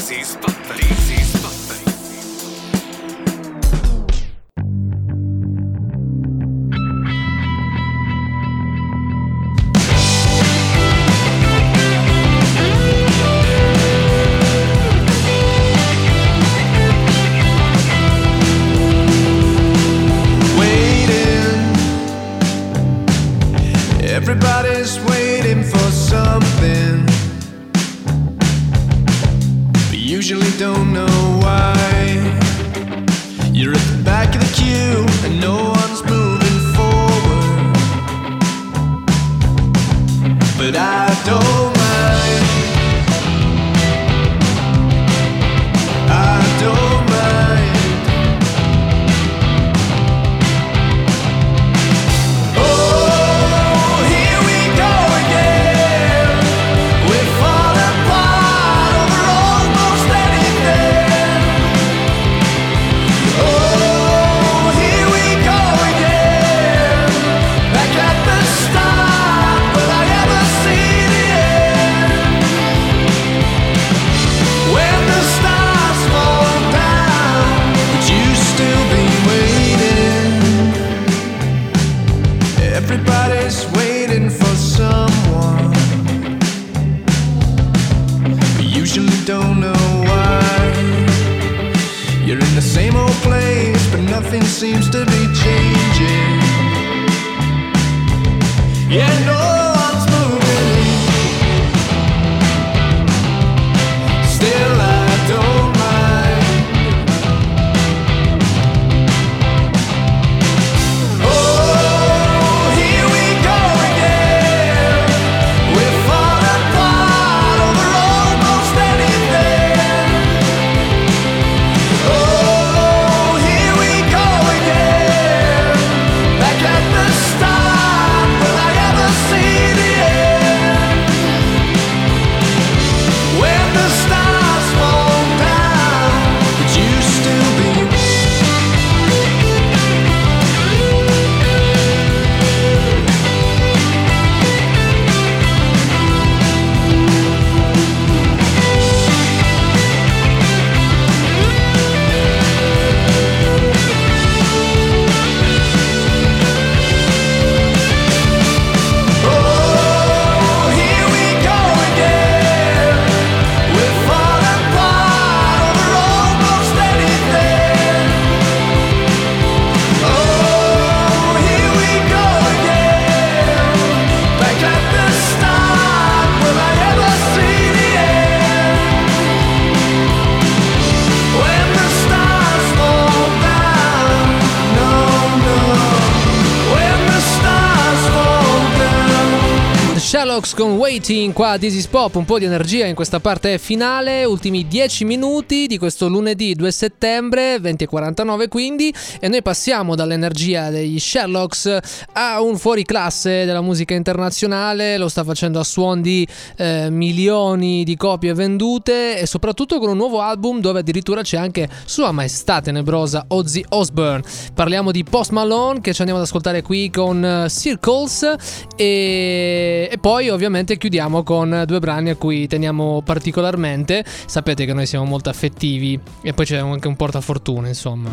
Waiting 190.96 191.34
qua 191.34 191.50
a 191.50 191.58
is 191.60 191.88
Pop, 191.88 192.16
un 192.16 192.24
po' 192.24 192.40
di 192.40 192.46
energia 192.46 192.86
in 192.86 192.96
questa 192.96 193.20
parte 193.20 193.58
finale, 193.58 194.24
ultimi 194.24 194.66
10 194.66 195.04
minuti 195.04 195.68
di 195.68 195.78
questo 195.78 196.08
lunedì 196.08 196.56
2 196.56 196.72
settembre, 196.72 197.58
20.49 197.58 198.48
quindi, 198.48 198.94
e 199.20 199.28
noi 199.28 199.42
passiamo 199.42 199.94
dall'energia 199.94 200.70
degli 200.70 200.98
Sherlocks 200.98 201.80
a 202.14 202.42
un 202.42 202.58
fuoriclasse 202.58 203.44
della 203.44 203.60
musica 203.60 203.94
internazionale, 203.94 204.98
lo 204.98 205.10
sta 205.10 205.26
facendo 205.26 205.60
a 205.60 205.66
suon 205.66 206.02
di 206.02 206.26
eh, 206.56 206.90
milioni 206.90 207.84
di 207.84 207.98
copie 207.98 208.34
vendute 208.34 209.20
e 209.20 209.26
soprattutto 209.26 209.80
con 209.80 209.90
un 209.90 209.98
nuovo 209.98 210.22
album 210.22 210.62
dove 210.62 210.80
addirittura 210.80 211.24
c'è 211.24 211.36
anche 211.36 211.68
Sua 211.84 212.14
Maestà 212.14 212.62
Tenebrosa 212.62 213.26
Ozzy 213.28 213.66
Osbourne. 213.68 214.24
Parliamo 214.54 214.92
di 214.92 215.04
Post 215.04 215.32
Malone 215.32 215.82
che 215.82 215.92
ci 215.92 216.00
andiamo 216.00 216.22
ad 216.22 216.26
ascoltare 216.26 216.62
qui 216.62 216.90
con 216.90 217.22
eh, 217.22 217.50
Circles 217.50 218.36
e, 218.78 219.90
e 219.92 219.98
poi 220.00 220.30
ovviamente 220.30 220.78
chiudiamo 220.78 220.84
con 221.24 221.64
due 221.66 221.80
brani 221.80 222.10
a 222.12 222.16
cui 222.16 222.48
teniamo 222.48 223.02
particolarmente. 223.04 224.04
Sapete 224.26 224.66
che 224.66 224.74
noi 224.74 224.86
siamo 224.86 225.06
molto 225.06 225.30
affettivi 225.30 226.00
e 226.22 226.34
poi 226.34 226.46
c'è 226.46 226.58
anche 226.58 226.88
un 226.88 226.96
portafortuna, 226.96 227.68
insomma, 227.68 228.10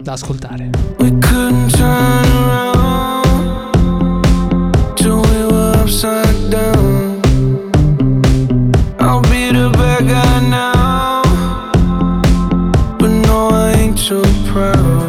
da 0.00 0.12
ascoltare. 0.12 0.70
couldn't 1.32 1.70
turn 1.70 2.26
around 2.74 3.34
till 4.96 5.20
we 5.20 5.46
were 5.46 5.72
upside 5.82 6.50
down. 6.50 7.20
I'll 9.00 9.22
be 9.22 9.50
the 9.50 9.70
bad 9.72 10.06
guy 10.06 10.40
now, 10.48 11.22
but 12.98 13.10
no, 13.10 13.48
I 13.48 13.72
ain't 13.78 13.98
too 13.98 14.22
proud. 14.52 15.01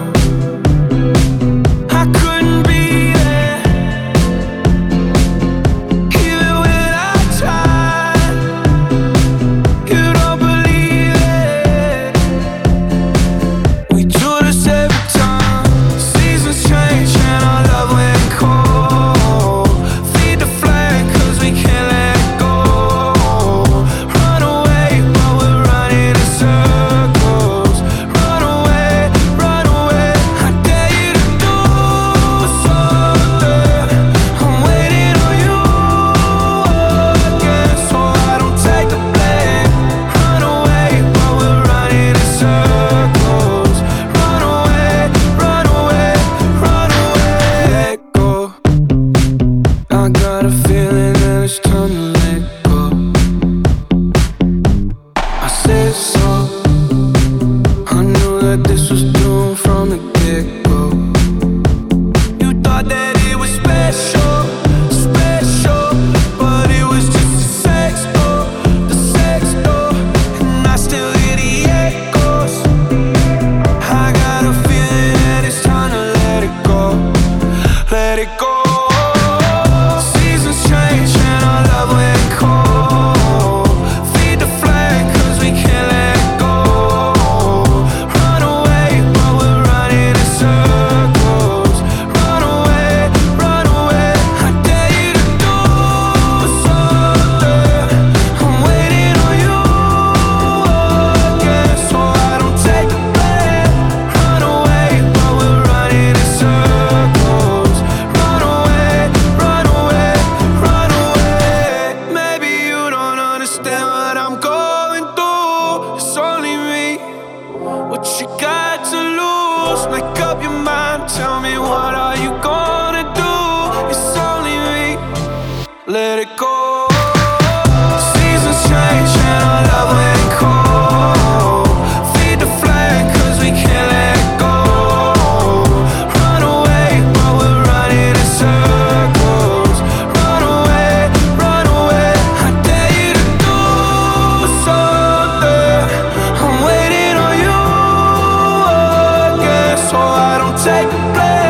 take 150.73 150.91
a 150.91 151.13
place 151.13 151.42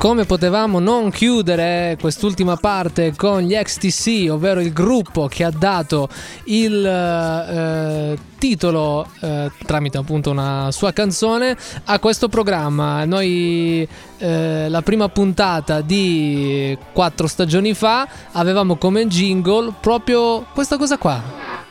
Come 0.00 0.24
potevamo 0.24 0.78
non 0.78 1.10
chiudere 1.10 1.98
quest'ultima 2.00 2.56
parte 2.56 3.12
con 3.14 3.42
gli 3.42 3.54
XTC, 3.54 4.30
ovvero 4.30 4.60
il 4.60 4.72
gruppo 4.72 5.26
che 5.26 5.44
ha 5.44 5.50
dato 5.50 6.08
il 6.44 6.86
eh, 6.86 8.18
titolo 8.38 9.06
eh, 9.20 9.50
tramite 9.66 9.98
appunto 9.98 10.30
una 10.30 10.70
sua 10.72 10.94
canzone 10.94 11.54
a 11.84 11.98
questo 11.98 12.30
programma. 12.30 13.04
Noi 13.04 13.86
eh, 14.16 14.68
la 14.70 14.80
prima 14.80 15.10
puntata 15.10 15.82
di 15.82 16.76
quattro 16.94 17.26
stagioni 17.26 17.74
fa 17.74 18.08
avevamo 18.32 18.76
come 18.76 19.06
jingle 19.06 19.74
proprio 19.82 20.46
questa 20.54 20.78
cosa 20.78 20.96
qua. 20.96 21.69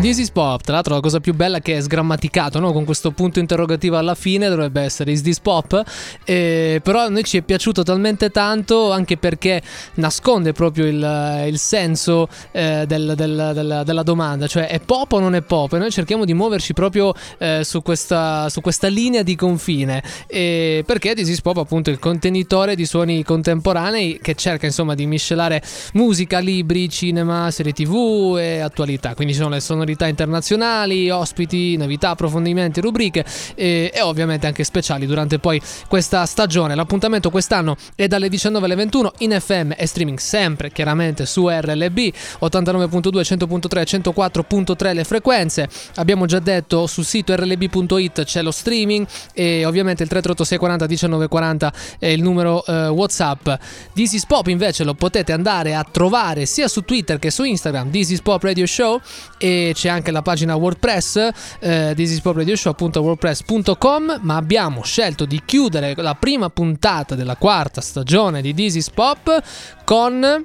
This 0.00 0.16
is 0.16 0.30
Pop, 0.30 0.62
tra 0.62 0.72
l'altro 0.76 0.94
la 0.94 1.00
cosa 1.00 1.20
più 1.20 1.34
bella 1.34 1.58
che 1.60 1.76
è 1.76 1.80
sgrammaticato, 1.82 2.58
no? 2.58 2.72
con 2.72 2.86
questo 2.86 3.10
punto 3.10 3.38
interrogativo 3.38 3.98
alla 3.98 4.14
fine 4.14 4.48
dovrebbe 4.48 4.80
essere 4.80 5.12
Is 5.12 5.20
this 5.20 5.40
Pop, 5.40 5.82
Eh, 6.24 6.80
però 6.82 7.00
a 7.00 7.08
noi 7.08 7.22
ci 7.22 7.36
è 7.36 7.42
piaciuto 7.42 7.82
talmente 7.82 8.30
tanto 8.30 8.92
anche 8.92 9.18
perché 9.18 9.60
nasconde 9.96 10.52
proprio 10.54 10.86
il, 10.86 11.44
il 11.48 11.58
senso 11.58 12.28
eh, 12.50 12.84
del- 12.86 13.12
del- 13.14 13.50
del- 13.52 13.82
della 13.84 14.02
domanda, 14.02 14.46
cioè 14.46 14.68
è 14.68 14.80
pop 14.80 15.12
o 15.12 15.18
non 15.20 15.34
è 15.34 15.42
pop? 15.42 15.74
E 15.74 15.78
noi 15.78 15.90
cerchiamo 15.90 16.24
di 16.24 16.32
muoverci 16.32 16.72
proprio 16.72 17.12
eh, 17.36 17.60
su, 17.62 17.82
questa, 17.82 18.48
su 18.48 18.62
questa 18.62 18.88
linea 18.88 19.22
di 19.22 19.36
confine, 19.36 20.02
E 20.28 20.82
perché 20.86 21.14
This 21.14 21.28
is 21.28 21.42
Pop 21.42 21.58
appunto 21.58 21.90
è 21.90 21.92
il 21.92 21.98
contenitore 21.98 22.74
di 22.74 22.86
suoni 22.86 23.22
contemporanei 23.22 24.18
che 24.22 24.34
cerca 24.34 24.64
insomma 24.64 24.94
di 24.94 25.04
miscelare 25.04 25.62
musica, 25.92 26.38
libri, 26.38 26.88
cinema, 26.88 27.50
serie 27.50 27.74
tv 27.74 28.36
e 28.38 28.60
attualità, 28.60 29.14
quindi 29.14 29.34
ci 29.34 29.40
sono 29.40 29.50
le 29.50 29.60
sonorità 29.60 29.88
internazionali, 29.98 31.10
ospiti, 31.10 31.76
novità, 31.76 32.10
approfondimenti, 32.10 32.80
rubriche 32.80 33.24
e, 33.54 33.90
e 33.94 34.00
ovviamente 34.00 34.46
anche 34.46 34.64
speciali 34.64 35.06
durante 35.06 35.38
poi 35.38 35.60
questa 35.88 36.24
stagione. 36.26 36.74
L'appuntamento 36.74 37.30
quest'anno 37.30 37.76
è 37.94 38.06
dalle 38.06 38.28
19 38.28 38.64
alle 38.64 38.74
21 38.74 39.12
in 39.18 39.38
FM 39.38 39.72
e 39.76 39.86
streaming 39.86 40.18
sempre 40.18 40.70
chiaramente 40.70 41.26
su 41.26 41.48
RLB 41.48 41.98
89.2, 42.42 43.20
100.3, 43.20 44.00
104.3 44.12 44.94
le 44.94 45.04
frequenze. 45.04 45.68
Abbiamo 45.96 46.26
già 46.26 46.38
detto 46.38 46.86
sul 46.86 47.04
sito 47.04 47.34
rlb.it 47.34 48.24
c'è 48.24 48.42
lo 48.42 48.50
streaming 48.50 49.06
e 49.32 49.64
ovviamente 49.64 50.02
il 50.02 50.08
338 50.08 50.44
640 50.44 50.86
1940 50.86 51.72
è 51.98 52.06
il 52.06 52.22
numero 52.22 52.64
eh, 52.64 52.88
WhatsApp. 52.88 53.48
This 53.94 54.12
is 54.12 54.26
Pop 54.26 54.46
invece 54.46 54.84
lo 54.84 54.94
potete 54.94 55.32
andare 55.32 55.74
a 55.74 55.84
trovare 55.88 56.46
sia 56.46 56.68
su 56.68 56.82
Twitter 56.82 57.18
che 57.18 57.30
su 57.30 57.44
Instagram, 57.44 57.90
This 57.90 58.10
is 58.10 58.20
Pop 58.20 58.42
Radio 58.42 58.66
Show 58.66 59.00
e 59.38 59.72
c'è 59.80 59.88
anche 59.88 60.10
la 60.10 60.20
pagina 60.20 60.56
WordPress, 60.56 61.30
eh, 61.58 61.94
thisispopradio.wordpress.com, 61.96 64.18
ma 64.20 64.36
abbiamo 64.36 64.82
scelto 64.82 65.24
di 65.24 65.40
chiudere 65.42 65.94
la 65.96 66.14
prima 66.14 66.50
puntata 66.50 67.14
della 67.14 67.36
quarta 67.36 67.80
stagione 67.80 68.42
di 68.42 68.52
This 68.52 68.74
is 68.74 68.90
Pop 68.90 69.42
con 69.84 70.44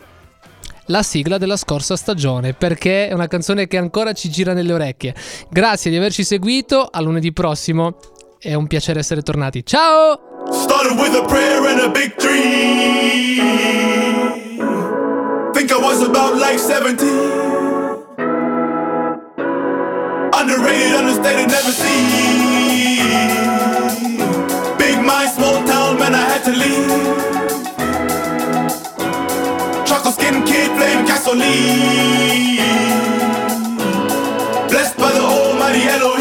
la 0.85 1.03
sigla 1.03 1.37
della 1.37 1.57
scorsa 1.57 1.97
stagione 1.97 2.53
perché 2.53 3.09
è 3.09 3.13
una 3.13 3.27
canzone 3.27 3.67
che 3.67 3.75
ancora 3.75 4.13
ci 4.13 4.29
gira 4.29 4.53
nelle 4.53 4.71
orecchie. 4.71 5.13
Grazie 5.49 5.91
di 5.91 5.97
averci 5.97 6.23
seguito, 6.23 6.87
a 6.89 7.01
lunedì 7.01 7.33
prossimo. 7.33 7.97
È 8.39 8.53
un 8.53 8.67
piacere 8.67 8.99
essere 8.99 9.21
tornati. 9.21 9.65
Ciao! 9.65 10.17
Started 10.49 10.97
with 10.97 11.13
a 11.13 11.25
prayer 11.25 11.65
and 11.65 11.81
a 11.81 11.89
big 11.89 12.15
dream. 12.15 13.41
Think 15.51 15.71
I 15.71 15.77
was 15.77 16.01
about 16.01 16.37
like 16.37 16.57
17. 16.57 17.44
Underrated, 20.47 20.93
understated, 20.93 21.49
never 21.49 21.71
seen. 21.71 22.05
Big 24.77 25.03
mind, 25.03 25.31
small 25.31 25.65
town, 25.65 25.97
man, 25.97 26.13
I 26.13 26.21
had 26.21 26.43
to 26.43 26.51
leave. 26.51 26.87
Chocolate 29.87 30.13
skin 30.13 30.43
kid, 30.45 30.69
flame 30.77 31.03
gasoline. 31.07 32.59
Blessed 34.69 34.97
by 34.97 35.11
the 35.13 35.21
almighty 35.21 35.81
Elohim. 35.87 36.14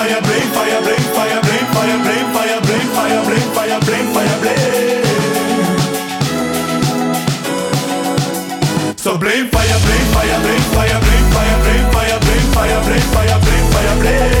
fire, 0.00 0.22
blame 0.22 0.50
fire, 0.52 0.80
blame 0.82 1.08
fire, 1.14 1.40
blame 1.42 1.66
fire, 1.74 1.98
blame 2.04 2.32
fire, 2.32 2.60
blame 2.62 2.88
fire, 2.96 3.20
blame 3.22 3.52
fire, 3.52 3.52
blame 3.52 3.52
fire, 3.52 3.80
blame 3.80 3.80
fire, 3.80 3.80
blame 3.80 4.12
fire, 4.14 4.40
blame. 4.40 5.00
fire, 10.70 10.88
fire, 11.92 12.52
fire, 12.54 12.82
fire, 13.12 13.40
fire, 13.70 14.02
fire. 14.02 14.39